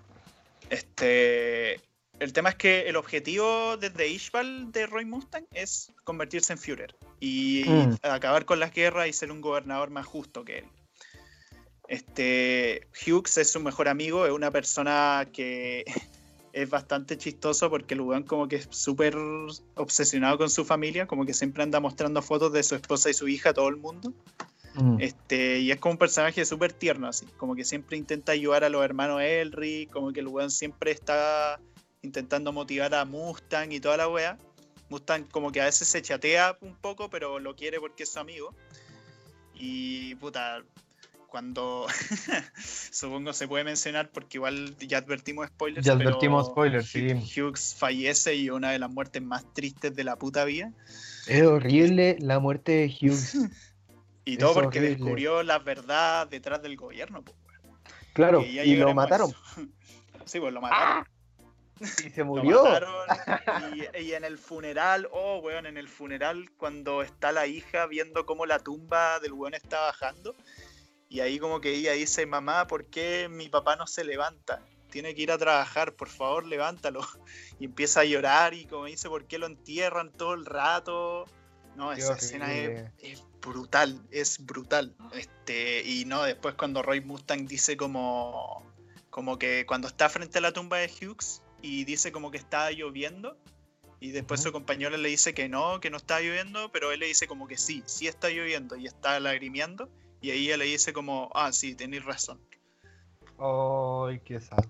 Este. 0.71 1.81
El 2.19 2.33
tema 2.33 2.49
es 2.49 2.57
que 2.57 2.89
el 2.89 2.97
objetivo 2.97 3.77
desde 3.77 4.09
Ishbal 4.09 4.73
de 4.73 4.87
Roy 4.87 5.05
Mustang 5.05 5.47
es 5.53 5.93
convertirse 6.03 6.53
en 6.53 6.59
Führer 6.59 6.97
y, 7.21 7.63
Mm. 7.65 7.95
acabar 8.03 8.45
con 8.45 8.59
las 8.59 8.73
guerras 8.73 9.07
y 9.07 9.13
ser 9.13 9.31
un 9.31 9.41
gobernador 9.41 9.91
más 9.91 10.05
justo 10.05 10.45
que 10.45 10.59
él. 10.59 10.65
Este, 11.87 12.89
Hughes 13.07 13.39
es 13.39 13.53
su 13.53 13.61
mejor 13.61 13.89
amigo, 13.89 14.27
es 14.27 14.33
una 14.33 14.51
persona 14.51 15.29
que 15.33 15.85
es 16.63 16.69
bastante 16.69 17.17
chistoso 17.17 17.71
porque 17.71 17.95
el 17.95 18.01
weón 18.01 18.25
como 18.25 18.49
que 18.49 18.57
es 18.57 18.69
súper 18.71 19.17
obsesionado 19.77 20.39
con 20.39 20.51
su 20.51 20.65
familia, 20.65 21.07
como 21.07 21.25
que 21.25 21.33
siempre 21.33 21.63
anda 21.63 21.79
mostrando 21.79 22.21
fotos 22.21 22.53
de 22.53 22.65
su 22.65 22.75
esposa 22.75 23.11
y 23.11 23.15
su 23.15 23.29
hija 23.29 23.51
a 23.51 23.55
todo 23.55 23.69
el 23.69 23.77
mundo. 23.77 24.13
Mm. 24.75 24.97
Este, 25.01 25.61
y 25.61 25.71
es 25.71 25.79
como 25.79 25.93
un 25.93 25.99
personaje 25.99 26.45
súper 26.45 26.73
tierno, 26.73 27.07
así. 27.07 27.27
Como 27.37 27.55
que 27.55 27.65
siempre 27.65 27.97
intenta 27.97 28.33
ayudar 28.33 28.65
a 28.65 28.69
los 28.69 28.85
hermanos 28.85 29.23
Elric, 29.23 29.91
como 29.91 30.13
que 30.13 30.19
el 30.19 30.27
weón 30.27 30.51
siempre 30.51 30.91
está 30.91 31.61
intentando 32.03 32.53
motivar 32.53 32.93
a 32.95 33.05
Mustang 33.05 33.71
y 33.71 33.79
toda 33.79 33.97
la 33.97 34.09
wea. 34.09 34.37
Mustang 34.89 35.25
como 35.31 35.53
que 35.53 35.61
a 35.61 35.67
veces 35.67 35.87
se 35.87 36.03
chatea 36.03 36.59
un 36.61 36.75
poco, 36.75 37.09
pero 37.09 37.39
lo 37.39 37.55
quiere 37.55 37.79
porque 37.79 38.03
es 38.03 38.09
su 38.09 38.19
amigo. 38.19 38.53
Y 39.55 40.17
puta, 40.17 40.65
cuando 41.29 41.87
supongo 42.91 43.33
se 43.33 43.47
puede 43.47 43.65
mencionar 43.65 44.11
porque 44.11 44.39
igual 44.39 44.77
ya 44.79 44.99
advertimos 44.99 45.47
spoilers. 45.49 45.87
Ya 45.87 45.97
pero 45.97 46.09
advertimos 46.11 46.47
spoilers, 46.47 46.89
sí. 46.89 47.07
Hugh- 47.13 47.49
Hughes 47.51 47.75
fallece 47.79 48.35
y 48.35 48.51
una 48.51 48.71
de 48.71 48.79
las 48.79 48.91
muertes 48.91 49.23
más 49.23 49.45
tristes 49.55 49.95
de 49.95 50.05
la 50.05 50.17
puta 50.17 50.45
vida. 50.45 50.73
Es 51.27 51.43
horrible 51.45 52.17
la 52.21 52.39
muerte 52.39 52.73
de 52.73 52.87
Hughes. 53.01 53.37
Y 54.25 54.33
Es 54.33 54.39
todo 54.41 54.53
porque 54.53 54.79
horrible. 54.79 54.97
descubrió 54.97 55.43
la 55.43 55.59
verdad 55.59 56.29
detrás 56.29 56.61
del 56.61 56.77
gobierno. 56.77 57.23
po, 57.23 57.35
weón. 57.65 57.79
Claro, 58.13 58.43
y 58.43 58.77
lo 58.77 58.93
mataron. 58.95 59.33
Sí, 60.27 60.39
pues 60.39 60.53
lo 60.53 60.61
mataron. 60.61 61.07
Y 61.81 62.11
se 62.11 62.25
murió. 62.25 62.63
Y, 63.97 64.03
y 64.03 64.13
en 64.13 64.25
el 64.25 64.37
funeral, 64.37 65.09
oh, 65.13 65.39
weón, 65.39 65.65
en 65.65 65.79
el 65.79 65.89
funeral, 65.89 66.51
cuando 66.59 67.01
está 67.03 67.33
la 67.33 67.47
hija 67.47 67.87
viendo 67.87 68.27
cómo 68.27 68.45
la 68.45 68.59
tumba 68.59 69.19
del 69.21 69.33
weón 69.33 69.55
está 69.55 69.81
bajando. 69.81 70.35
Y 71.09 71.21
ahí 71.21 71.39
como 71.39 71.61
que 71.61 71.75
ella 71.75 71.93
dice, 71.93 72.27
mamá, 72.27 72.67
¿por 72.67 72.87
qué 72.87 73.29
mi 73.31 73.49
papá 73.49 73.77
no 73.77 73.87
se 73.87 74.05
levanta? 74.05 74.63
Tiene 74.91 75.15
que 75.15 75.23
ir 75.23 75.33
a 75.33 75.39
trabajar, 75.39 75.95
por 75.95 76.09
favor, 76.09 76.47
levántalo. 76.47 77.01
Y 77.61 77.65
empieza 77.65 78.01
a 78.01 78.05
llorar 78.05 78.55
y 78.55 78.67
como 78.67 78.85
dice, 78.85 79.09
¿por 79.09 79.27
qué 79.27 79.37
lo 79.37 79.47
entierran 79.47 80.13
todo 80.13 80.35
el 80.35 80.47
rato? 80.47 81.25
No, 81.75 81.93
esa 81.93 82.15
escena 82.15 82.55
es, 82.55 82.93
es 82.99 83.23
brutal, 83.41 84.01
es 84.13 84.45
brutal. 84.45 84.95
Este, 85.13 85.83
y 85.83 86.05
no, 86.05 86.23
después 86.23 86.55
cuando 86.55 86.83
Roy 86.83 87.01
Mustang 87.01 87.47
dice 87.47 87.77
como, 87.77 88.65
como 89.11 89.39
que 89.39 89.67
cuando 89.67 89.89
está 89.89 90.09
frente 90.09 90.39
a 90.39 90.41
la 90.41 90.53
tumba 90.53 90.79
de 90.79 90.87
Hughes 90.89 91.43
y 91.63 91.85
dice 91.85 92.13
como 92.13 92.31
que 92.31 92.39
está 92.39 92.71
lloviendo, 92.71 93.37
y 94.01 94.13
después 94.13 94.41
Ujú. 94.41 94.49
su 94.49 94.53
compañero 94.53 94.97
le 94.97 95.09
dice 95.09 95.35
que 95.35 95.49
no, 95.49 95.81
que 95.81 95.91
no 95.91 95.97
está 95.97 96.21
lloviendo, 96.21 96.71
pero 96.71 96.93
él 96.93 97.01
le 97.01 97.07
dice 97.07 97.27
como 97.27 97.49
que 97.49 97.57
sí, 97.57 97.83
sí 97.87 98.07
está 98.07 98.29
lloviendo 98.29 98.77
y 98.77 98.87
está 98.87 99.19
lagrimeando, 99.19 99.89
y 100.21 100.31
ahí 100.31 100.47
ella 100.47 100.57
le 100.57 100.65
dice 100.65 100.93
como, 100.93 101.31
ah, 101.35 101.53
sí, 101.53 101.75
tenéis 101.75 102.05
razón. 102.05 102.41
Ay, 103.39 104.21
qué 104.25 104.41
sad. 104.41 104.65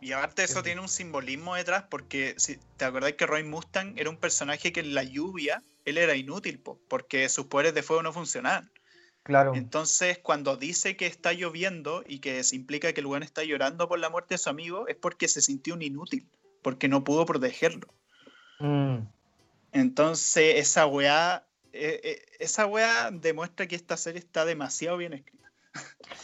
Y 0.00 0.12
aparte 0.12 0.42
de 0.42 0.46
eso 0.46 0.62
tiene 0.62 0.82
un 0.82 0.88
simbolismo 0.88 1.54
detrás, 1.54 1.84
porque 1.90 2.34
si 2.36 2.58
te 2.76 2.84
acordás 2.84 3.14
que 3.14 3.26
Roy 3.26 3.42
Mustang 3.42 3.94
era 3.96 4.10
un 4.10 4.18
personaje 4.18 4.70
que 4.70 4.80
en 4.80 4.94
la 4.94 5.02
lluvia 5.02 5.62
él 5.86 5.96
era 5.96 6.14
inútil, 6.14 6.58
po, 6.58 6.78
porque 6.88 7.28
sus 7.30 7.46
poderes 7.46 7.72
de 7.72 7.82
fuego 7.82 8.02
no 8.02 8.12
funcionaban. 8.12 8.70
Claro. 9.22 9.54
Entonces, 9.54 10.18
cuando 10.18 10.58
dice 10.58 10.98
que 10.98 11.06
está 11.06 11.32
lloviendo 11.32 12.04
y 12.06 12.18
que 12.18 12.44
se 12.44 12.56
implica 12.56 12.92
que 12.92 13.00
el 13.00 13.06
weón 13.06 13.22
está 13.22 13.42
llorando 13.42 13.88
por 13.88 13.98
la 13.98 14.10
muerte 14.10 14.34
de 14.34 14.38
su 14.38 14.50
amigo, 14.50 14.86
es 14.88 14.96
porque 14.96 15.28
se 15.28 15.40
sintió 15.40 15.72
un 15.72 15.80
inútil, 15.80 16.28
porque 16.60 16.88
no 16.88 17.02
pudo 17.02 17.24
protegerlo. 17.24 17.88
Mm. 18.60 18.98
Entonces, 19.72 20.56
esa 20.56 20.86
weá, 20.86 21.46
eh, 21.74 22.00
eh, 22.04 22.22
esa 22.38 22.66
weá 22.66 23.10
demuestra 23.10 23.66
que 23.66 23.74
esta 23.74 23.96
serie 23.96 24.20
está 24.20 24.44
demasiado 24.44 24.96
bien 24.96 25.12
escrita. 25.12 25.50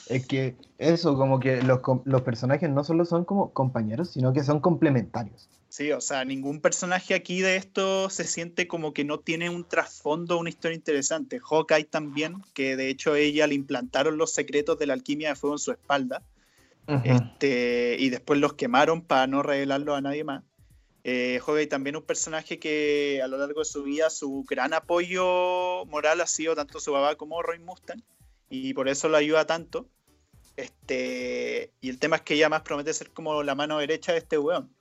Es 0.08 0.26
que 0.26 0.56
eso, 0.78 1.16
como 1.16 1.40
que 1.40 1.60
los, 1.62 1.80
los 2.04 2.22
personajes 2.22 2.70
no 2.70 2.84
solo 2.84 3.04
son 3.04 3.24
como 3.24 3.52
compañeros, 3.52 4.10
sino 4.10 4.32
que 4.32 4.44
son 4.44 4.60
complementarios. 4.60 5.48
Sí, 5.68 5.90
o 5.92 6.00
sea, 6.00 6.24
ningún 6.24 6.60
personaje 6.60 7.14
aquí 7.14 7.42
de 7.42 7.56
esto 7.56 8.10
se 8.10 8.24
siente 8.24 8.68
como 8.68 8.92
que 8.92 9.04
no 9.04 9.18
tiene 9.20 9.50
un 9.50 9.64
trasfondo, 9.64 10.38
una 10.38 10.50
historia 10.50 10.76
interesante. 10.76 11.40
Hawkeye 11.40 11.84
también, 11.84 12.42
que 12.54 12.76
de 12.76 12.88
hecho 12.88 13.14
ella 13.14 13.46
le 13.46 13.54
implantaron 13.54 14.18
los 14.18 14.32
secretos 14.32 14.78
de 14.78 14.86
la 14.86 14.94
alquimia 14.94 15.30
de 15.30 15.34
fuego 15.36 15.54
en 15.54 15.60
su 15.60 15.72
espalda. 15.72 16.22
Este, 17.04 17.96
y 18.00 18.10
después 18.10 18.40
los 18.40 18.54
quemaron 18.54 19.02
para 19.02 19.28
no 19.28 19.44
revelarlo 19.44 19.94
a 19.94 20.00
nadie 20.00 20.24
más. 20.24 20.42
Eh, 21.12 21.40
Hawkeye 21.44 21.66
también 21.66 21.96
un 21.96 22.02
personaje 22.04 22.60
que 22.60 23.20
a 23.20 23.26
lo 23.26 23.36
largo 23.36 23.60
de 23.60 23.64
su 23.64 23.82
vida 23.82 24.10
su 24.10 24.44
gran 24.48 24.72
apoyo 24.74 25.84
moral 25.86 26.20
ha 26.20 26.26
sido 26.28 26.54
tanto 26.54 26.78
su 26.78 26.92
papá 26.92 27.16
como 27.16 27.42
Roy 27.42 27.58
Mustang 27.58 28.00
y 28.48 28.74
por 28.74 28.88
eso 28.88 29.08
lo 29.08 29.16
ayuda 29.16 29.44
tanto. 29.44 29.88
Este, 30.56 31.72
y 31.80 31.88
el 31.90 31.98
tema 31.98 32.16
es 32.16 32.22
que 32.22 32.34
ella 32.34 32.48
más 32.48 32.62
promete 32.62 32.92
ser 32.94 33.10
como 33.10 33.42
la 33.42 33.54
mano 33.56 33.78
derecha 33.78 34.12
de 34.12 34.18
este 34.18 34.38
weón. 34.38 34.72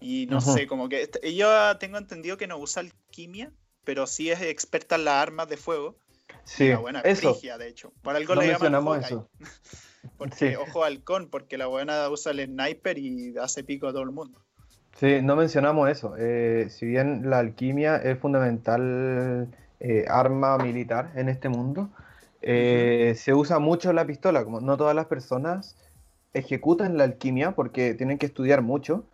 Y 0.00 0.26
no 0.26 0.40
sé, 0.40 0.66
como 0.66 0.88
que 0.88 1.02
este- 1.02 1.20
ella 1.26 1.78
tengo 1.78 1.98
entendido 1.98 2.36
que 2.36 2.46
no 2.48 2.58
usa 2.58 2.80
alquimia, 2.80 3.52
pero 3.84 4.06
sí 4.08 4.30
es 4.30 4.40
experta 4.42 4.96
en 4.96 5.04
las 5.04 5.14
armas 5.22 5.48
de 5.48 5.56
fuego. 5.56 5.96
Sí, 6.44 6.68
la 6.68 6.78
buena 6.78 7.00
es 7.00 7.18
eso. 7.20 7.32
frigia, 7.34 7.58
de 7.58 7.68
hecho. 7.68 7.92
Por 8.02 8.16
algo 8.16 8.34
No 8.34 8.40
le 8.42 8.48
llaman 8.48 8.72
Hawkeye. 8.74 9.06
eso. 9.06 9.30
Porque, 10.18 10.50
Sí. 10.50 10.54
ojo 10.56 10.84
halcón, 10.84 11.28
porque 11.28 11.58
la 11.58 11.66
buena 11.66 12.08
usa 12.08 12.30
el 12.32 12.44
sniper 12.46 12.96
y 12.98 13.34
hace 13.38 13.64
pico 13.64 13.88
a 13.88 13.92
todo 13.92 14.02
el 14.02 14.10
mundo. 14.12 14.40
Sí, 14.98 15.20
no 15.22 15.36
mencionamos 15.36 15.90
eso. 15.90 16.14
Eh, 16.18 16.68
si 16.70 16.86
bien 16.86 17.28
la 17.28 17.38
alquimia 17.38 17.96
es 17.96 18.18
fundamental 18.18 19.48
eh, 19.78 20.06
arma 20.08 20.56
militar 20.56 21.12
en 21.16 21.28
este 21.28 21.50
mundo, 21.50 21.90
eh, 22.40 23.14
se 23.16 23.34
usa 23.34 23.58
mucho 23.58 23.92
la 23.92 24.06
pistola. 24.06 24.42
Como 24.44 24.60
no 24.60 24.76
todas 24.76 24.94
las 24.94 25.06
personas 25.06 25.76
ejecutan 26.32 26.96
la 26.96 27.04
alquimia 27.04 27.52
porque 27.52 27.94
tienen 27.94 28.16
que 28.18 28.26
estudiar 28.26 28.62
mucho. 28.62 29.04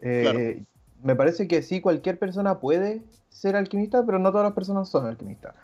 Claro. 0.00 0.40
Me 1.02 1.14
parece 1.14 1.46
que 1.46 1.62
sí, 1.62 1.80
cualquier 1.80 2.18
persona 2.18 2.58
puede 2.58 3.02
ser 3.28 3.54
alquimista, 3.54 4.04
pero 4.04 4.18
no 4.18 4.32
todas 4.32 4.44
las 4.44 4.54
personas 4.54 4.88
son 4.88 5.06
alquimistas. 5.06 5.54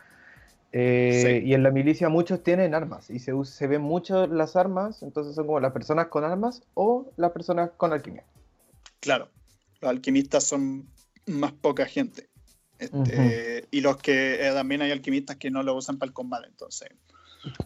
Sí. 0.73 1.41
Y 1.45 1.55
en 1.55 1.63
la 1.65 1.71
milicia 1.71 2.09
muchos 2.09 2.43
tienen 2.43 2.75
armas 2.75 3.11
y 3.11 3.19
se, 3.21 3.33
se 3.45 3.67
ven 3.67 3.83
mucho 3.83 4.27
las 4.27 4.57
armas, 4.57 5.03
entonces 5.03 5.35
son 5.35 5.47
como 5.47 5.61
las 5.61 5.73
personas 5.73 6.07
con 6.09 6.25
armas 6.25 6.63
o 6.75 7.07
las 7.17 7.31
personas 7.31 7.71
con 7.77 7.93
alquimia. 7.93 8.25
Claro, 9.01 9.29
los 9.81 9.91
alquimistas 9.91 10.45
son 10.45 10.89
más 11.27 11.53
poca 11.53 11.87
gente. 11.87 12.29
Este, 12.79 13.67
Y 13.71 13.81
los 13.81 13.97
que 13.99 14.47
eh, 14.47 14.53
también 14.53 14.83
hay 14.83 14.91
alquimistas 14.91 15.37
que 15.37 15.51
no 15.51 15.63
lo 15.63 15.75
usan 15.75 15.99
para 15.99 16.09
el 16.09 16.13
combate, 16.13 16.49
entonces. 16.49 16.91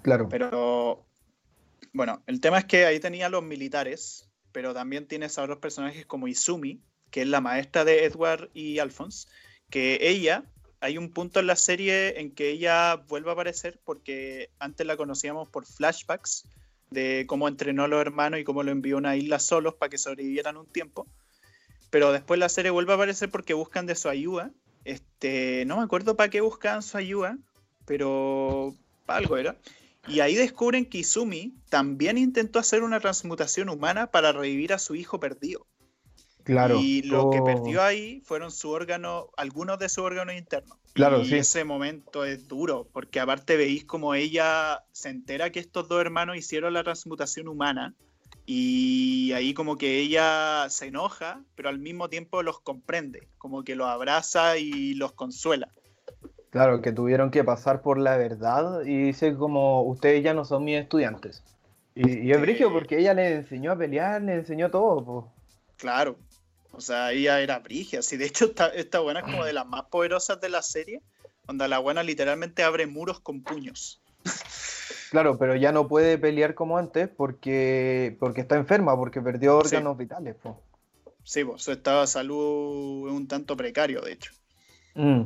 Claro. 0.02 0.28
Pero 0.28 1.06
bueno, 1.92 2.22
el 2.26 2.40
tema 2.40 2.58
es 2.58 2.64
que 2.64 2.84
ahí 2.84 3.00
tenía 3.00 3.28
los 3.28 3.42
militares, 3.42 4.28
pero 4.52 4.74
también 4.74 5.06
tienes 5.06 5.38
a 5.38 5.42
otros 5.42 5.58
personajes 5.58 6.06
como 6.06 6.28
Izumi, 6.28 6.80
que 7.10 7.22
es 7.22 7.28
la 7.28 7.40
maestra 7.40 7.84
de 7.84 8.04
Edward 8.04 8.50
y 8.52 8.78
Alphonse, 8.78 9.28
que 9.70 9.98
ella, 10.02 10.44
hay 10.80 10.98
un 10.98 11.12
punto 11.12 11.40
en 11.40 11.46
la 11.46 11.56
serie 11.56 12.20
en 12.20 12.34
que 12.34 12.50
ella 12.50 12.96
vuelve 12.96 13.30
a 13.30 13.32
aparecer 13.32 13.80
porque 13.84 14.50
antes 14.58 14.86
la 14.86 14.96
conocíamos 14.96 15.48
por 15.48 15.66
flashbacks 15.66 16.44
de 16.90 17.24
cómo 17.26 17.48
entrenó 17.48 17.84
a 17.84 17.88
los 17.88 18.00
hermanos 18.00 18.40
y 18.40 18.44
cómo 18.44 18.62
lo 18.62 18.70
envió 18.70 18.96
a 18.96 18.98
una 18.98 19.16
isla 19.16 19.38
solos 19.38 19.74
para 19.74 19.90
que 19.90 19.98
sobrevivieran 19.98 20.56
un 20.56 20.66
tiempo. 20.66 21.06
Pero 21.90 22.12
después 22.12 22.38
la 22.38 22.48
serie 22.48 22.70
vuelve 22.70 22.92
a 22.92 22.96
aparecer 22.96 23.30
porque 23.30 23.54
buscan 23.54 23.86
de 23.86 23.94
su 23.94 24.08
ayuda. 24.08 24.50
Este, 24.84 25.64
no 25.66 25.78
me 25.78 25.82
acuerdo 25.82 26.16
para 26.16 26.30
qué 26.30 26.40
buscaban 26.40 26.82
su 26.82 26.96
ayuda, 26.96 27.38
pero 27.86 28.74
pa' 29.06 29.16
algo 29.16 29.36
era. 29.36 29.56
Y 30.06 30.20
ahí 30.20 30.34
descubren 30.34 30.86
que 30.86 30.98
Izumi 30.98 31.54
también 31.68 32.16
intentó 32.16 32.58
hacer 32.58 32.82
una 32.82 33.00
transmutación 33.00 33.68
humana 33.68 34.10
para 34.10 34.32
revivir 34.32 34.72
a 34.72 34.78
su 34.78 34.94
hijo 34.94 35.20
perdido. 35.20 35.66
Claro. 36.44 36.80
Y 36.80 37.02
lo 37.02 37.28
que 37.28 37.40
Oh, 37.40 37.44
perdió 37.44 37.82
ahí 37.82 38.22
fueron 38.24 38.50
su 38.50 38.70
órgano, 38.70 39.28
algunos 39.36 39.78
de 39.78 39.90
sus 39.90 39.98
órganos 39.98 40.34
internos. 40.34 40.78
Claro, 40.94 41.20
y 41.20 41.26
sí. 41.26 41.36
ese 41.36 41.64
momento 41.64 42.24
es 42.24 42.48
duro, 42.48 42.88
porque 42.90 43.20
aparte 43.20 43.58
veis 43.58 43.84
como 43.84 44.14
ella 44.14 44.82
se 44.92 45.10
entera 45.10 45.52
que 45.52 45.60
estos 45.60 45.88
dos 45.88 46.00
hermanos 46.00 46.38
hicieron 46.38 46.72
la 46.72 46.82
transmutación 46.82 47.48
humana. 47.48 47.94
Y 48.50 49.30
ahí 49.34 49.52
como 49.52 49.76
que 49.76 49.98
ella 49.98 50.70
se 50.70 50.86
enoja, 50.86 51.42
pero 51.54 51.68
al 51.68 51.78
mismo 51.78 52.08
tiempo 52.08 52.42
los 52.42 52.60
comprende, 52.60 53.28
como 53.36 53.62
que 53.62 53.74
los 53.74 53.86
abraza 53.86 54.56
y 54.56 54.94
los 54.94 55.12
consuela. 55.12 55.68
Claro, 56.48 56.80
que 56.80 56.92
tuvieron 56.92 57.30
que 57.30 57.44
pasar 57.44 57.82
por 57.82 57.98
la 57.98 58.16
verdad 58.16 58.86
y 58.86 59.02
dice 59.02 59.34
como, 59.34 59.82
ustedes 59.82 60.24
ya 60.24 60.32
no 60.32 60.46
son 60.46 60.64
mis 60.64 60.78
estudiantes. 60.78 61.44
Y, 61.94 62.20
y 62.20 62.32
es 62.32 62.40
brígido 62.40 62.72
porque 62.72 62.98
ella 62.98 63.12
le 63.12 63.34
enseñó 63.34 63.72
a 63.72 63.76
pelear, 63.76 64.22
le 64.22 64.36
enseñó 64.36 64.70
todo. 64.70 65.04
po. 65.04 65.32
Claro. 65.76 66.16
O 66.72 66.80
sea, 66.80 67.12
ella 67.12 67.42
era 67.42 67.58
brigia. 67.58 68.00
Sí, 68.00 68.16
de 68.16 68.24
hecho, 68.24 68.46
esta, 68.46 68.68
esta 68.68 69.00
buena 69.00 69.20
es 69.20 69.26
como 69.26 69.44
de 69.44 69.52
las 69.52 69.66
más 69.66 69.82
poderosas 69.90 70.40
de 70.40 70.48
la 70.48 70.62
serie. 70.62 71.02
Onda, 71.46 71.68
la 71.68 71.80
buena 71.80 72.02
literalmente 72.02 72.62
abre 72.62 72.86
muros 72.86 73.20
con 73.20 73.42
puños. 73.42 74.00
Claro, 75.10 75.38
pero 75.38 75.56
ya 75.56 75.72
no 75.72 75.88
puede 75.88 76.18
pelear 76.18 76.54
como 76.54 76.78
antes 76.78 77.08
porque, 77.08 78.16
porque 78.20 78.42
está 78.42 78.56
enferma, 78.56 78.96
porque 78.96 79.20
perdió 79.20 79.58
órganos 79.58 79.96
vitales. 79.96 80.36
Po. 80.36 80.62
Sí, 81.24 81.44
pues 81.44 81.62
su 81.62 81.72
estado 81.72 82.02
de 82.02 82.06
salud 82.06 83.08
es 83.08 83.12
un 83.12 83.28
tanto 83.28 83.56
precario, 83.56 84.00
de 84.00 84.12
hecho. 84.12 84.32
Mm. 84.94 85.24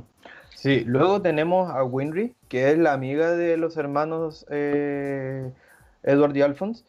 Sí, 0.54 0.84
luego 0.84 1.22
tenemos 1.22 1.70
a 1.70 1.82
Winry, 1.82 2.34
que 2.48 2.70
es 2.70 2.78
la 2.78 2.92
amiga 2.92 3.32
de 3.32 3.56
los 3.56 3.76
hermanos 3.76 4.46
eh, 4.50 5.50
Edward 6.02 6.36
y 6.36 6.42
Alphonse, 6.42 6.84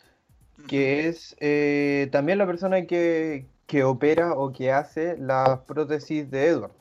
que 0.67 1.07
es 1.07 1.35
eh, 1.39 2.09
también 2.11 2.37
la 2.37 2.45
persona 2.45 2.85
que, 2.85 3.47
que, 3.65 3.83
opera 3.83 4.33
o 4.33 4.51
que 4.51 4.71
hace 4.71 5.17
las 5.17 5.59
prótesis 5.61 6.29
de 6.29 6.47
Edward. 6.47 6.73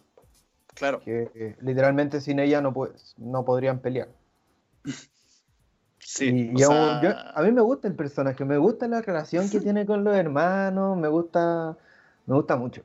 Claro. 0.74 1.00
Que 1.00 1.30
eh, 1.34 1.56
literalmente 1.60 2.20
sin 2.20 2.40
ella 2.40 2.60
no, 2.60 2.74
no 3.16 3.44
podrían 3.44 3.80
pelear. 3.80 4.08
Sí, 6.14 6.28
a 6.28 7.42
mí 7.42 7.52
me 7.52 7.62
gusta 7.62 7.88
el 7.88 7.94
personaje, 7.94 8.44
me 8.44 8.58
gusta 8.58 8.86
la 8.86 9.00
relación 9.00 9.48
que 9.48 9.60
tiene 9.60 9.86
con 9.86 10.04
los 10.04 10.14
hermanos, 10.14 10.98
me 10.98 11.08
gusta, 11.08 11.74
me 12.26 12.34
gusta 12.34 12.56
mucho. 12.56 12.82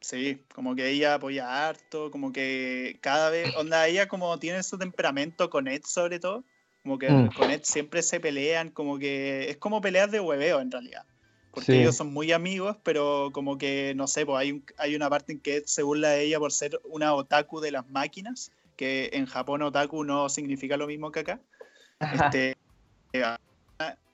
Sí, 0.00 0.42
como 0.54 0.74
que 0.74 0.88
ella 0.88 1.16
apoya 1.16 1.68
harto, 1.68 2.10
como 2.10 2.32
que 2.32 2.96
cada 3.02 3.28
vez, 3.28 3.54
onda, 3.56 3.86
ella 3.86 4.08
como 4.08 4.38
tiene 4.38 4.62
su 4.62 4.78
temperamento 4.78 5.50
con 5.50 5.68
Ed 5.68 5.82
sobre 5.84 6.20
todo, 6.20 6.42
como 6.82 6.98
que 6.98 7.10
mm. 7.10 7.32
con 7.34 7.50
Ed 7.50 7.60
siempre 7.64 8.02
se 8.02 8.18
pelean, 8.18 8.70
como 8.70 8.98
que 8.98 9.50
es 9.50 9.58
como 9.58 9.82
peleas 9.82 10.10
de 10.10 10.20
hueveo 10.20 10.60
en 10.60 10.70
realidad. 10.70 11.04
Porque 11.50 11.82
ellos 11.82 11.96
son 11.96 12.14
muy 12.14 12.32
amigos, 12.32 12.78
pero 12.82 13.28
como 13.32 13.58
que, 13.58 13.92
no 13.94 14.06
sé, 14.06 14.24
pues 14.24 14.38
hay, 14.38 14.64
hay 14.78 14.96
una 14.96 15.10
parte 15.10 15.32
en 15.32 15.40
que 15.40 15.56
Ed 15.56 15.64
se 15.66 15.82
burla 15.82 16.10
de 16.10 16.22
ella 16.22 16.38
por 16.38 16.52
ser 16.52 16.80
una 16.84 17.12
otaku 17.12 17.60
de 17.60 17.72
las 17.72 17.86
máquinas, 17.90 18.52
que 18.76 19.10
en 19.12 19.26
Japón 19.26 19.60
otaku 19.60 20.02
no 20.02 20.30
significa 20.30 20.78
lo 20.78 20.86
mismo 20.86 21.12
que 21.12 21.20
acá. 21.20 21.40
Este, 22.00 22.56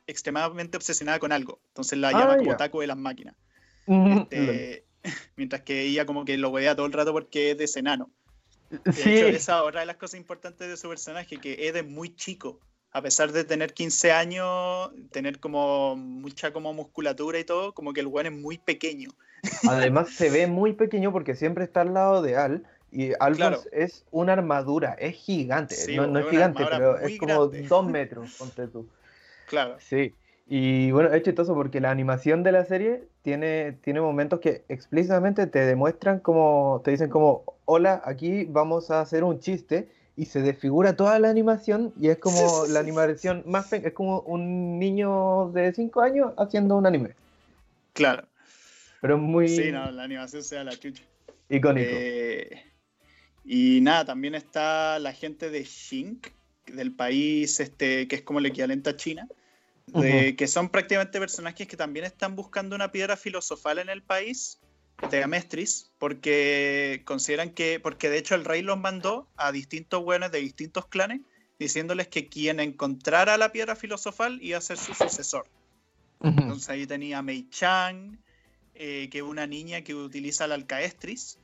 extremadamente 0.06 0.76
obsesionada 0.76 1.18
con 1.18 1.32
algo, 1.32 1.60
entonces 1.68 1.98
la 1.98 2.12
llama 2.12 2.34
ah, 2.34 2.36
como 2.38 2.52
otaku 2.52 2.80
de 2.80 2.86
las 2.86 2.96
máquinas. 2.96 3.34
Este, 3.86 4.84
mientras 5.36 5.62
que 5.62 5.82
ella 5.82 6.06
como 6.06 6.24
que 6.24 6.36
lo 6.36 6.52
vea 6.52 6.76
todo 6.76 6.86
el 6.86 6.92
rato 6.92 7.12
porque 7.12 7.52
es 7.52 7.58
de 7.58 7.66
senano. 7.66 8.10
Sí. 8.92 9.14
esa 9.18 9.62
otra 9.62 9.80
de 9.80 9.86
las 9.86 9.96
cosas 9.96 10.18
importantes 10.18 10.68
de 10.68 10.76
su 10.76 10.88
personaje, 10.88 11.38
que 11.38 11.68
Ed 11.68 11.76
es 11.76 11.86
muy 11.86 12.14
chico, 12.14 12.58
a 12.90 13.02
pesar 13.02 13.30
de 13.30 13.44
tener 13.44 13.74
15 13.74 14.10
años, 14.12 14.90
tener 15.12 15.38
como 15.38 15.96
mucha 15.96 16.52
como 16.52 16.72
musculatura 16.72 17.38
y 17.38 17.44
todo, 17.44 17.74
como 17.74 17.92
que 17.92 18.00
el 18.00 18.06
weón 18.06 18.26
es 18.26 18.32
muy 18.32 18.58
pequeño. 18.58 19.10
Además 19.68 20.10
se 20.10 20.30
ve 20.30 20.46
muy 20.46 20.72
pequeño 20.72 21.12
porque 21.12 21.36
siempre 21.36 21.64
está 21.64 21.82
al 21.82 21.94
lado 21.94 22.22
de 22.22 22.36
Al, 22.36 22.66
y 22.96 23.12
Alphonse 23.20 23.68
es 23.72 24.06
una 24.10 24.32
armadura, 24.32 24.96
es 24.98 25.16
gigante, 25.16 25.76
no, 25.94 26.18
es 26.18 26.30
gigante, 26.30 26.64
pero 26.70 26.98
es 26.98 27.18
como 27.18 27.46
dos 27.46 27.86
metros, 27.90 28.36
ponte 28.38 28.68
tú. 28.68 28.88
Claro. 29.48 29.76
Sí. 29.80 30.14
Y 30.48 30.92
bueno, 30.92 31.12
es 31.12 31.22
chistoso 31.22 31.52
porque 31.52 31.78
la 31.78 31.90
animación 31.90 32.42
de 32.42 32.52
la 32.52 32.64
serie 32.64 33.04
tiene, 33.20 33.72
tiene 33.82 34.00
momentos 34.00 34.40
que 34.40 34.64
explícitamente 34.70 35.46
te 35.46 35.58
demuestran 35.58 36.20
como, 36.20 36.80
te 36.86 36.92
dicen 36.92 37.10
como, 37.10 37.44
hola, 37.66 38.00
aquí 38.02 38.46
vamos 38.46 38.90
a 38.90 39.02
hacer 39.02 39.24
un 39.24 39.40
chiste 39.40 39.90
y 40.16 40.24
se 40.24 40.40
desfigura 40.40 40.96
toda 40.96 41.18
la 41.18 41.28
animación 41.28 41.92
y 42.00 42.08
es 42.08 42.16
como 42.16 42.64
la 42.70 42.80
animación 42.80 43.42
más, 43.44 43.70
es 43.74 43.92
como 43.92 44.20
un 44.20 44.78
niño 44.78 45.50
de 45.52 45.74
5 45.74 46.00
años 46.00 46.32
haciendo 46.38 46.76
un 46.76 46.86
anime. 46.86 47.10
Claro. 47.92 48.26
Pero 49.02 49.16
es 49.16 49.20
muy... 49.20 49.48
Sí, 49.48 49.70
no, 49.70 49.90
la 49.90 50.04
animación 50.04 50.42
sea 50.42 50.64
la 50.64 50.72
chucha. 50.72 51.02
Icónico. 51.50 51.90
Eh, 51.92 52.62
y 53.46 53.80
nada, 53.80 54.04
también 54.04 54.34
está 54.34 54.98
la 54.98 55.12
gente 55.12 55.50
de 55.50 55.64
Shink, 55.64 56.28
del 56.66 56.92
país 56.92 57.60
este, 57.60 58.08
que 58.08 58.16
es 58.16 58.22
como 58.22 58.40
el 58.40 58.46
equivalente 58.46 58.90
a 58.90 58.96
China 58.96 59.28
que 59.92 60.48
son 60.48 60.68
prácticamente 60.68 61.18
personajes 61.18 61.66
que 61.66 61.76
también 61.76 62.04
están 62.04 62.34
buscando 62.34 62.74
una 62.74 62.90
piedra 62.90 63.16
filosofal 63.16 63.78
en 63.78 63.88
el 63.88 64.02
país 64.02 64.58
de 65.10 65.22
Amestris, 65.22 65.92
porque 65.98 67.02
consideran 67.04 67.50
que, 67.50 67.80
porque 67.80 68.08
de 68.08 68.18
hecho 68.18 68.34
el 68.34 68.44
rey 68.44 68.62
los 68.62 68.78
mandó 68.78 69.28
a 69.36 69.52
distintos 69.52 70.02
buenos 70.02 70.32
de 70.32 70.40
distintos 70.40 70.86
clanes, 70.86 71.20
diciéndoles 71.58 72.08
que 72.08 72.28
quien 72.28 72.60
encontrara 72.60 73.36
la 73.36 73.52
piedra 73.52 73.76
filosofal 73.76 74.38
iba 74.42 74.58
a 74.58 74.62
ser 74.62 74.78
su 74.78 74.94
sucesor. 74.94 75.46
Entonces 76.22 76.68
ahí 76.70 76.86
tenía 76.86 77.22
Mei 77.22 77.48
Chang, 77.50 78.18
eh, 78.74 79.08
que 79.10 79.18
es 79.18 79.24
una 79.24 79.46
niña 79.46 79.82
que 79.82 79.94
utiliza 79.94 80.46
el 80.46 80.52
Alcaestris, 80.52 81.38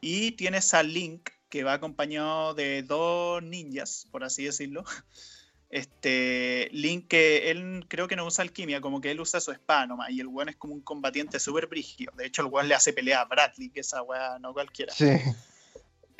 y 0.00 0.32
tienes 0.32 0.74
a 0.74 0.82
Link, 0.82 1.30
que 1.48 1.64
va 1.64 1.74
acompañado 1.74 2.54
de 2.54 2.82
dos 2.82 3.42
ninjas, 3.42 4.06
por 4.10 4.24
así 4.24 4.44
decirlo, 4.44 4.84
este 5.70 6.68
Link 6.72 7.08
que 7.08 7.50
él 7.50 7.84
creo 7.88 8.08
que 8.08 8.16
no 8.16 8.26
usa 8.26 8.42
alquimia, 8.42 8.80
como 8.80 9.00
que 9.00 9.10
él 9.10 9.20
usa 9.20 9.40
su 9.40 9.52
espada 9.52 9.86
nomás, 9.86 10.10
y 10.10 10.20
el 10.20 10.26
weón 10.26 10.48
es 10.48 10.56
como 10.56 10.74
un 10.74 10.80
combatiente 10.80 11.38
súper 11.40 11.66
brígido. 11.66 12.12
De 12.16 12.26
hecho, 12.26 12.42
el 12.42 12.48
weón 12.48 12.68
le 12.68 12.74
hace 12.74 12.92
pelea 12.92 13.20
a 13.20 13.24
Bradley, 13.24 13.70
que 13.70 13.80
esa 13.80 14.02
weá 14.02 14.38
no 14.38 14.52
cualquiera. 14.52 14.92
Sí. 14.92 15.10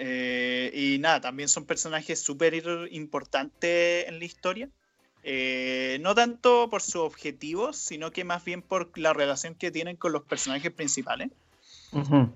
Eh, 0.01 0.71
y 0.73 0.99
nada, 0.99 1.21
también 1.21 1.49
son 1.49 1.65
personajes 1.65 2.21
súper 2.21 2.55
importantes 2.93 4.07
en 4.09 4.19
la 4.19 4.25
historia. 4.25 4.69
Eh, 5.25 5.99
no 6.01 6.15
tanto 6.15 6.71
por 6.71 6.81
sus 6.81 6.97
objetivos, 6.97 7.77
sino 7.77 8.13
que 8.13 8.23
más 8.25 8.45
bien 8.45 8.63
por 8.63 8.97
la 8.97 9.13
relación 9.13 9.57
que 9.57 9.73
tienen 9.73 9.97
con 9.97 10.13
los 10.13 10.23
personajes 10.23 10.71
principales. 10.71 11.31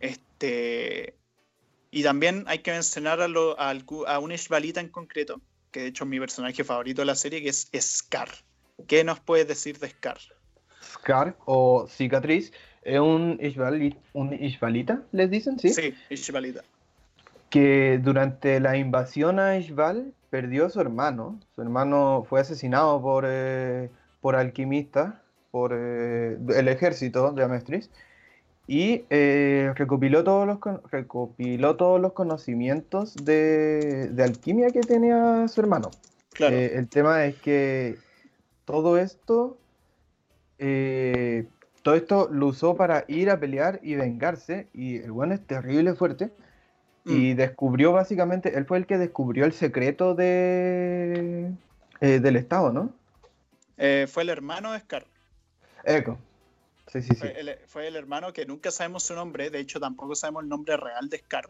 este, 0.01 1.15
y 1.93 2.03
también 2.03 2.45
hay 2.49 2.61
que 2.61 2.73
mencionar 2.73 3.21
a, 3.21 3.29
lo, 3.29 3.61
a, 3.61 3.71
a 4.07 4.19
un 4.19 4.33
Ishbalita 4.33 4.81
en 4.81 4.89
concreto, 4.89 5.43
que 5.71 5.81
de 5.83 5.87
hecho 5.89 6.05
es 6.05 6.11
mi 6.11 6.19
personaje 6.19 6.65
favorito 6.65 7.03
de 7.03 7.07
la 7.07 7.15
serie, 7.15 7.43
que 7.43 7.51
es 7.51 7.69
Scar. 7.79 8.29
¿Qué 8.89 9.05
nos 9.05 9.21
puedes 9.21 9.47
decir 9.47 9.79
de 9.79 9.91
Scar? 9.91 10.19
Scar 10.83 11.37
o 11.45 11.87
cicatriz 11.87 12.51
es 12.83 12.99
un 12.99 13.39
Ishbalita, 13.41 13.99
un 14.15 14.33
Ishbalita, 14.33 15.03
les 15.13 15.31
dicen, 15.31 15.59
¿sí? 15.59 15.69
Sí, 15.69 15.95
Ishbalita. 16.09 16.63
Que 17.51 18.01
durante 18.03 18.59
la 18.59 18.79
invasión 18.79 19.39
a 19.39 19.59
Ishbal 19.59 20.15
perdió 20.31 20.65
a 20.65 20.71
su 20.71 20.81
hermano. 20.81 21.39
Su 21.55 21.61
hermano 21.61 22.25
fue 22.27 22.41
asesinado 22.41 23.03
por, 23.03 23.27
eh, 23.29 23.91
por 24.23 24.35
alquimistas, 24.35 25.15
por 25.51 25.75
eh, 25.75 26.39
el 26.57 26.69
ejército 26.69 27.33
de 27.33 27.45
Amestris 27.45 27.91
y 28.67 29.05
eh, 29.11 29.73
recopiló, 29.75 30.23
todos 30.23 30.47
los, 30.47 30.59
recopiló 30.91 31.77
todos 31.77 32.01
los 32.01 32.13
conocimientos 32.13 33.17
de, 33.17 34.15
alquimia 34.23 34.71
que 34.71 34.81
tenía 34.81 35.49
su 35.49 35.61
hermano. 35.61 35.91
Eh, 36.39 36.73
el 36.77 36.89
tema 36.89 37.27
es 37.27 37.37
que 37.37 37.99
todo 38.65 38.99
esto, 38.99 39.59
eh, 40.59 41.47
todo 41.83 41.95
esto 41.97 42.29
lo 42.33 42.49
usó 42.49 42.77
para 42.77 43.05
ir 43.09 43.31
a 43.31 43.39
pelear 43.39 43.81
y 43.83 43.97
vengarse, 43.97 44.69
y 44.73 44.97
el 44.97 45.13
bueno 45.13 45.35
es 45.35 45.45
terrible 45.45 45.95
fuerte, 45.95 46.31
y 47.05 47.35
mm. 47.35 47.37
descubrió 47.37 47.93
básicamente, 47.93 48.57
él 48.57 48.65
fue 48.65 48.79
el 48.79 48.87
que 48.87 48.97
descubrió 48.97 49.45
el 49.45 49.53
secreto 49.53 50.15
de, 50.15 51.51
del 52.01 52.37
Estado, 52.37 52.73
¿no? 52.73 52.95
fue 54.07 54.23
el 54.23 54.29
hermano 54.29 54.73
de 54.73 54.79
Scar. 54.79 55.07
Eco, 55.85 56.17
fue, 57.67 57.89
el, 57.89 57.97
hermano 57.97 58.33
que 58.33 58.45
nunca 58.45 58.71
sabemos 58.71 59.05
su 59.05 59.15
nombre, 59.15 59.51
de 59.51 59.61
hecho 59.61 59.81
tampoco 59.81 60.15
sabemos 60.15 60.43
el 60.43 60.49
nombre 60.49 60.77
real 60.77 61.09
de 61.09 61.19
Scar. 61.19 61.49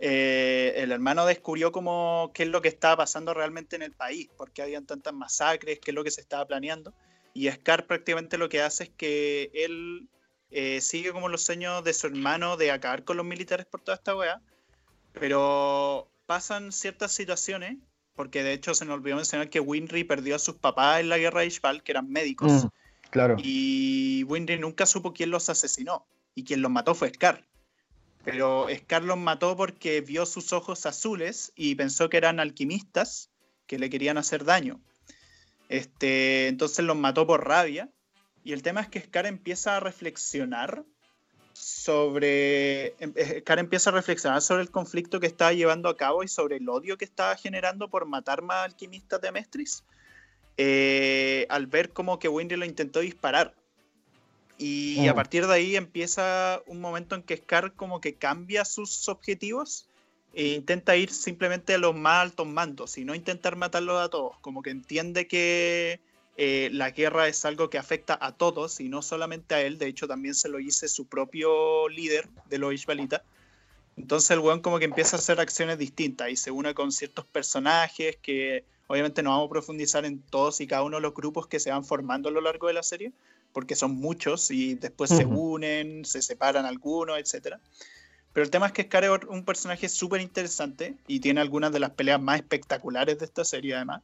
Eh, 0.00 0.72
el 0.76 0.90
hermano 0.90 1.26
descubrió 1.26 1.70
cómo, 1.70 2.30
qué 2.34 2.44
es 2.44 2.48
lo 2.48 2.62
que 2.62 2.68
estaba 2.68 2.96
pasando 2.96 3.34
realmente 3.34 3.76
en 3.76 3.82
el 3.82 3.92
país, 3.92 4.28
por 4.36 4.50
qué 4.50 4.62
habían 4.62 4.86
tantas 4.86 5.12
masacres, 5.12 5.78
qué 5.80 5.90
es 5.90 5.94
lo 5.94 6.02
que 6.02 6.10
se 6.10 6.20
estaba 6.20 6.46
planeando. 6.46 6.94
Y 7.34 7.50
Scar 7.50 7.86
prácticamente 7.86 8.38
lo 8.38 8.48
que 8.48 8.62
hace 8.62 8.84
es 8.84 8.90
que 8.90 9.50
él 9.54 10.08
eh, 10.50 10.80
sigue 10.80 11.12
como 11.12 11.28
los 11.28 11.42
sueños 11.42 11.84
de 11.84 11.92
su 11.92 12.06
hermano 12.06 12.56
de 12.56 12.70
acabar 12.70 13.04
con 13.04 13.16
los 13.16 13.26
militares 13.26 13.66
por 13.66 13.80
toda 13.80 13.96
esta 13.96 14.16
wea, 14.16 14.40
pero 15.12 16.08
pasan 16.26 16.72
ciertas 16.72 17.12
situaciones, 17.12 17.78
porque 18.14 18.42
de 18.42 18.52
hecho 18.52 18.74
se 18.74 18.84
nos 18.84 18.94
olvidó 18.94 19.16
mencionar 19.16 19.50
que 19.50 19.60
Winry 19.60 20.04
perdió 20.04 20.36
a 20.36 20.38
sus 20.38 20.54
papás 20.56 21.00
en 21.00 21.08
la 21.08 21.18
guerra 21.18 21.40
de 21.40 21.46
Ishbal, 21.46 21.82
que 21.82 21.92
eran 21.92 22.08
médicos. 22.08 22.64
Mm. 22.64 22.68
Y 23.42 24.24
Winry 24.24 24.58
nunca 24.58 24.86
supo 24.86 25.12
quién 25.12 25.30
los 25.30 25.48
asesinó. 25.48 26.06
Y 26.34 26.44
quien 26.44 26.62
los 26.62 26.70
mató 26.70 26.94
fue 26.94 27.10
Scar. 27.10 27.46
Pero 28.24 28.66
Scar 28.74 29.02
los 29.02 29.18
mató 29.18 29.56
porque 29.56 30.00
vio 30.00 30.26
sus 30.26 30.52
ojos 30.52 30.86
azules 30.86 31.52
y 31.54 31.74
pensó 31.74 32.08
que 32.08 32.16
eran 32.16 32.40
alquimistas 32.40 33.30
que 33.66 33.78
le 33.78 33.90
querían 33.90 34.18
hacer 34.18 34.44
daño. 34.44 34.80
Este, 35.68 36.48
entonces 36.48 36.84
los 36.84 36.96
mató 36.96 37.26
por 37.26 37.46
rabia. 37.46 37.90
Y 38.42 38.52
el 38.52 38.62
tema 38.62 38.80
es 38.80 38.88
que 38.88 39.00
Scar 39.00 39.26
empieza 39.26 39.76
a 39.76 39.80
reflexionar 39.80 40.84
sobre. 41.52 42.94
Em, 42.98 43.12
eh, 43.16 43.40
Scar 43.40 43.58
empieza 43.58 43.90
a 43.90 43.94
reflexionar 43.94 44.42
sobre 44.42 44.62
el 44.62 44.70
conflicto 44.70 45.20
que 45.20 45.26
estaba 45.26 45.52
llevando 45.52 45.88
a 45.88 45.96
cabo 45.96 46.22
y 46.22 46.28
sobre 46.28 46.56
el 46.56 46.68
odio 46.68 46.98
que 46.98 47.04
estaba 47.04 47.36
generando 47.36 47.88
por 47.88 48.06
matar 48.06 48.42
más 48.42 48.64
alquimistas 48.64 49.20
de 49.20 49.32
Mestris. 49.32 49.84
Eh, 50.56 51.46
al 51.48 51.66
ver 51.66 51.90
como 51.90 52.18
que 52.18 52.28
Winry 52.28 52.56
lo 52.56 52.64
intentó 52.64 53.00
disparar. 53.00 53.54
Y 54.56 55.06
a 55.08 55.12
mm. 55.12 55.16
partir 55.16 55.46
de 55.46 55.54
ahí 55.54 55.76
empieza 55.76 56.62
un 56.66 56.80
momento 56.80 57.16
en 57.16 57.22
que 57.22 57.36
Scar 57.36 57.72
como 57.72 58.00
que 58.00 58.14
cambia 58.14 58.64
sus 58.64 59.08
objetivos 59.08 59.88
e 60.32 60.48
intenta 60.54 60.96
ir 60.96 61.10
simplemente 61.10 61.74
a 61.74 61.78
los 61.78 61.94
más 61.94 62.22
altos 62.22 62.46
mandos 62.46 62.98
y 62.98 63.04
no 63.04 63.14
intentar 63.14 63.56
matarlos 63.56 64.00
a 64.00 64.08
todos. 64.08 64.36
Como 64.40 64.62
que 64.62 64.70
entiende 64.70 65.26
que 65.26 66.00
eh, 66.36 66.68
la 66.72 66.90
guerra 66.90 67.28
es 67.28 67.44
algo 67.44 67.70
que 67.70 67.78
afecta 67.78 68.18
a 68.20 68.32
todos 68.32 68.80
y 68.80 68.88
no 68.88 69.02
solamente 69.02 69.54
a 69.54 69.62
él. 69.62 69.78
De 69.78 69.86
hecho, 69.86 70.06
también 70.06 70.34
se 70.34 70.48
lo 70.48 70.58
dice 70.58 70.88
su 70.88 71.06
propio 71.06 71.88
líder 71.88 72.28
de 72.48 72.58
los 72.58 72.74
Ishbalita. 72.74 73.24
Entonces 73.96 74.30
el 74.32 74.40
weón 74.40 74.60
como 74.60 74.78
que 74.78 74.84
empieza 74.86 75.16
a 75.16 75.20
hacer 75.20 75.40
acciones 75.40 75.78
distintas 75.78 76.30
y 76.30 76.36
se 76.36 76.50
une 76.50 76.74
con 76.74 76.90
ciertos 76.90 77.24
personajes 77.26 78.16
que 78.20 78.64
obviamente 78.86 79.22
no 79.22 79.30
vamos 79.30 79.46
a 79.46 79.50
profundizar 79.50 80.04
en 80.04 80.20
todos 80.20 80.60
y 80.60 80.66
cada 80.66 80.82
uno 80.82 80.96
de 80.96 81.02
los 81.02 81.14
grupos 81.14 81.46
que 81.46 81.60
se 81.60 81.70
van 81.70 81.84
formando 81.84 82.28
a 82.28 82.32
lo 82.32 82.40
largo 82.40 82.68
de 82.68 82.74
la 82.74 82.82
serie, 82.82 83.12
porque 83.52 83.76
son 83.76 83.92
muchos 83.92 84.50
y 84.50 84.74
después 84.74 85.10
se 85.10 85.24
unen, 85.24 86.04
se 86.04 86.22
separan 86.22 86.66
algunos, 86.66 87.18
etc. 87.18 87.56
Pero 88.32 88.44
el 88.44 88.50
tema 88.50 88.66
es 88.66 88.72
que 88.72 88.82
Scar 88.82 89.04
es 89.04 89.10
un 89.28 89.44
personaje 89.44 89.88
súper 89.88 90.20
interesante 90.20 90.96
y 91.06 91.20
tiene 91.20 91.40
algunas 91.40 91.72
de 91.72 91.80
las 91.80 91.90
peleas 91.90 92.20
más 92.20 92.36
espectaculares 92.36 93.18
de 93.18 93.24
esta 93.24 93.44
serie 93.44 93.76
además. 93.76 94.02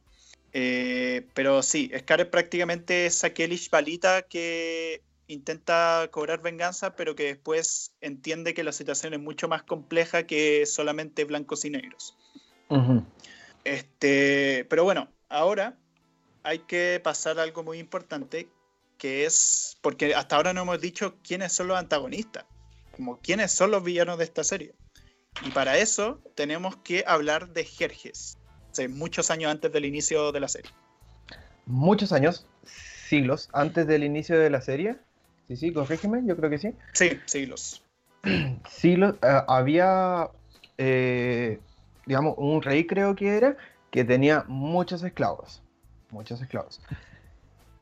Eh, 0.53 1.27
pero 1.33 1.61
sí, 1.63 1.91
Scar 1.99 2.21
es 2.21 2.27
prácticamente 2.27 3.05
esa 3.05 3.31
Kelly 3.31 3.59
Balita 3.69 4.23
que 4.23 5.01
intenta 5.27 6.07
cobrar 6.11 6.41
venganza, 6.41 6.95
pero 6.95 7.15
que 7.15 7.23
después 7.23 7.93
entiende 8.01 8.53
que 8.53 8.63
la 8.63 8.71
situación 8.71 9.13
es 9.13 9.19
mucho 9.19 9.47
más 9.47 9.63
compleja 9.63 10.23
que 10.23 10.65
solamente 10.65 11.25
blancos 11.25 11.65
y 11.65 11.69
negros. 11.69 12.17
Este, 13.63 14.65
pero 14.69 14.83
bueno, 14.83 15.09
ahora 15.29 15.77
hay 16.43 16.59
que 16.59 16.99
pasar 17.03 17.39
a 17.39 17.43
algo 17.43 17.63
muy 17.63 17.79
importante, 17.79 18.49
que 18.97 19.25
es, 19.25 19.77
porque 19.81 20.15
hasta 20.15 20.35
ahora 20.35 20.53
no 20.53 20.61
hemos 20.61 20.81
dicho 20.81 21.15
quiénes 21.23 21.53
son 21.53 21.67
los 21.67 21.77
antagonistas, 21.77 22.45
como 22.95 23.19
quiénes 23.19 23.51
son 23.51 23.71
los 23.71 23.83
villanos 23.83 24.17
de 24.17 24.23
esta 24.23 24.43
serie. 24.43 24.73
Y 25.45 25.51
para 25.51 25.77
eso 25.77 26.19
tenemos 26.35 26.75
que 26.77 27.03
hablar 27.07 27.53
de 27.53 27.63
Jerjes, 27.63 28.37
muchos 28.89 29.31
años 29.31 29.51
antes 29.51 29.71
del 29.71 29.85
inicio 29.85 30.31
de 30.31 30.39
la 30.39 30.47
serie. 30.47 30.71
Muchos 31.65 32.11
años, 32.11 32.47
siglos 32.65 33.49
antes 33.53 33.87
del 33.87 34.03
inicio 34.03 34.37
de 34.37 34.49
la 34.49 34.61
serie. 34.61 34.97
Sí, 35.47 35.55
sí, 35.55 35.73
corrígeme, 35.73 36.21
yo 36.25 36.35
creo 36.35 36.49
que 36.49 36.57
sí. 36.57 36.73
Sí, 36.93 37.19
siglos. 37.25 37.83
Siglos, 38.69 39.15
eh, 39.23 39.41
había, 39.47 40.29
eh, 40.77 41.59
digamos, 42.05 42.35
un 42.37 42.61
rey 42.61 42.85
creo 42.85 43.15
que 43.15 43.37
era, 43.37 43.57
que 43.89 44.03
tenía 44.03 44.45
muchos 44.47 45.03
esclavos, 45.03 45.61
muchos 46.09 46.41
esclavos. 46.41 46.81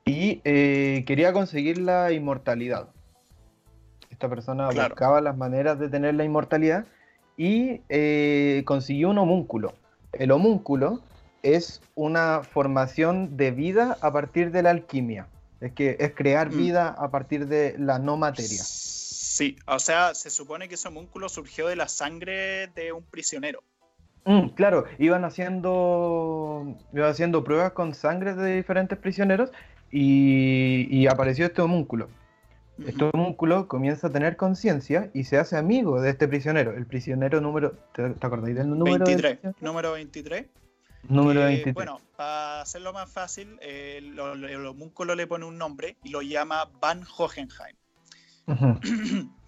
Y 0.05 0.41
eh, 0.43 1.03
quería 1.05 1.33
conseguir 1.33 1.77
la 1.77 2.11
inmortalidad. 2.11 2.89
Esta 4.09 4.27
persona 4.27 4.69
buscaba 4.69 5.21
las 5.21 5.37
maneras 5.37 5.79
de 5.79 5.87
tener 5.87 6.15
la 6.15 6.23
inmortalidad 6.23 6.85
y 7.37 7.79
consiguió 8.63 9.11
un 9.11 9.19
homúnculo. 9.19 9.73
El 10.13 10.31
homúnculo 10.31 11.01
es 11.43 11.81
una 11.95 12.41
formación 12.43 13.37
de 13.37 13.51
vida 13.51 13.97
a 14.01 14.11
partir 14.11 14.51
de 14.51 14.63
la 14.63 14.71
alquimia. 14.71 15.27
Es 15.61 15.73
que 15.73 15.97
es 15.99 16.13
crear 16.13 16.51
mm. 16.51 16.57
vida 16.57 16.89
a 16.89 17.11
partir 17.11 17.47
de 17.47 17.75
la 17.77 17.99
no 17.99 18.17
materia. 18.17 18.63
Sí, 18.63 19.57
o 19.67 19.79
sea, 19.79 20.15
se 20.15 20.29
supone 20.29 20.67
que 20.67 20.75
ese 20.75 20.87
homúnculo 20.87 21.29
surgió 21.29 21.67
de 21.67 21.75
la 21.75 21.87
sangre 21.87 22.67
de 22.67 22.91
un 22.91 23.03
prisionero. 23.03 23.63
Mm, 24.29 24.49
claro, 24.49 24.85
iban 24.99 25.25
haciendo, 25.25 26.77
iban 26.93 27.09
haciendo 27.09 27.43
pruebas 27.43 27.71
con 27.71 27.95
sangre 27.95 28.35
de 28.35 28.57
diferentes 28.57 28.95
prisioneros 28.99 29.49
y, 29.89 31.07
apareció 31.07 31.47
este 31.47 31.63
homúnculo. 31.63 32.09
Este 32.85 33.09
homúnculo 33.11 33.67
comienza 33.67 34.05
a 34.05 34.11
tener 34.11 34.37
conciencia 34.37 35.09
y 35.15 35.23
se 35.23 35.39
hace 35.39 35.57
amigo 35.57 35.99
de 35.99 36.11
este 36.11 36.27
prisionero. 36.27 36.75
El 36.75 36.85
prisionero 36.85 37.41
número. 37.41 37.71
¿Te, 37.95 38.05
acordáis 38.21 38.55
del 38.55 38.69
número? 38.69 39.03
23. 39.03 39.39
número 39.61 39.93
23. 39.93 40.45
Número 41.07 41.41
23. 41.45 41.73
Bueno, 41.73 41.99
para 42.15 42.61
hacerlo 42.61 42.93
más 42.93 43.11
fácil, 43.11 43.57
el, 43.63 44.19
homúnculo 44.19 45.15
le 45.15 45.25
pone 45.25 45.45
un 45.45 45.57
nombre 45.57 45.97
y 46.03 46.09
lo 46.09 46.21
llama 46.21 46.69
Van 46.79 47.03
Hohenheim. 47.17 47.75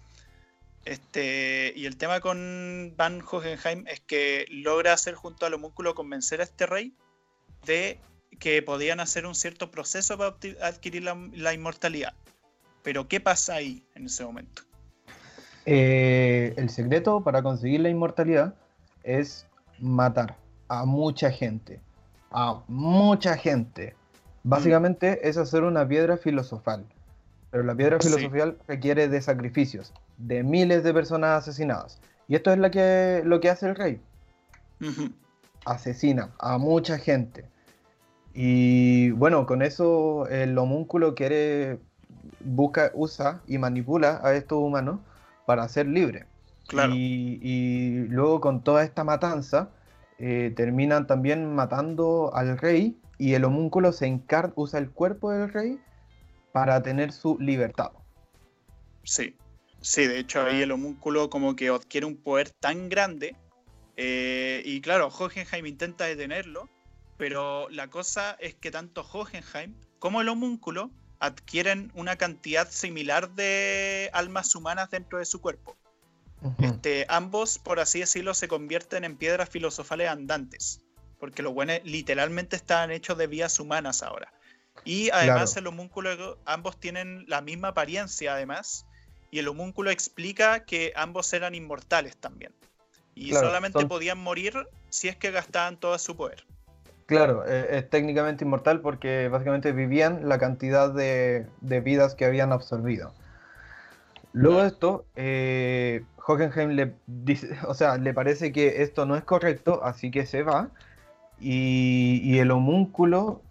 este, 0.84 1.72
y 1.76 1.86
el 1.86 1.96
tema 1.96 2.20
con 2.20 2.94
Van 2.96 3.22
Hohenheim 3.30 3.86
es 3.86 4.00
que 4.00 4.46
logra 4.50 4.92
hacer 4.92 5.14
junto 5.14 5.46
al 5.46 5.54
homúnculo 5.54 5.94
convencer 5.94 6.40
a 6.40 6.44
este 6.44 6.66
rey 6.66 6.94
de 7.64 8.00
que 8.40 8.62
podían 8.62 8.98
hacer 8.98 9.26
un 9.26 9.34
cierto 9.34 9.70
proceso 9.70 10.18
para 10.18 10.36
adquirir 10.62 11.04
la, 11.04 11.54
inmortalidad. 11.54 12.14
Pero 12.82 13.06
¿qué 13.06 13.20
pasa 13.20 13.54
ahí 13.54 13.84
en 13.94 14.06
ese 14.06 14.24
momento? 14.24 14.62
Eh, 15.66 16.54
el 16.56 16.70
secreto 16.70 17.22
para 17.22 17.42
conseguir 17.42 17.80
la 17.80 17.88
inmortalidad 17.88 18.54
es 19.04 19.46
matar 19.78 20.36
a 20.66 20.84
mucha 20.84 21.30
gente. 21.30 21.80
A 22.32 22.62
mucha 22.66 23.36
gente. 23.36 23.94
Básicamente 24.42 25.28
es 25.28 25.36
hacer 25.36 25.62
una 25.62 25.86
piedra 25.86 26.16
filosofal. 26.16 26.84
Pero 27.52 27.62
la 27.62 27.74
piedra 27.76 28.00
filosofal 28.00 28.58
requiere 28.66 29.08
de 29.08 29.20
sacrificios, 29.20 29.92
de 30.18 30.42
miles 30.42 30.82
de 30.84 30.94
personas 30.94 31.42
asesinadas. 31.42 32.00
Y 32.28 32.34
esto 32.34 32.52
es 32.52 32.58
lo 32.58 32.70
que, 32.70 33.22
lo 33.24 33.40
que 33.40 33.50
hace 33.50 33.68
el 33.68 33.74
rey. 33.74 34.00
Asesina 35.64 36.30
a 36.38 36.58
mucha 36.58 36.98
gente. 36.98 37.44
Y 38.34 39.10
bueno, 39.10 39.46
con 39.46 39.62
eso 39.62 40.26
el 40.28 40.56
homúnculo 40.56 41.14
quiere, 41.14 41.78
busca, 42.40 42.90
usa 42.94 43.42
y 43.46 43.58
manipula 43.58 44.20
a 44.22 44.34
estos 44.34 44.58
humanos 44.58 45.00
para 45.46 45.68
ser 45.68 45.86
libre. 45.86 46.26
Y, 46.94 47.38
y, 47.42 48.06
luego 48.08 48.40
con 48.40 48.62
toda 48.64 48.82
esta 48.82 49.04
matanza, 49.04 49.68
eh, 50.18 50.52
terminan 50.56 51.06
también 51.06 51.54
matando 51.54 52.30
al 52.34 52.56
rey 52.56 52.96
y 53.18 53.34
el 53.34 53.44
homúnculo 53.44 53.92
se 53.92 54.06
encarga, 54.06 54.52
usa 54.56 54.78
el 54.78 54.90
cuerpo 54.90 55.30
del 55.30 55.52
rey 55.52 55.78
para 56.52 56.82
tener 56.82 57.12
su 57.12 57.36
libertad. 57.38 57.90
Sí, 59.02 59.36
sí, 59.82 60.06
de 60.06 60.18
hecho 60.18 60.42
ahí 60.42 60.62
el 60.62 60.72
homúnculo 60.72 61.28
como 61.28 61.54
que 61.54 61.68
adquiere 61.68 62.06
un 62.06 62.16
poder 62.16 62.50
tan 62.50 62.88
grande 62.88 63.36
eh, 63.96 64.62
y 64.64 64.80
claro, 64.80 65.08
Hohenheim 65.08 65.66
intenta 65.66 66.04
detenerlo, 66.04 66.68
pero 67.18 67.68
la 67.70 67.88
cosa 67.88 68.36
es 68.40 68.54
que 68.54 68.70
tanto 68.70 69.02
Hohenheim 69.02 69.74
como 69.98 70.20
el 70.20 70.28
homúnculo 70.28 70.90
adquieren 71.20 71.92
una 71.94 72.16
cantidad 72.16 72.68
similar 72.68 73.30
de 73.30 74.10
almas 74.12 74.54
humanas 74.54 74.90
dentro 74.90 75.18
de 75.18 75.24
su 75.24 75.40
cuerpo. 75.40 75.76
Este, 76.58 77.06
ambos, 77.08 77.60
por 77.60 77.78
así 77.78 78.00
decirlo, 78.00 78.34
se 78.34 78.48
convierten 78.48 79.04
en 79.04 79.16
piedras 79.16 79.48
filosofales 79.48 80.08
andantes, 80.08 80.80
porque 81.20 81.42
los 81.42 81.54
buenos 81.54 81.78
literalmente 81.84 82.56
están 82.56 82.90
hechos 82.90 83.16
de 83.16 83.28
vías 83.28 83.60
humanas 83.60 84.02
ahora. 84.02 84.32
Y 84.84 85.10
además 85.10 85.56
el 85.56 85.68
homúnculo, 85.68 86.40
ambos 86.44 86.80
tienen 86.80 87.24
la 87.28 87.40
misma 87.42 87.68
apariencia 87.68 88.34
además, 88.34 88.86
y 89.32 89.40
el 89.40 89.48
homúnculo 89.48 89.90
explica 89.90 90.64
que 90.64 90.92
ambos 90.94 91.32
eran 91.32 91.56
inmortales 91.56 92.16
también. 92.16 92.52
Y 93.16 93.32
solamente 93.32 93.84
podían 93.86 94.18
morir 94.18 94.54
si 94.90 95.08
es 95.08 95.16
que 95.16 95.32
gastaban 95.32 95.76
todo 95.76 95.98
su 95.98 96.16
poder. 96.16 96.44
Claro, 97.06 97.44
e, 97.44 97.78
es, 97.78 97.90
técnicamente 97.90 98.44
inmortal 98.44 98.80
porque 98.80 99.26
básicamente 99.28 99.72
vivían 99.72 100.28
la 100.28 100.38
cantidad 100.38 100.92
de, 100.92 101.46
de 101.60 101.80
vidas 101.80 102.14
que 102.14 102.24
habían 102.24 102.52
absorbido. 102.52 103.12
Luego 104.32 104.62
de 104.62 104.68
esto, 104.68 105.04
eh, 105.16 106.04
Hockenheim 106.26 106.70
le 106.70 106.94
dice, 107.06 107.56
o 107.66 107.74
sea, 107.74 107.98
le 107.98 108.14
parece 108.14 108.52
que 108.52 108.82
esto 108.82 109.06
no 109.06 109.16
es 109.16 109.24
correcto, 109.24 109.80
así 109.84 110.10
que 110.10 110.26
se 110.26 110.42
va. 110.42 110.70
Y, 111.40 112.38
el 112.38 112.50
homúnculo 112.50 113.42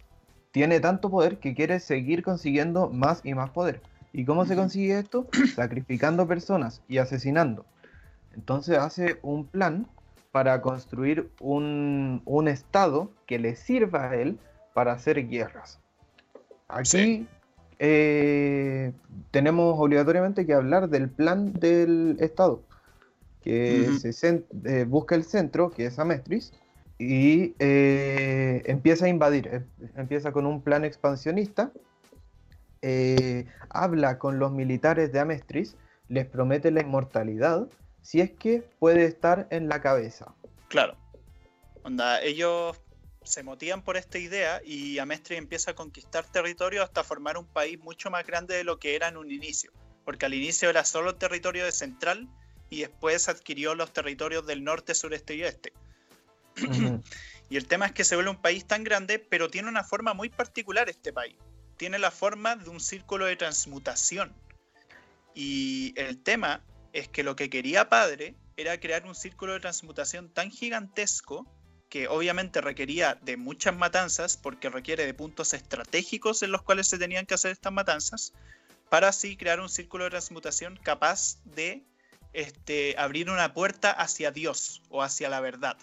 tiene 0.51 0.79
tanto 0.79 1.09
poder 1.09 1.39
que 1.39 1.53
quiere 1.53 1.79
seguir 1.79 2.23
consiguiendo 2.23 2.89
más 2.89 3.21
y 3.23 3.33
más 3.33 3.49
poder. 3.49 3.81
¿Y 4.13 4.25
cómo 4.25 4.45
se 4.45 4.55
consigue 4.55 4.99
esto? 4.99 5.27
Sacrificando 5.55 6.27
personas 6.27 6.81
y 6.87 6.97
asesinando. 6.97 7.65
Entonces 8.33 8.77
hace 8.77 9.19
un 9.21 9.45
plan 9.45 9.87
para 10.31 10.61
construir 10.61 11.29
un, 11.39 12.21
estado 12.47 13.11
que 13.25 13.39
le 13.39 13.55
sirva 13.55 14.09
a 14.09 14.15
él 14.15 14.39
para 14.73 14.93
hacer 14.93 15.27
guerras. 15.27 15.79
Aquí 16.69 17.27
eh, 17.79 18.93
tenemos 19.31 19.75
obligatoriamente 19.77 20.45
que 20.45 20.53
hablar 20.53 20.89
del 20.89 21.09
plan 21.09 21.51
del 21.53 22.17
Estado, 22.21 22.61
que 23.41 23.89
se 23.99 24.45
eh, 24.65 24.85
busca 24.87 25.15
el 25.15 25.25
centro, 25.25 25.71
que 25.71 25.87
es 25.87 25.99
Amestris, 25.99 26.53
y 26.97 27.55
eh, 27.59 28.61
empieza 28.65 29.05
a 29.05 29.09
invadir, 29.09 29.65
empieza 29.97 30.31
con 30.31 30.45
un 30.45 30.61
plan 30.61 30.85
expansionista, 30.85 31.71
habla 33.69 34.17
con 34.17 34.39
los 34.39 34.51
militares 34.51 35.11
de 35.11 35.19
Amestris, 35.19 35.75
les 36.07 36.25
promete 36.25 36.71
la 36.71 36.81
inmortalidad, 36.81 37.67
si 38.01 38.21
es 38.21 38.31
que 38.31 38.63
puede 38.79 39.05
estar 39.05 39.47
en 39.51 39.69
la 39.69 39.81
cabeza. 39.81 40.33
Claro. 40.67 40.97
Onda, 41.83 42.21
ellos 42.21 42.79
se 43.23 43.43
motivan 43.43 43.83
por 43.83 43.97
esta 43.97 44.17
idea 44.17 44.61
y 44.65 44.99
Amestri 44.99 45.35
empieza 45.35 45.71
a 45.71 45.75
conquistar 45.75 46.25
territorio 46.25 46.83
hasta 46.83 47.03
formar 47.03 47.37
un 47.37 47.45
país 47.45 47.79
mucho 47.79 48.09
más 48.09 48.25
grande 48.25 48.55
de 48.55 48.63
lo 48.63 48.79
que 48.79 48.95
era 48.95 49.07
en 49.07 49.17
un 49.17 49.31
inicio. 49.31 49.71
Porque 50.03 50.25
al 50.25 50.33
inicio 50.33 50.69
era 50.69 50.83
solo 50.83 51.15
territorio 51.15 51.63
de 51.65 51.71
Central 51.71 52.27
y 52.69 52.81
después 52.81 53.29
adquirió 53.29 53.75
los 53.75 53.93
territorios 53.93 54.45
del 54.47 54.63
norte, 54.63 54.95
sureste 54.95 55.35
y 55.35 55.43
oeste. 55.43 55.73
y 57.49 57.57
el 57.57 57.67
tema 57.67 57.85
es 57.85 57.91
que 57.91 58.03
se 58.03 58.15
vuelve 58.15 58.31
un 58.31 58.41
país 58.41 58.65
tan 58.65 58.83
grande, 58.83 59.19
pero 59.19 59.49
tiene 59.49 59.69
una 59.69 59.83
forma 59.83 60.13
muy 60.13 60.29
particular 60.29 60.89
este 60.89 61.13
país. 61.13 61.37
Tiene 61.81 61.97
la 61.97 62.11
forma 62.11 62.55
de 62.55 62.69
un 62.69 62.79
círculo 62.79 63.25
de 63.25 63.35
transmutación. 63.35 64.31
Y 65.33 65.95
el 65.99 66.21
tema 66.21 66.61
es 66.93 67.07
que 67.07 67.23
lo 67.23 67.35
que 67.35 67.49
quería 67.49 67.89
Padre 67.89 68.35
era 68.55 68.79
crear 68.79 69.07
un 69.07 69.15
círculo 69.15 69.53
de 69.53 69.61
transmutación 69.61 70.29
tan 70.29 70.51
gigantesco 70.51 71.47
que 71.89 72.07
obviamente 72.07 72.61
requería 72.61 73.15
de 73.23 73.35
muchas 73.35 73.75
matanzas, 73.75 74.37
porque 74.37 74.69
requiere 74.69 75.07
de 75.07 75.15
puntos 75.15 75.55
estratégicos 75.55 76.43
en 76.43 76.51
los 76.51 76.61
cuales 76.61 76.87
se 76.87 76.99
tenían 76.99 77.25
que 77.25 77.33
hacer 77.33 77.49
estas 77.49 77.73
matanzas, 77.73 78.33
para 78.91 79.07
así 79.07 79.35
crear 79.35 79.59
un 79.59 79.67
círculo 79.67 80.03
de 80.03 80.11
transmutación 80.11 80.79
capaz 80.83 81.41
de 81.45 81.83
este, 82.33 82.93
abrir 82.99 83.27
una 83.31 83.55
puerta 83.55 83.89
hacia 83.89 84.29
Dios 84.29 84.83
o 84.89 85.01
hacia 85.01 85.29
la 85.29 85.39
verdad. 85.39 85.77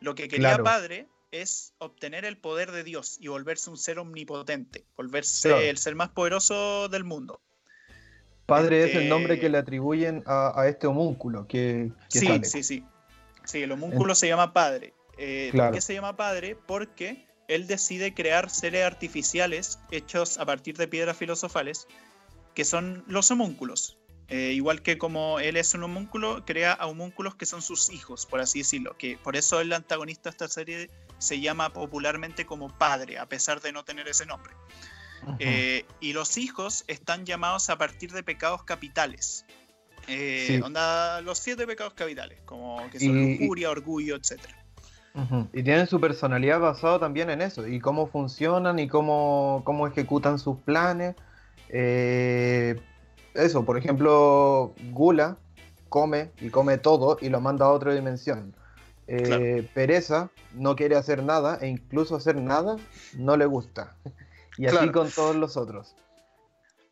Lo 0.00 0.14
que 0.14 0.28
quería 0.28 0.58
Padre 0.58 1.08
es 1.30 1.74
obtener 1.78 2.24
el 2.24 2.38
poder 2.38 2.72
de 2.72 2.84
Dios 2.84 3.18
y 3.20 3.28
volverse 3.28 3.70
un 3.70 3.76
ser 3.76 3.98
omnipotente, 3.98 4.86
volverse 4.96 5.68
el 5.68 5.78
ser 5.78 5.94
más 5.94 6.10
poderoso 6.10 6.88
del 6.88 7.04
mundo. 7.04 7.40
Padre 8.46 8.84
es 8.84 8.96
el 8.96 9.08
nombre 9.10 9.34
que 9.34 9.46
este 9.46 9.50
le 9.50 9.58
atribuyen 9.58 10.22
a, 10.26 10.64
este 10.68 10.86
homúnculo 10.86 11.46
que, 11.46 11.90
sí, 12.08 12.40
sí, 12.44 12.62
sí. 12.62 12.84
Sí, 13.44 13.62
el 13.62 13.72
homúnculo 13.72 14.14
se 14.14 14.26
llama 14.26 14.52
Padre. 14.52 14.94
Eh, 15.18 15.50
¿Por 15.54 15.72
qué 15.72 15.80
se 15.80 15.94
llama 15.94 16.16
Padre? 16.16 16.56
Porque 16.66 17.26
él 17.48 17.66
decide 17.66 18.14
crear 18.14 18.50
seres 18.50 18.84
artificiales 18.84 19.78
hechos 19.90 20.38
a 20.38 20.46
partir 20.46 20.76
de 20.76 20.88
piedras 20.88 21.16
filosofales, 21.16 21.86
que 22.54 22.64
son 22.64 23.04
los 23.06 23.30
homúnculos. 23.30 23.98
Eh, 24.28 24.52
igual 24.52 24.82
que 24.82 24.98
como 24.98 25.40
él 25.40 25.56
es 25.56 25.72
un 25.74 25.82
homúnculo, 25.82 26.44
crea 26.44 26.72
a 26.72 26.86
homúnculos 26.86 27.34
que 27.34 27.46
son 27.46 27.62
sus 27.62 27.90
hijos, 27.90 28.26
por 28.26 28.40
así 28.40 28.60
decirlo. 28.60 28.96
Que 28.98 29.16
por 29.16 29.36
eso 29.36 29.60
el 29.60 29.72
antagonista 29.72 30.28
de 30.28 30.32
esta 30.32 30.48
serie 30.48 30.90
se 31.18 31.40
llama 31.40 31.72
popularmente 31.72 32.46
como 32.46 32.68
Padre, 32.76 33.18
a 33.18 33.26
pesar 33.26 33.60
de 33.60 33.72
no 33.72 33.84
tener 33.84 34.08
ese 34.08 34.26
nombre. 34.26 34.52
Eh, 35.40 35.84
y 36.00 36.12
los 36.12 36.38
hijos 36.38 36.84
están 36.86 37.26
llamados 37.26 37.70
a 37.70 37.76
partir 37.76 38.12
de 38.12 38.22
pecados 38.22 38.62
capitales. 38.62 39.44
Onda, 40.62 41.20
los 41.20 41.38
siete 41.38 41.66
pecados 41.66 41.92
capitales, 41.94 42.40
como 42.46 42.88
que 42.90 42.98
son 42.98 43.38
lujuria, 43.38 43.70
orgullo, 43.70 44.16
etcétera. 44.16 44.56
Y 45.52 45.62
tienen 45.64 45.86
su 45.88 46.00
personalidad 46.00 46.60
basado 46.60 47.00
también 47.00 47.28
en 47.28 47.42
eso, 47.42 47.66
y 47.66 47.80
cómo 47.80 48.06
funcionan 48.06 48.78
y 48.78 48.86
cómo, 48.86 49.62
cómo 49.64 49.86
ejecutan 49.86 50.38
sus 50.38 50.58
planes. 50.60 51.16
Eh, 51.68 52.80
eso, 53.34 53.64
por 53.64 53.76
ejemplo, 53.76 54.74
Gula 54.92 55.36
come 55.88 56.30
y 56.40 56.50
come 56.50 56.78
todo 56.78 57.18
y 57.20 57.28
lo 57.28 57.40
manda 57.40 57.66
a 57.66 57.70
otra 57.70 57.92
dimensión. 57.92 58.54
Eh, 59.10 59.66
Pereza 59.72 60.30
no 60.52 60.76
quiere 60.76 60.94
hacer 60.94 61.22
nada 61.22 61.58
e 61.62 61.66
incluso 61.66 62.14
hacer 62.14 62.36
nada 62.36 62.76
no 63.14 63.36
le 63.36 63.46
gusta. 63.46 63.96
y 64.58 64.66
así 64.66 64.90
con 64.90 65.10
todos 65.10 65.34
los 65.34 65.56
otros. 65.56 65.96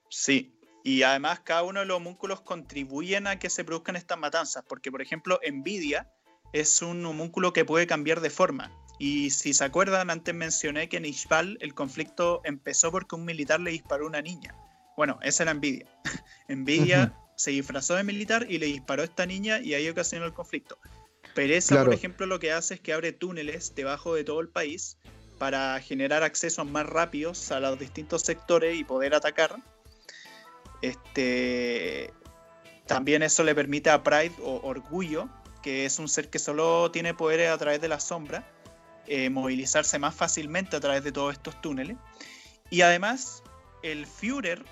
Sí, 0.08 0.58
y 0.82 1.02
además 1.02 1.40
cada 1.40 1.62
uno 1.64 1.80
de 1.80 1.86
los 1.86 1.98
homúnculos 1.98 2.40
contribuyen 2.40 3.26
a 3.26 3.38
que 3.38 3.50
se 3.50 3.64
produzcan 3.64 3.96
estas 3.96 4.18
matanzas, 4.18 4.64
porque 4.66 4.90
por 4.90 5.02
ejemplo 5.02 5.38
Envidia 5.42 6.10
es 6.52 6.80
un 6.80 7.04
homúnculo 7.04 7.52
que 7.52 7.64
puede 7.64 7.86
cambiar 7.86 8.20
de 8.20 8.30
forma. 8.30 8.70
Y 8.98 9.28
si 9.30 9.52
se 9.52 9.64
acuerdan, 9.64 10.08
antes 10.08 10.34
mencioné 10.34 10.88
que 10.88 10.96
en 10.96 11.04
Ishbal 11.04 11.58
el 11.60 11.74
conflicto 11.74 12.40
empezó 12.44 12.90
porque 12.90 13.14
un 13.14 13.26
militar 13.26 13.60
le 13.60 13.72
disparó 13.72 14.04
a 14.04 14.08
una 14.08 14.22
niña. 14.22 14.54
Bueno, 14.96 15.18
esa 15.22 15.42
era 15.42 15.52
Envidia. 15.52 15.86
Envidia 16.48 17.12
se 17.36 17.50
disfrazó 17.50 17.94
de 17.94 18.04
militar 18.04 18.46
y 18.48 18.58
le 18.58 18.66
disparó 18.66 19.02
a 19.02 19.04
esta 19.04 19.26
niña 19.26 19.60
y 19.60 19.74
ahí 19.74 19.86
ocasionó 19.88 20.24
el 20.24 20.32
conflicto. 20.32 20.78
Pereza, 21.36 21.84
por 21.84 21.94
ejemplo, 21.94 22.26
lo 22.26 22.40
que 22.40 22.50
hace 22.50 22.74
es 22.74 22.80
que 22.80 22.92
abre 22.92 23.12
túneles 23.12 23.74
debajo 23.76 24.14
de 24.14 24.24
todo 24.24 24.40
el 24.40 24.48
país 24.48 24.98
para 25.38 25.78
generar 25.80 26.24
accesos 26.24 26.66
más 26.66 26.86
rápidos 26.86 27.52
a 27.52 27.60
los 27.60 27.78
distintos 27.78 28.22
sectores 28.22 28.76
y 28.76 28.82
poder 28.82 29.14
atacar. 29.14 29.56
Este, 30.82 32.12
también 32.86 33.22
eso 33.22 33.44
le 33.44 33.54
permite 33.54 33.90
a 33.90 34.02
Pride 34.02 34.34
o 34.42 34.60
Orgullo 34.66 35.28
que 35.66 35.84
es 35.84 35.98
un 35.98 36.08
ser 36.08 36.30
que 36.30 36.38
solo 36.38 36.92
tiene 36.92 37.12
poderes 37.12 37.50
a 37.50 37.58
través 37.58 37.80
de 37.80 37.88
la 37.88 37.98
sombra, 37.98 38.48
eh, 39.08 39.30
movilizarse 39.30 39.98
más 39.98 40.14
fácilmente 40.14 40.76
a 40.76 40.80
través 40.80 41.02
de 41.02 41.10
todos 41.10 41.32
estos 41.32 41.60
túneles. 41.60 41.96
Y 42.70 42.82
además, 42.82 43.42
el 43.82 44.06
Führer, 44.06 44.64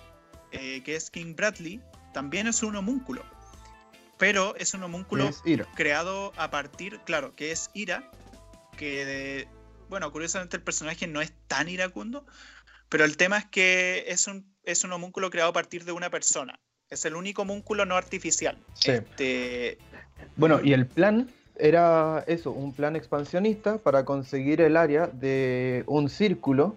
eh, 0.52 0.84
que 0.84 0.94
es 0.94 1.10
King 1.10 1.34
Bradley, 1.34 1.80
también 2.12 2.46
es 2.46 2.62
un 2.62 2.76
homúnculo. 2.76 3.24
Pero 4.18 4.54
es 4.56 4.74
un 4.74 4.82
homúnculo 4.82 5.30
creado 5.74 6.32
a 6.36 6.50
partir, 6.50 7.00
claro, 7.04 7.34
que 7.34 7.50
es 7.50 7.70
ira, 7.74 8.10
que, 8.76 9.48
bueno, 9.88 10.10
curiosamente 10.12 10.56
el 10.56 10.62
personaje 10.62 11.06
no 11.06 11.20
es 11.20 11.32
tan 11.46 11.68
iracundo, 11.68 12.24
pero 12.88 13.04
el 13.04 13.16
tema 13.16 13.38
es 13.38 13.46
que 13.46 14.04
es 14.08 14.26
un, 14.26 14.54
es 14.62 14.84
un 14.84 14.92
homúnculo 14.92 15.30
creado 15.30 15.50
a 15.50 15.52
partir 15.52 15.84
de 15.84 15.92
una 15.92 16.10
persona. 16.10 16.58
Es 16.88 17.04
el 17.04 17.16
único 17.16 17.42
homúnculo 17.42 17.86
no 17.86 17.96
artificial. 17.96 18.58
Este, 18.84 19.78
bueno, 20.36 20.60
y 20.62 20.72
el 20.72 20.86
plan 20.86 21.28
era 21.56 22.24
eso, 22.26 22.50
un 22.50 22.72
plan 22.72 22.96
expansionista 22.96 23.78
para 23.78 24.04
conseguir 24.04 24.60
el 24.60 24.76
área 24.76 25.06
de 25.06 25.84
un 25.86 26.08
círculo. 26.08 26.76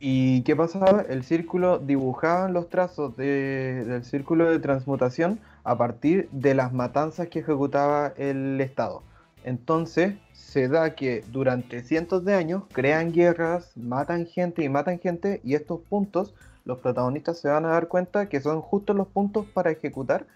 ¿Y 0.00 0.42
qué 0.42 0.54
pasaba? 0.54 1.04
El 1.08 1.24
círculo 1.24 1.78
dibujaban 1.78 2.52
los 2.52 2.68
trazos 2.68 3.16
del 3.16 4.04
círculo 4.04 4.50
de 4.50 4.58
transmutación 4.60 5.40
a 5.68 5.76
partir 5.76 6.30
de 6.32 6.54
las 6.54 6.72
matanzas 6.72 7.28
que 7.28 7.40
ejecutaba 7.40 8.14
el 8.16 8.58
Estado. 8.60 9.02
Entonces 9.44 10.14
se 10.32 10.66
da 10.66 10.94
que 10.94 11.22
durante 11.28 11.82
cientos 11.82 12.24
de 12.24 12.34
años 12.34 12.64
crean 12.72 13.12
guerras, 13.12 13.76
matan 13.76 14.26
gente 14.26 14.64
y 14.64 14.70
matan 14.70 14.98
gente 14.98 15.42
y 15.44 15.54
estos 15.54 15.80
puntos 15.82 16.34
los 16.64 16.78
protagonistas 16.78 17.40
se 17.40 17.48
van 17.48 17.66
a 17.66 17.68
dar 17.68 17.88
cuenta 17.88 18.30
que 18.30 18.40
son 18.40 18.62
justo 18.62 18.94
los 18.94 19.08
puntos 19.08 19.44
para 19.46 19.70
ejecutar 19.70 20.26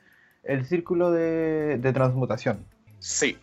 el 0.44 0.66
círculo 0.66 1.10
de, 1.10 1.78
transmutación. 1.94 2.66
Sí. 2.98 3.38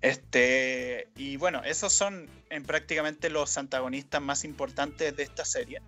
Este, 0.00 1.08
y 1.16 1.36
bueno, 1.36 1.62
esos 1.62 1.92
son 1.92 2.26
en 2.48 2.62
prácticamente 2.62 3.28
los 3.28 3.58
antagonistas 3.58 4.22
más 4.22 4.44
importantes 4.44 5.14
de 5.14 5.22
esta 5.22 5.44
serie. 5.44 5.82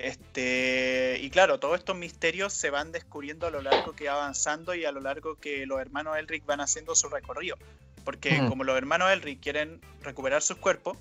Este, 0.00 1.18
y 1.20 1.28
claro, 1.28 1.58
todos 1.58 1.76
estos 1.76 1.96
misterios 1.96 2.52
se 2.52 2.70
van 2.70 2.92
descubriendo 2.92 3.48
a 3.48 3.50
lo 3.50 3.60
largo 3.60 3.94
que 3.94 4.06
va 4.06 4.14
avanzando 4.14 4.72
y 4.76 4.84
a 4.84 4.92
lo 4.92 5.00
largo 5.00 5.34
que 5.34 5.66
los 5.66 5.80
hermanos 5.80 6.16
Elric 6.16 6.46
van 6.46 6.60
haciendo 6.60 6.94
su 6.94 7.08
recorrido. 7.08 7.56
Porque 8.04 8.38
como 8.48 8.62
los 8.62 8.78
hermanos 8.78 9.10
Elric 9.10 9.40
quieren 9.40 9.80
recuperar 10.02 10.40
sus 10.40 10.56
cuerpos, 10.58 10.96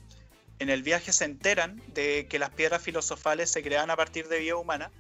en 0.58 0.72
el 0.72 0.82
viaje 0.82 1.14
se 1.14 1.26
enteran 1.26 1.80
de 1.94 2.26
que 2.28 2.40
las 2.40 2.50
piedras 2.50 2.82
filosofales 2.82 3.52
se 3.52 3.62
crean 3.62 3.92
a 3.92 3.96
partir 3.96 4.28
de 4.30 4.40
vida 4.40 4.56
humana 4.56 4.92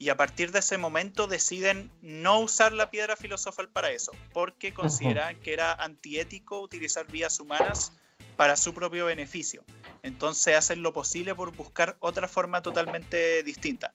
y 0.00 0.08
a 0.08 0.16
partir 0.16 0.50
de 0.50 0.58
ese 0.58 0.76
momento 0.76 1.28
deciden 1.28 1.92
no 2.02 2.40
usar 2.40 2.72
la 2.72 2.90
piedra 2.90 3.14
filosofal 3.16 3.68
para 3.68 3.92
eso, 3.92 4.10
porque 4.32 4.74
consideran 4.74 5.38
que 5.40 5.52
era 5.52 5.72
antiético 5.72 6.60
utilizar 6.60 7.06
vías 7.06 7.38
humanas 7.38 7.92
para 8.36 8.56
su 8.56 8.74
propio 8.74 9.06
beneficio. 9.06 9.64
Entonces 10.02 10.56
hacen 10.56 10.82
lo 10.82 10.92
posible 10.92 11.34
por 11.34 11.54
buscar 11.54 11.96
otra 12.00 12.28
forma 12.28 12.62
totalmente 12.62 13.42
distinta. 13.42 13.94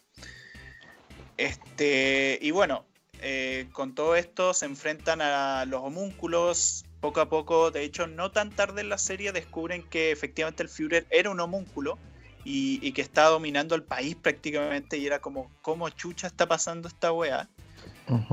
Este, 1.38 2.38
y 2.42 2.52
bueno, 2.52 2.86
eh, 3.22 3.68
con 3.72 3.96
todo 3.96 4.16
esto 4.16 4.54
se 4.54 4.66
enfrentan 4.66 5.22
a 5.22 5.66
los 5.66 5.82
homúnculos. 5.82 6.86
Poco 7.00 7.22
a 7.22 7.30
poco, 7.30 7.72
de 7.72 7.84
hecho, 7.84 8.08
no 8.08 8.32
tan 8.32 8.50
tarde 8.50 8.82
en 8.82 8.90
la 8.90 8.98
serie 8.98 9.32
descubren 9.32 9.84
que 9.84 10.12
efectivamente 10.12 10.64
el 10.64 10.70
Führer 10.70 11.08
era 11.10 11.30
un 11.30 11.40
homúnculo 11.40 11.98
y, 12.44 12.92
que 12.94 13.02
está 13.02 13.26
dominando 13.26 13.76
el 13.76 13.84
país 13.84 14.16
prácticamente 14.16 14.98
y 14.98 15.06
era 15.06 15.20
como, 15.20 15.52
¿cómo 15.62 15.90
chucha 15.90 16.28
está 16.28 16.48
pasando 16.48 16.88
esta 16.88 17.12
weá? 17.12 17.48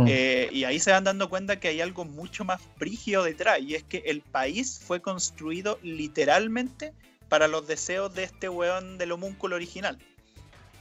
Eh, 0.06 0.48
y 0.52 0.64
ahí 0.64 0.78
se 0.78 0.92
van 0.92 1.04
dando 1.04 1.28
cuenta 1.28 1.56
que 1.56 1.68
hay 1.68 1.80
algo 1.80 2.04
mucho 2.04 2.44
más 2.44 2.60
brígido 2.78 3.22
detrás 3.24 3.60
y 3.60 3.74
es 3.74 3.82
que 3.82 4.02
el 4.06 4.22
país 4.22 4.80
fue 4.82 5.00
construido 5.00 5.78
literalmente 5.82 6.92
para 7.28 7.48
los 7.48 7.66
deseos 7.66 8.14
de 8.14 8.24
este 8.24 8.48
weón 8.48 8.98
del 8.98 9.12
homúnculo 9.12 9.56
original. 9.56 9.98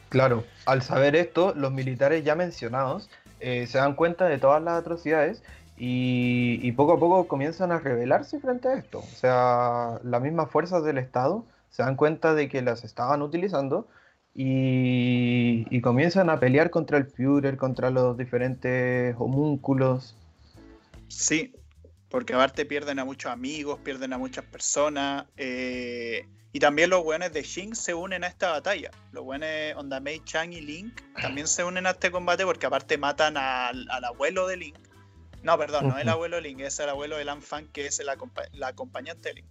Claro, 0.09 0.45
al 0.65 0.81
saber 0.81 1.15
esto, 1.15 1.53
los 1.55 1.71
militares 1.71 2.23
ya 2.23 2.35
mencionados 2.35 3.09
eh, 3.39 3.67
se 3.67 3.77
dan 3.77 3.95
cuenta 3.95 4.25
de 4.25 4.37
todas 4.37 4.61
las 4.63 4.79
atrocidades 4.79 5.43
y, 5.77 6.59
y, 6.61 6.71
poco 6.71 6.93
a 6.93 6.99
poco 6.99 7.27
comienzan 7.27 7.73
a 7.73 7.79
rebelarse 7.79 8.39
frente 8.39 8.69
a 8.69 8.75
esto. 8.75 8.99
O 8.99 9.15
sea, 9.15 9.99
las 10.03 10.21
mismas 10.21 10.49
fuerzas 10.49 10.85
del 10.85 10.97
Estado 10.97 11.43
se 11.69 11.83
dan 11.83 11.97
cuenta 11.97 12.33
de 12.33 12.47
que 12.47 12.61
las 12.61 12.85
estaban 12.85 13.21
utilizando 13.21 13.87
y, 14.37 15.81
comienzan 15.81 16.29
a 16.29 16.39
pelear 16.39 16.69
contra 16.69 16.97
el 16.97 17.05
Führer, 17.05 17.55
contra 17.55 17.89
los 17.89 18.17
diferentes 18.17 19.15
homúnculos. 19.17 20.15
Sí, 21.07 21.55
porque 22.09 22.33
aparte 22.33 22.65
pierden 22.65 22.99
a 22.99 23.05
muchos 23.05 23.31
amigos, 23.31 23.79
pierden 23.81 24.11
a 24.11 24.17
muchas 24.17 24.43
personas. 24.43 25.25
Eh, 25.37 26.27
y 26.51 26.59
también 26.59 26.89
los 26.89 27.03
buenos 27.03 27.31
de 27.31 27.43
Shin 27.43 27.75
se 27.75 27.93
unen 27.93 28.25
a 28.25 28.27
esta 28.27 28.51
batalla. 28.51 28.91
Los 29.13 29.23
buenos 29.23 29.49
Onda 29.77 30.01
Mei, 30.01 30.21
Chang 30.25 30.51
y 30.51 30.59
Link 30.59 31.01
también 31.21 31.47
se 31.47 31.63
unen 31.63 31.85
a 31.85 31.91
este 31.91 32.11
combate 32.11 32.43
porque 32.43 32.65
aparte 32.65 32.97
matan 32.97 33.37
al, 33.37 33.89
al 33.89 34.03
abuelo 34.03 34.47
de 34.47 34.57
Link. 34.57 34.77
No, 35.43 35.57
perdón, 35.57 35.89
no 35.89 35.97
el 35.97 36.09
abuelo 36.09 36.37
de 36.37 36.41
Link, 36.41 36.59
es 36.59 36.79
el 36.79 36.89
abuelo 36.89 37.17
de 37.17 37.23
Lan 37.23 37.41
Fan, 37.41 37.67
que 37.67 37.85
es 37.85 38.01
la 38.03 38.67
acompañante 38.67 39.29
de 39.29 39.35
Link. 39.35 39.47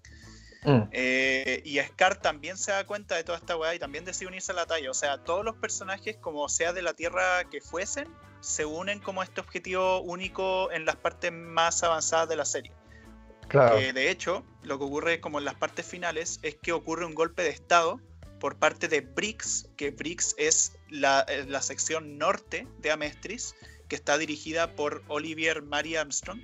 Mm. 0.64 0.88
Eh, 0.92 1.62
y 1.64 1.78
Scar 1.80 2.16
también 2.16 2.56
se 2.56 2.72
da 2.72 2.86
cuenta 2.86 3.16
de 3.16 3.24
toda 3.24 3.38
esta 3.38 3.56
weá 3.56 3.74
y 3.74 3.78
también 3.78 4.04
decide 4.04 4.28
unirse 4.28 4.52
a 4.52 4.54
la 4.54 4.66
talla. 4.66 4.90
O 4.90 4.94
sea, 4.94 5.18
todos 5.18 5.44
los 5.44 5.56
personajes, 5.56 6.16
como 6.16 6.48
sea 6.48 6.72
de 6.72 6.82
la 6.82 6.94
Tierra 6.94 7.44
que 7.50 7.60
fuesen, 7.60 8.08
se 8.40 8.64
unen 8.64 9.00
como 9.00 9.22
este 9.22 9.40
objetivo 9.40 10.00
único 10.00 10.70
en 10.72 10.84
las 10.84 10.96
partes 10.96 11.32
más 11.32 11.82
avanzadas 11.82 12.28
de 12.28 12.36
la 12.36 12.44
serie. 12.44 12.72
Claro. 13.48 13.76
de 13.76 14.10
hecho, 14.10 14.42
lo 14.62 14.78
que 14.78 14.84
ocurre 14.84 15.20
como 15.20 15.38
en 15.38 15.44
las 15.44 15.54
partes 15.54 15.86
finales 15.86 16.40
es 16.42 16.56
que 16.56 16.72
ocurre 16.72 17.04
un 17.04 17.14
golpe 17.14 17.42
de 17.42 17.50
estado 17.50 18.00
por 18.40 18.56
parte 18.56 18.88
de 18.88 19.02
Brix, 19.02 19.68
que 19.76 19.90
Brix 19.90 20.34
es 20.38 20.76
la, 20.88 21.24
eh, 21.28 21.44
la 21.46 21.60
sección 21.60 22.18
norte 22.18 22.66
de 22.78 22.90
Amestris, 22.90 23.54
que 23.88 23.96
está 23.96 24.18
dirigida 24.18 24.74
por 24.74 25.02
Olivier 25.08 25.62
Mary 25.62 25.96
Armstrong, 25.96 26.40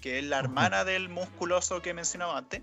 que 0.00 0.18
es 0.18 0.24
la 0.24 0.38
hermana 0.38 0.84
del 0.84 1.08
musculoso 1.08 1.82
que 1.82 1.92
mencionaba 1.92 2.38
antes, 2.38 2.62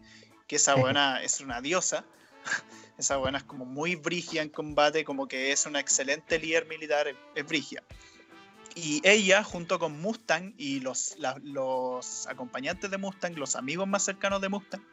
que 0.52 0.58
esa 0.58 0.76
buena 0.76 1.24
es 1.24 1.40
una 1.40 1.62
diosa. 1.62 2.04
esa 2.98 3.16
buena 3.16 3.38
es 3.38 3.46
como 3.46 3.64
muy 3.64 3.96
brigia 3.96 4.42
en 4.42 4.50
combate, 4.50 5.06
como 5.06 5.26
que 5.26 5.54
es 5.54 5.66
una 5.66 5.80
excelente 5.80 6.38
líder 6.40 6.68
militar, 6.68 7.08
es 7.36 7.46
brigia. 7.46 7.82
Y 8.76 9.00
ella, 9.08 9.46
junto 9.46 9.80
con 9.80 10.02
Mustang 10.02 10.54
y 10.58 10.82
los, 10.82 11.16
los 11.42 12.28
acompañantes 12.28 12.92
de 12.92 12.98
Mustang, 12.98 13.36
los 13.38 13.56
amigos 13.56 13.88
más 13.88 14.04
cercanos 14.04 14.42
de 14.42 14.50
Mustang, 14.50 14.86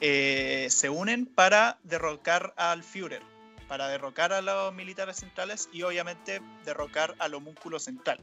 eh, 0.00 0.66
se 0.68 0.90
unen 0.90 1.26
para 1.26 1.78
derrocar 1.84 2.52
al 2.56 2.82
Führer, 2.82 3.22
para 3.68 3.86
derrocar 3.86 4.32
a 4.32 4.42
los 4.42 4.74
militares 4.74 5.18
centrales 5.18 5.68
y 5.72 5.82
obviamente 5.82 6.42
derrocar 6.64 7.14
al 7.20 7.34
homúnculo 7.34 7.78
central. 7.78 8.20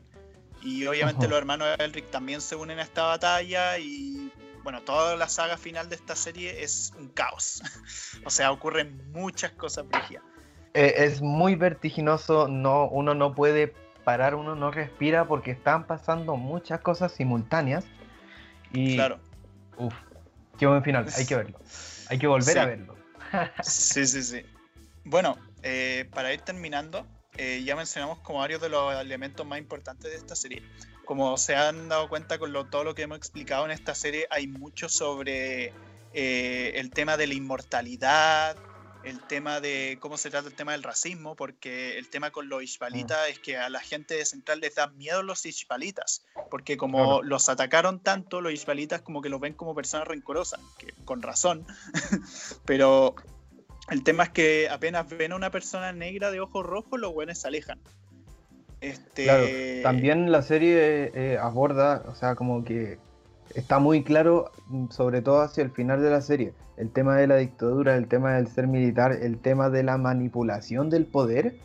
Y 0.62 0.86
obviamente 0.88 1.30
los 1.30 1.38
hermanos 1.38 1.70
Elric 1.80 2.12
también 2.12 2.42
se 2.42 2.58
unen 2.58 2.80
a 2.80 2.82
esta 2.82 3.04
batalla 3.04 3.78
y 3.78 4.30
bueno, 4.66 4.82
toda 4.82 5.16
la 5.16 5.30
saga 5.30 5.58
final 5.58 5.90
de 5.90 5.96
esta 5.96 6.16
serie 6.16 6.64
es 6.64 6.92
un 6.98 7.10
caos. 7.10 7.62
o 8.26 8.32
sea, 8.32 8.52
ocurren 8.52 9.12
muchas 9.12 9.52
cosas 9.52 9.88
brigias. 9.88 10.24
Eh, 10.74 11.06
es 11.06 11.22
muy 11.22 11.54
vertiginoso, 11.54 12.48
no, 12.48 12.90
uno 12.90 13.14
no 13.14 13.36
puede 13.36 13.76
parar, 14.04 14.34
uno 14.34 14.56
no 14.56 14.72
respira 14.72 15.28
porque 15.28 15.52
están 15.52 15.86
pasando 15.86 16.36
muchas 16.36 16.82
cosas 16.82 17.12
simultáneas. 17.12 17.86
Y, 18.74 18.96
claro. 18.96 19.20
Uf, 19.78 19.94
qué 20.58 20.66
buen 20.66 20.84
final, 20.84 21.06
hay 21.16 21.26
que 21.28 21.36
verlo. 21.36 21.60
Hay 22.10 22.18
que 22.18 22.26
volver 22.26 22.58
a 22.58 22.66
verlo. 22.66 22.96
sí, 23.62 24.08
sí, 24.08 24.24
sí. 24.24 24.42
Bueno, 25.04 25.38
eh, 25.62 26.10
para 26.12 26.34
ir 26.34 26.42
terminando, 26.42 27.06
eh, 27.38 27.62
ya 27.64 27.76
mencionamos 27.76 28.18
como 28.22 28.40
varios 28.40 28.62
de 28.62 28.70
los 28.70 28.96
elementos 29.00 29.46
más 29.46 29.60
importantes 29.60 30.10
de 30.10 30.18
esta 30.18 30.36
serie 30.36 30.64
como 31.06 31.38
se 31.38 31.56
han 31.56 31.90
dado 31.90 32.10
cuenta 32.10 32.38
con 32.38 32.52
todo 32.70 32.84
lo 32.84 32.96
que 32.96 33.04
hemos 33.04 33.18
explicado 33.18 33.66
en 33.66 33.72
esta 33.72 33.96
serie, 33.96 34.28
hay 34.30 34.48
mucho 34.48 34.90
sobre 34.90 35.74
eh, 36.14 36.72
el 36.76 36.92
tema 36.92 37.18
de 37.18 37.28
la 37.28 37.34
inmortalidad, 37.34 38.58
el 39.06 39.22
tema 39.22 39.62
de 39.62 39.98
cómo 40.00 40.18
se 40.18 40.30
trata 40.30 40.48
el 40.48 40.56
tema 40.56 40.72
del 40.72 40.84
racismo, 40.84 41.36
porque 41.36 41.98
el 41.98 42.10
tema 42.10 42.32
con 42.32 42.50
los 42.50 42.64
ishbalitas 42.64 43.20
mm. 43.28 43.32
es 43.32 43.40
que 43.40 43.58
a 43.58 43.70
la 43.70 43.80
gente 43.80 44.16
de 44.16 44.26
Central 44.26 44.60
les 44.60 44.76
da 44.76 44.88
miedo 44.88 45.22
los 45.24 45.46
ishbalitas, 45.46 46.26
porque 46.50 46.76
como 46.76 47.22
los 47.22 47.48
atacaron 47.50 48.00
tanto, 48.00 48.42
los 48.42 48.52
ishbalitas 48.52 49.02
como 49.02 49.22
que 49.22 49.30
los 49.30 49.40
ven 49.40 49.54
como 49.54 49.76
personas 49.76 50.08
rencorosas, 50.08 50.60
que 50.78 50.94
con 51.06 51.22
razón, 51.22 51.66
pero 52.66 53.16
el 53.90 54.04
tema 54.04 54.24
es 54.24 54.30
que 54.30 54.70
apenas 54.70 55.08
ven 55.08 55.32
a 55.32 55.36
una 55.36 55.52
persona 55.52 55.92
negra 55.94 56.32
de 56.32 56.40
ojos 56.40 56.66
rojos, 56.66 57.00
los 57.00 57.14
buenos 57.14 57.38
se 57.38 57.48
alejan. 57.48 57.80
Este... 58.86 59.24
Claro, 59.24 59.46
también 59.82 60.32
la 60.32 60.42
serie 60.42 61.12
eh, 61.14 61.38
aborda, 61.40 62.04
o 62.08 62.14
sea, 62.14 62.36
como 62.36 62.64
que 62.64 63.00
está 63.56 63.80
muy 63.80 64.04
claro, 64.04 64.52
mm, 64.68 64.90
sobre 64.90 65.22
todo 65.22 65.42
hacia 65.42 65.64
el 65.64 65.72
final 65.72 66.02
de 66.02 66.10
la 66.12 66.22
serie, 66.22 66.54
el 66.78 66.92
tema 66.92 67.16
de 67.18 67.26
la 67.26 67.38
dictadura, 67.38 67.96
el 67.96 68.08
tema 68.08 68.34
del 68.34 68.48
ser 68.48 68.68
militar, 68.68 69.12
el 69.12 69.40
tema 69.40 69.70
de 69.70 69.84
la 69.84 69.98
manipulación 69.98 70.90
del 70.90 71.06
poder. 71.06 71.56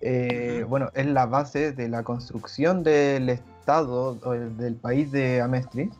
Eh, 0.00 0.64
bueno, 0.68 0.90
es 0.94 1.06
la 1.06 1.26
base 1.26 1.72
de 1.72 1.88
la 1.88 2.04
construcción 2.04 2.82
del 2.84 3.28
Estado, 3.28 4.14
del 4.14 4.76
país 4.76 5.10
de 5.10 5.40
Amestris, 5.40 5.90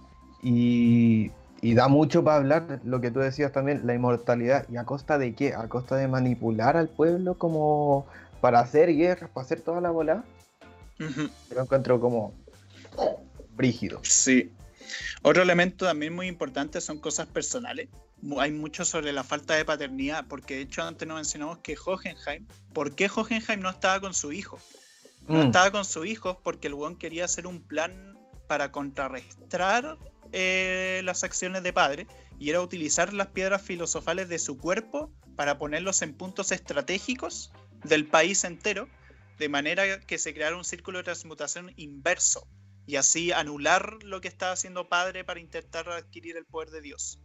y, 0.42 1.32
y 1.60 1.74
da 1.74 1.88
mucho 1.88 2.22
para 2.22 2.36
hablar, 2.36 2.80
lo 2.84 3.00
que 3.00 3.10
tú 3.10 3.20
decías 3.20 3.52
también, 3.52 3.86
la 3.86 3.94
inmortalidad, 3.94 4.66
¿y 4.70 4.76
a 4.76 4.84
costa 4.84 5.18
de 5.18 5.34
qué? 5.34 5.54
¿A 5.54 5.68
costa 5.68 5.96
de 5.96 6.08
manipular 6.08 6.76
al 6.76 6.88
pueblo 6.88 7.34
como 7.34 8.06
para 8.40 8.60
hacer 8.60 8.94
guerras, 8.94 9.28
para 9.30 9.44
hacer 9.44 9.60
toda 9.60 9.80
la 9.80 9.90
bola? 9.90 10.24
Lo 11.55 11.62
encuentro 11.62 11.98
como 11.98 12.34
brígido. 13.55 14.01
Sí. 14.05 14.53
Otro 15.22 15.42
elemento 15.42 15.86
también 15.86 16.14
muy 16.14 16.26
importante 16.26 16.80
son 16.80 16.98
cosas 16.98 17.26
personales. 17.26 17.88
Hay 18.38 18.53
mucho 18.53 18.84
sobre 18.84 19.12
la 19.12 19.24
falta 19.24 19.55
de 19.55 19.64
paternidad, 19.64 20.26
porque 20.28 20.57
de 20.57 20.62
hecho 20.62 20.82
antes 20.82 21.09
nos 21.09 21.16
mencionamos 21.16 21.59
que 21.59 21.76
Hohenheim, 21.76 22.46
¿por 22.72 22.94
qué 22.94 23.11
Hohenheim 23.14 23.61
no 23.61 23.70
estaba 23.70 24.01
con 24.01 24.12
su 24.14 24.32
hijo? 24.32 24.59
No 25.26 25.44
mm. 25.44 25.46
estaba 25.46 25.70
con 25.70 25.84
su 25.84 26.05
hijo 26.05 26.40
porque 26.42 26.68
el 26.68 26.74
buen 26.74 26.96
quería 26.96 27.24
hacer 27.24 27.46
un 27.46 27.61
plan 27.62 28.18
para 28.46 28.72
contrarrestar 28.72 29.96
eh, 30.32 31.01
las 31.05 31.24
acciones 31.24 31.62
de 31.62 31.72
padre 31.72 32.07
y 32.38 32.51
era 32.51 32.61
utilizar 32.61 33.12
las 33.12 33.28
piedras 33.28 33.62
filosofales 33.62 34.28
de 34.28 34.38
su 34.38 34.59
cuerpo 34.59 35.11
para 35.36 35.57
ponerlos 35.57 36.03
en 36.03 36.14
puntos 36.14 36.53
estratégicos 36.53 37.53
del 37.84 38.07
país 38.07 38.44
entero 38.44 38.88
de 39.41 39.49
manera 39.49 40.01
que 40.01 40.18
se 40.18 40.34
creara 40.34 40.55
un 40.55 40.64
círculo 40.64 40.99
de 40.99 41.05
transmutación 41.05 41.72
inverso 41.76 42.47
y 42.86 42.97
así 42.97 43.32
anular 43.32 43.97
lo 44.03 44.20
que 44.20 44.28
estaba 44.28 44.53
haciendo 44.53 44.86
padre 44.86 45.24
para 45.24 45.41
intentar 45.41 45.88
adquirir 45.88 46.36
el 46.36 46.45
poder 46.45 46.68
de 46.70 46.82
Dios. 46.82 47.18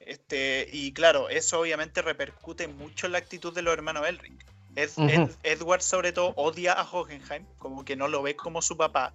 Este, 0.00 0.66
y 0.72 0.92
claro, 0.92 1.28
eso 1.28 1.60
obviamente 1.60 2.00
repercute 2.00 2.68
mucho 2.68 3.04
en 3.04 3.12
la 3.12 3.18
actitud 3.18 3.54
de 3.54 3.60
los 3.60 3.74
hermanos 3.74 4.08
Elric. 4.08 4.46
Edward 5.42 5.82
sobre 5.82 6.12
todo 6.12 6.32
odia 6.36 6.72
a 6.72 6.90
Hohenheim, 6.90 7.44
como 7.58 7.84
que 7.84 7.96
no 7.96 8.08
lo 8.08 8.22
ve 8.22 8.34
como 8.34 8.62
su 8.62 8.78
papá, 8.78 9.12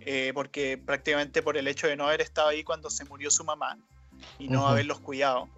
eh, 0.00 0.32
porque 0.34 0.78
prácticamente 0.78 1.42
por 1.42 1.56
el 1.56 1.68
hecho 1.68 1.86
de 1.86 1.94
no 1.94 2.08
haber 2.08 2.22
estado 2.22 2.48
ahí 2.48 2.64
cuando 2.64 2.90
se 2.90 3.04
murió 3.04 3.30
su 3.30 3.44
mamá 3.44 3.78
y 4.40 4.48
no 4.48 4.66
haberlos 4.66 4.98
cuidado. 4.98 5.48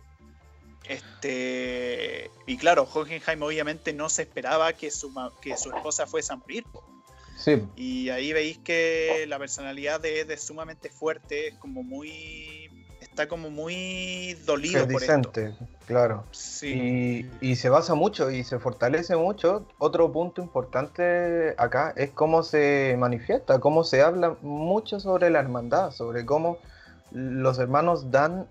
Este, 0.89 2.31
y 2.47 2.57
claro, 2.59 2.87
Hohenheim 2.93 3.43
obviamente 3.43 3.93
no 3.93 4.09
se 4.09 4.23
esperaba 4.23 4.73
que 4.75 4.91
su, 4.91 5.13
que 5.41 5.57
su 5.57 5.71
esposa 5.71 6.07
fuese 6.07 6.33
a 6.33 6.37
morir. 6.37 6.65
Sí. 7.37 7.63
Y 7.77 8.11
ahí 8.11 8.33
veis 8.33 8.59
que 8.59 9.25
la 9.27 9.39
personalidad 9.39 10.01
de 10.01 10.21
Ed 10.21 10.31
es 10.31 10.43
sumamente 10.43 10.91
fuerte, 10.91 11.49
es 11.49 11.55
como 11.55 11.83
muy. 11.83 12.71
está 13.01 13.29
como 13.29 13.51
muy 13.51 14.35
dolido 14.47 14.87
por 14.87 15.03
esto. 15.03 15.33
claro. 15.87 16.25
Sí. 16.31 17.29
Y, 17.41 17.51
y, 17.51 17.57
se 17.57 17.71
basa 17.71 17.95
mucho 17.95 18.31
y 18.31 18.45
se 18.45 18.59
fortalece 18.59 19.17
mucho. 19.17 19.67
Otro 19.79 20.13
punto 20.13 20.43
importante 20.43 21.55
acá 21.57 21.93
es 21.97 22.11
cómo 22.11 22.43
se 22.43 22.95
manifiesta, 22.99 23.59
cómo 23.59 23.85
se 23.85 24.03
habla 24.03 24.37
mucho 24.43 25.01
sobre 25.01 25.31
la 25.31 25.41
hermandad, 25.41 25.91
sobre 25.91 26.25
cómo 26.25 26.59
los 27.11 27.59
hermanos 27.59 28.11
dan 28.11 28.49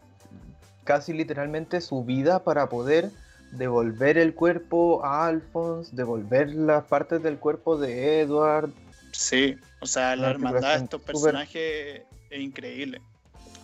casi 0.83 1.13
literalmente 1.13 1.81
su 1.81 2.03
vida 2.03 2.43
para 2.43 2.69
poder 2.69 3.11
devolver 3.51 4.17
el 4.17 4.33
cuerpo 4.33 5.03
a 5.05 5.27
Alphonse, 5.27 5.95
devolver 5.95 6.53
las 6.53 6.83
partes 6.85 7.21
del 7.21 7.37
cuerpo 7.37 7.77
de 7.77 8.21
Edward. 8.21 8.71
Sí, 9.11 9.57
o 9.79 9.85
sea, 9.85 10.15
la 10.15 10.31
hermandad 10.31 10.77
de 10.77 10.83
estos 10.83 11.01
personajes 11.01 12.01
es 12.29 12.41
increíble. 12.41 13.01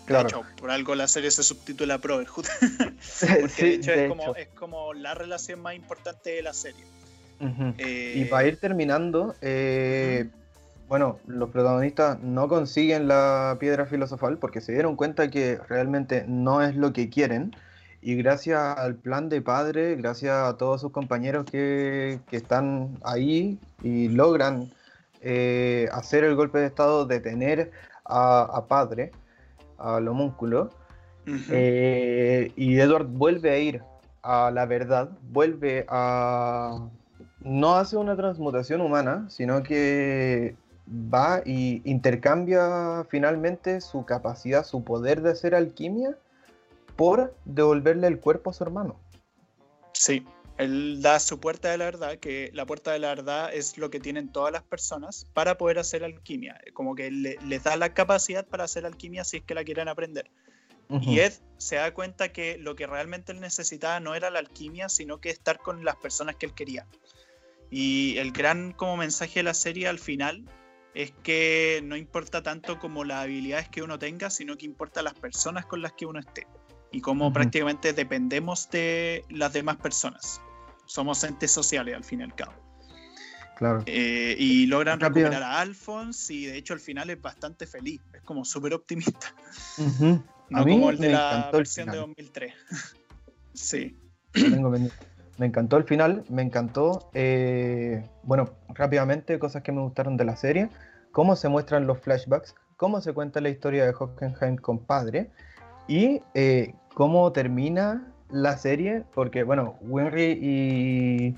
Claro. 0.06 0.24
De 0.24 0.30
hecho, 0.30 0.46
por 0.58 0.72
algo 0.72 0.96
la 0.96 1.08
serie 1.08 1.30
se 1.30 1.44
subtitula 1.44 1.98
Brotherhood. 1.98 2.46
Porque 3.42 3.64
de 3.64 3.74
hecho, 3.76 4.36
es, 4.36 4.48
como, 4.50 4.94
la 4.94 5.14
relación 5.14 5.62
más 5.62 5.76
importante 5.76 6.32
de 6.32 6.42
la 6.42 6.54
serie. 6.54 6.84
Eh, 7.78 8.16
y 8.18 8.26
para 8.26 8.48
ir 8.48 8.58
terminando, 8.58 9.34
eh, 9.42 10.30
bueno, 10.90 11.20
los 11.28 11.50
protagonistas 11.52 12.20
no 12.20 12.48
consiguen 12.50 13.08
la 13.08 13.58
piedra 13.60 13.86
filosofal 13.86 14.40
porque 14.40 14.60
se 14.60 14.74
dieron 14.74 14.96
cuenta 14.96 15.30
que 15.30 15.60
realmente 15.70 16.26
no 16.28 16.62
es 16.62 16.76
lo 16.76 16.92
que 16.92 17.10
quieren. 17.10 17.56
Y 18.02 18.16
gracias 18.16 18.78
al 18.78 18.96
plan 18.96 19.30
de 19.30 19.42
padre, 19.42 19.96
gracias 19.96 20.36
a 20.36 20.58
todos 20.58 20.82
sus 20.82 20.92
compañeros 20.92 21.46
que, 21.46 22.20
están 22.32 22.98
ahí 23.04 23.60
y 23.84 24.10
logran 24.10 24.72
eh, 25.22 25.88
hacer 25.92 26.24
el 26.24 26.36
golpe 26.36 26.60
de 26.60 26.68
estado, 26.68 27.06
detener 27.06 27.72
a, 28.06 28.42
a 28.42 28.66
padre, 28.68 29.12
al 29.78 30.08
homúnculo, 30.08 30.72
eh, 31.52 32.52
y 32.56 32.80
Edward 32.80 33.08
vuelve 33.08 33.52
a 33.52 33.60
ir 33.60 33.84
a 34.22 34.52
la 34.52 34.66
verdad, 34.66 35.10
vuelve 35.32 35.86
a... 35.88 36.90
No 37.42 37.76
hace 37.76 37.96
una 37.96 38.16
transmutación 38.16 38.82
humana, 38.82 39.26
sino 39.30 39.64
que 39.64 40.56
va 40.90 41.42
y 41.46 41.82
intercambia 41.86 43.06
finalmente 43.10 43.82
su 43.82 44.06
capacidad, 44.06 44.66
su 44.66 44.84
poder 44.84 45.22
de 45.22 45.32
hacer 45.32 45.56
alquimia 45.56 46.18
por 46.96 47.36
devolverle 47.46 48.08
el 48.08 48.20
cuerpo 48.20 48.50
a 48.50 48.54
su 48.54 48.64
hermano. 48.64 49.00
Sí, 49.94 50.26
Él 50.58 51.02
da 51.02 51.20
su 51.20 51.40
puerta 51.40 51.72
de 51.72 51.78
la 51.78 51.86
verdad, 51.86 52.18
que 52.18 52.52
la 52.54 52.66
puerta 52.66 52.92
de 52.92 53.00
la 53.00 53.10
verdad 53.10 53.54
es 53.54 53.78
lo 53.78 53.90
que 53.90 54.00
tienen 54.00 54.32
todas 54.32 54.52
las 54.52 54.64
personas 54.64 55.26
para 55.34 55.58
poder 55.58 55.80
hacer 55.80 56.04
alquimia. 56.04 56.60
Como 56.74 56.96
que 56.96 57.12
les 57.12 57.64
da 57.64 57.78
la 57.78 57.94
capacidad 57.94 58.46
para 58.46 58.66
hacer 58.66 58.86
alquimia 58.86 59.24
si 59.24 59.38
es 59.38 59.44
que 59.44 59.56
la 59.56 59.64
quieren 59.64 59.88
aprender. 59.88 60.30
Y 61.02 61.20
Ed 61.20 61.34
se 61.58 61.76
da 61.76 61.94
cuenta 61.94 62.30
que 62.30 62.58
lo 62.58 62.76
que 62.76 62.88
realmente 62.88 63.32
él 63.32 63.42
necesitaba 63.42 64.00
no 64.00 64.16
era 64.16 64.32
la 64.32 64.40
alquimia, 64.40 64.90
sino 64.90 65.22
que 65.22 65.30
estar 65.30 65.60
con 65.60 65.86
las 65.86 65.96
personas 65.98 66.36
que 66.36 66.48
él 66.48 66.56
quería. 66.56 66.88
Y 67.70 68.18
el 68.18 68.32
gran 68.32 68.72
como 68.72 68.98
mensaje 68.98 69.42
de 69.42 69.44
la 69.44 69.54
serie 69.54 69.88
al 69.88 70.00
final 70.00 70.50
es 70.94 71.12
que 71.24 71.82
no 71.84 71.96
importa 71.96 72.42
tanto 72.42 72.80
como 72.80 73.04
las 73.04 73.24
habilidades 73.24 73.70
que 73.70 73.82
uno 73.82 74.00
tenga, 74.00 74.30
sino 74.30 74.58
que 74.58 74.66
importa 74.66 75.02
las 75.02 75.14
personas 75.14 75.66
con 75.66 75.82
las 75.82 75.94
que 75.94 76.06
uno 76.06 76.20
esté. 76.20 76.48
Y 76.92 77.02
cómo 77.02 77.32
prácticamente 77.32 77.94
dependemos 77.94 78.70
de 78.72 79.24
las 79.30 79.54
demás 79.54 79.78
personas. 79.78 80.42
Somos 80.86 81.24
entes 81.24 81.52
sociales 81.52 81.96
al 81.96 82.04
fin 82.04 82.22
y 82.22 82.24
al 82.24 82.34
cabo. 82.34 82.54
Claro. 83.58 83.84
Eh, 83.86 84.36
y 84.40 84.66
logran 84.66 85.00
recuperar 85.00 85.44
a 85.44 85.60
Alphonse 85.60 86.34
y 86.34 86.46
de 86.46 86.58
hecho 86.58 86.74
al 86.74 86.80
final 86.80 87.10
es 87.10 87.22
bastante 87.22 87.68
feliz. 87.68 88.02
Es 88.14 88.22
como 88.22 88.44
súper 88.44 88.74
optimista. 88.74 89.36
No 90.50 90.64
como 90.64 90.90
el 90.90 90.98
de 90.98 91.10
la 91.10 91.52
versión 91.54 91.90
de 91.92 91.98
2003. 91.98 92.54
sí. 93.54 93.96
Me 95.40 95.48
encantó 95.48 95.78
el 95.78 95.86
final, 95.86 96.24
me 96.30 96.42
encantó, 96.42 97.10
eh, 97.14 98.04
bueno, 98.24 98.50
rápidamente, 98.70 99.40
cosas 99.40 99.64
que 99.64 99.72
me 99.72 99.82
gustaron 99.82 100.18
de 100.18 100.26
la 100.26 100.36
serie, 100.36 100.70
cómo 101.12 101.36
se 101.36 101.50
muestran 101.50 101.88
los 101.88 102.00
flashbacks, 102.00 102.56
cómo 102.78 103.02
se 103.02 103.14
cuenta 103.14 103.42
la 103.42 103.50
historia 103.50 103.86
de 103.86 103.94
Hockenheim 103.94 104.58
compadre 104.58 105.32
y 105.88 106.22
eh, 106.34 106.76
cómo 106.94 107.32
termina 107.32 108.14
la 108.30 108.58
serie, 108.58 109.04
porque 109.16 109.44
bueno, 109.44 109.78
Winry 109.82 110.38
y, 110.42 111.36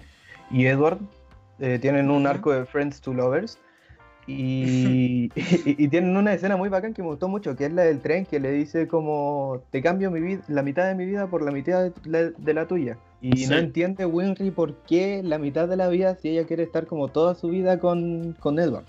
y 0.50 0.66
Edward 0.66 1.00
eh, 1.60 1.80
tienen 1.80 2.10
un 2.10 2.28
arco 2.28 2.52
de 2.52 2.66
Friends 2.66 3.00
to 3.02 3.14
Lovers 3.14 3.60
y, 4.28 5.32
y, 5.36 5.88
tienen 5.88 6.16
una 6.16 6.34
escena 6.34 6.56
muy 6.56 6.70
bacán 6.70 6.94
que 6.94 7.02
me 7.02 7.10
gustó 7.10 7.28
mucho, 7.28 7.56
que 7.56 7.66
es 7.66 7.74
la 7.74 7.84
del 7.84 8.02
tren 8.02 8.26
que 8.26 8.40
le 8.40 8.52
dice 8.52 8.88
como 8.88 9.64
te 9.72 9.82
cambio 9.82 10.12
mi 10.12 10.22
vida, 10.22 10.42
la 10.48 10.62
mitad 10.62 10.86
de 10.88 10.96
mi 10.96 11.06
vida 11.06 11.28
por 11.28 11.42
la 11.42 11.52
mitad 11.52 11.92
de 11.92 12.54
la, 12.54 12.68
tuya. 12.68 12.98
Y 13.22 13.46
no 13.46 13.58
entiende 13.58 14.06
Winry 14.06 14.50
por 14.50 14.76
qué 14.84 15.22
la 15.24 15.38
mitad 15.38 15.68
de 15.68 15.76
la 15.76 15.88
vida 15.90 16.16
si 16.16 16.30
ella 16.30 16.48
quiere 16.48 16.64
estar 16.64 16.88
como 16.88 17.08
toda 17.08 17.36
su 17.36 17.50
vida 17.50 17.80
con, 17.80 18.34
con 18.40 18.58
Edward. 18.58 18.86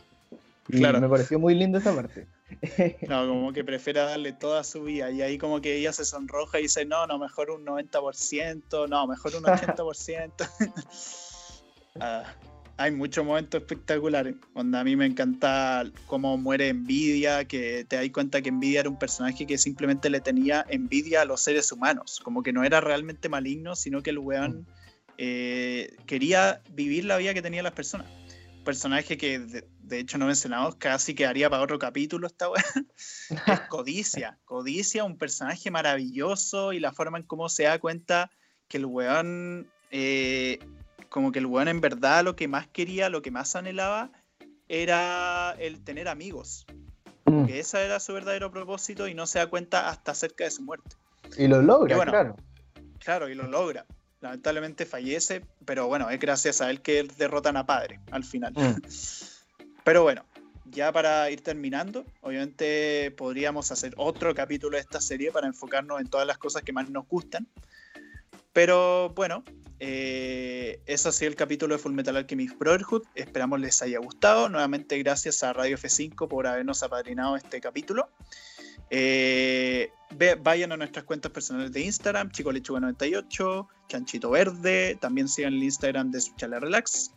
Y 0.69 0.79
claro. 0.79 1.01
me 1.01 1.09
pareció 1.09 1.39
muy 1.39 1.55
lindo 1.55 1.79
esa 1.79 1.95
parte. 1.95 2.27
No, 3.09 3.27
como 3.27 3.53
que 3.53 3.65
prefiere 3.65 4.01
darle 4.01 4.35
toda 4.35 4.63
su 4.63 4.83
vida 4.83 5.11
y 5.11 5.23
ahí 5.23 5.39
como 5.39 5.63
que 5.63 5.77
ella 5.77 5.91
se 5.93 6.05
sonroja 6.05 6.59
y 6.59 6.65
dice, 6.65 6.85
no, 6.85 7.07
no, 7.07 7.19
mejor 7.19 7.51
un 7.51 7.65
90%, 7.65 8.89
no, 8.89 9.07
mejor 9.07 9.37
un 9.37 9.43
80%. 9.45 10.49
ah, 12.01 12.25
hay 12.83 12.91
muchos 12.91 13.25
momentos 13.25 13.61
espectaculares. 13.61 14.35
Donde 14.55 14.79
a 14.79 14.85
mí 14.85 14.97
me 14.97 15.07
encanta 15.07 15.85
cómo 16.07 16.37
muere 16.37 16.69
Envidia, 16.69 17.45
que 17.45 17.85
te 17.85 17.97
das 17.97 18.09
cuenta 18.11 18.43
que 18.43 18.49
Envidia 18.49 18.81
era 18.81 18.89
un 18.89 18.99
personaje 18.99 19.47
que 19.47 19.57
simplemente 19.59 20.11
le 20.11 20.21
tenía 20.21 20.65
envidia 20.69 21.23
a 21.23 21.25
los 21.25 21.41
seres 21.41 21.71
humanos. 21.73 22.21
Como 22.23 22.43
que 22.43 22.53
no 22.53 22.65
era 22.65 22.81
realmente 22.81 23.29
maligno, 23.29 23.77
sino 23.77 24.03
que 24.03 24.11
el 24.11 24.19
weón 24.19 24.67
eh, 25.19 25.97
quería 26.07 26.63
vivir 26.73 27.05
la 27.05 27.17
vida 27.17 27.35
que 27.35 27.43
tenían 27.43 27.65
las 27.65 27.75
personas. 27.75 28.07
Un 28.59 28.65
personaje 28.65 29.17
que 29.17 29.39
de, 29.39 29.99
hecho 29.99 30.19
no 30.19 30.27
mencionamos, 30.27 30.77
casi 30.77 31.15
quedaría 31.15 31.51
para 31.51 31.63
otro 31.63 31.79
capítulo 31.79 32.27
esta 32.27 32.51
weá. 32.51 32.65
es 33.47 33.61
Codicia. 33.69 34.39
Codicia, 34.45 35.05
un 35.05 35.19
personaje 35.19 35.71
maravilloso 35.71 36.73
y 36.73 36.81
la 36.81 36.93
forma 36.93 37.19
en 37.19 37.25
cómo 37.25 37.49
se 37.49 37.65
da 37.65 37.79
cuenta 37.79 38.31
que 38.69 38.79
el 38.79 38.87
weón 38.87 39.69
eh, 39.91 40.59
como 41.13 41.31
que 41.31 41.39
el 41.39 41.47
weón 41.47 41.69
en 41.69 41.81
verdad 41.81 42.25
lo 42.25 42.35
que 42.35 42.49
más 42.49 42.67
quería, 42.67 43.11
lo 43.11 43.23
que 43.23 43.31
más 43.31 43.55
anhelaba, 43.55 44.11
era 44.67 45.55
el 45.59 45.85
tener 45.85 46.09
amigos. 46.09 46.67
Mm. 47.27 47.45
Que 47.45 47.61
ese 47.61 47.85
era 47.85 48.01
su 48.01 48.15
verdadero 48.15 48.51
propósito 48.51 49.07
y 49.07 49.15
no 49.15 49.27
se 49.27 49.39
da 49.39 49.47
cuenta 49.47 49.91
hasta 49.91 50.15
cerca 50.15 50.45
de 50.45 50.51
su 50.51 50.63
muerte. 50.63 50.97
Y 51.37 51.47
lo 51.47 51.63
logra, 51.63 52.03
claro. 52.05 52.37
Claro, 52.99 53.29
y 53.29 53.35
lo 53.35 53.47
logra. 53.47 53.85
Lamentablemente 54.21 54.87
fallece, 54.87 55.45
pero 55.65 55.87
bueno, 55.87 56.09
es 56.09 56.19
gracias 56.19 56.61
a 56.61 56.71
él 56.71 56.81
que 56.81 57.07
derrotan 57.19 57.57
a 57.57 57.67
Padre 57.67 58.01
al 58.11 58.25
final. 58.25 58.55
Mm. 58.55 58.81
pero 59.85 60.03
bueno, 60.03 60.25
ya 60.65 60.93
para 60.93 61.31
ir 61.31 61.43
terminando, 61.43 62.07
obviamente 62.23 63.11
podríamos 63.11 63.71
hacer 63.71 63.93
otro 63.99 64.35
capítulo 64.35 64.77
de 64.77 64.81
esta 64.81 65.01
serie 65.01 65.31
para 65.31 65.47
enfocarnos 65.47 66.01
en 66.01 66.09
todas 66.09 66.27
las 66.27 66.39
cosas 66.39 66.63
que 66.63 66.73
más 66.73 66.89
nos 66.89 67.07
gustan. 67.07 67.47
Pero 68.55 69.11
bueno, 69.11 69.45
eh, 69.85 70.81
ha 70.87 70.97
sido 70.97 71.29
el 71.29 71.35
capítulo 71.35 71.75
de 71.75 71.83
Full 71.83 71.93
Metal 71.93 72.17
Alchemist 72.17 72.57
Brotherhood. 72.57 73.03
Esperamos 73.17 73.59
les 73.59 73.83
haya 73.83 73.99
gustado. 73.99 74.49
Nuevamente, 74.49 74.97
gracias 74.99 75.43
a 75.43 75.53
Radio 75.53 75.77
F5 75.77 76.29
por 76.29 76.47
habernos 76.47 76.85
apadrinado 76.85 77.35
este 77.35 77.61
capítulo. 77.61 78.09
Eh, 78.91 79.91
vayan 80.41 80.71
a 80.71 80.77
nuestras 80.77 81.05
cuentas 81.05 81.33
personales 81.33 81.73
de 81.73 81.81
Instagram, 81.81 82.31
Chico 82.31 82.53
Lechuga 82.53 82.79
98, 82.79 83.69
Chanchito 83.89 84.31
Verde. 84.31 84.97
También 85.01 85.29
sigan 85.29 85.55
el 85.55 85.65
Instagram 85.65 86.13
de 86.13 86.21
Suchala 86.21 86.61
Relax. 86.61 87.11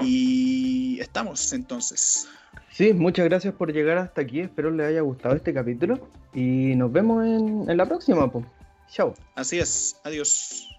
Y 0.00 0.98
estamos 1.00 1.52
entonces. 1.52 2.28
Sí, 2.70 2.94
muchas 2.94 3.26
gracias 3.26 3.52
por 3.52 3.74
llegar 3.74 3.98
hasta 3.98 4.22
aquí. 4.22 4.40
Espero 4.40 4.70
les 4.70 4.86
haya 4.86 5.02
gustado 5.02 5.36
este 5.36 5.52
capítulo. 5.52 6.08
Y 6.32 6.74
nos 6.76 6.90
vemos 6.90 7.26
en, 7.26 7.76
la 7.76 7.84
próxima. 7.84 8.32
Chao. 8.90 9.14
Así 9.34 9.58
es. 9.58 10.00
Adiós. 10.02 10.69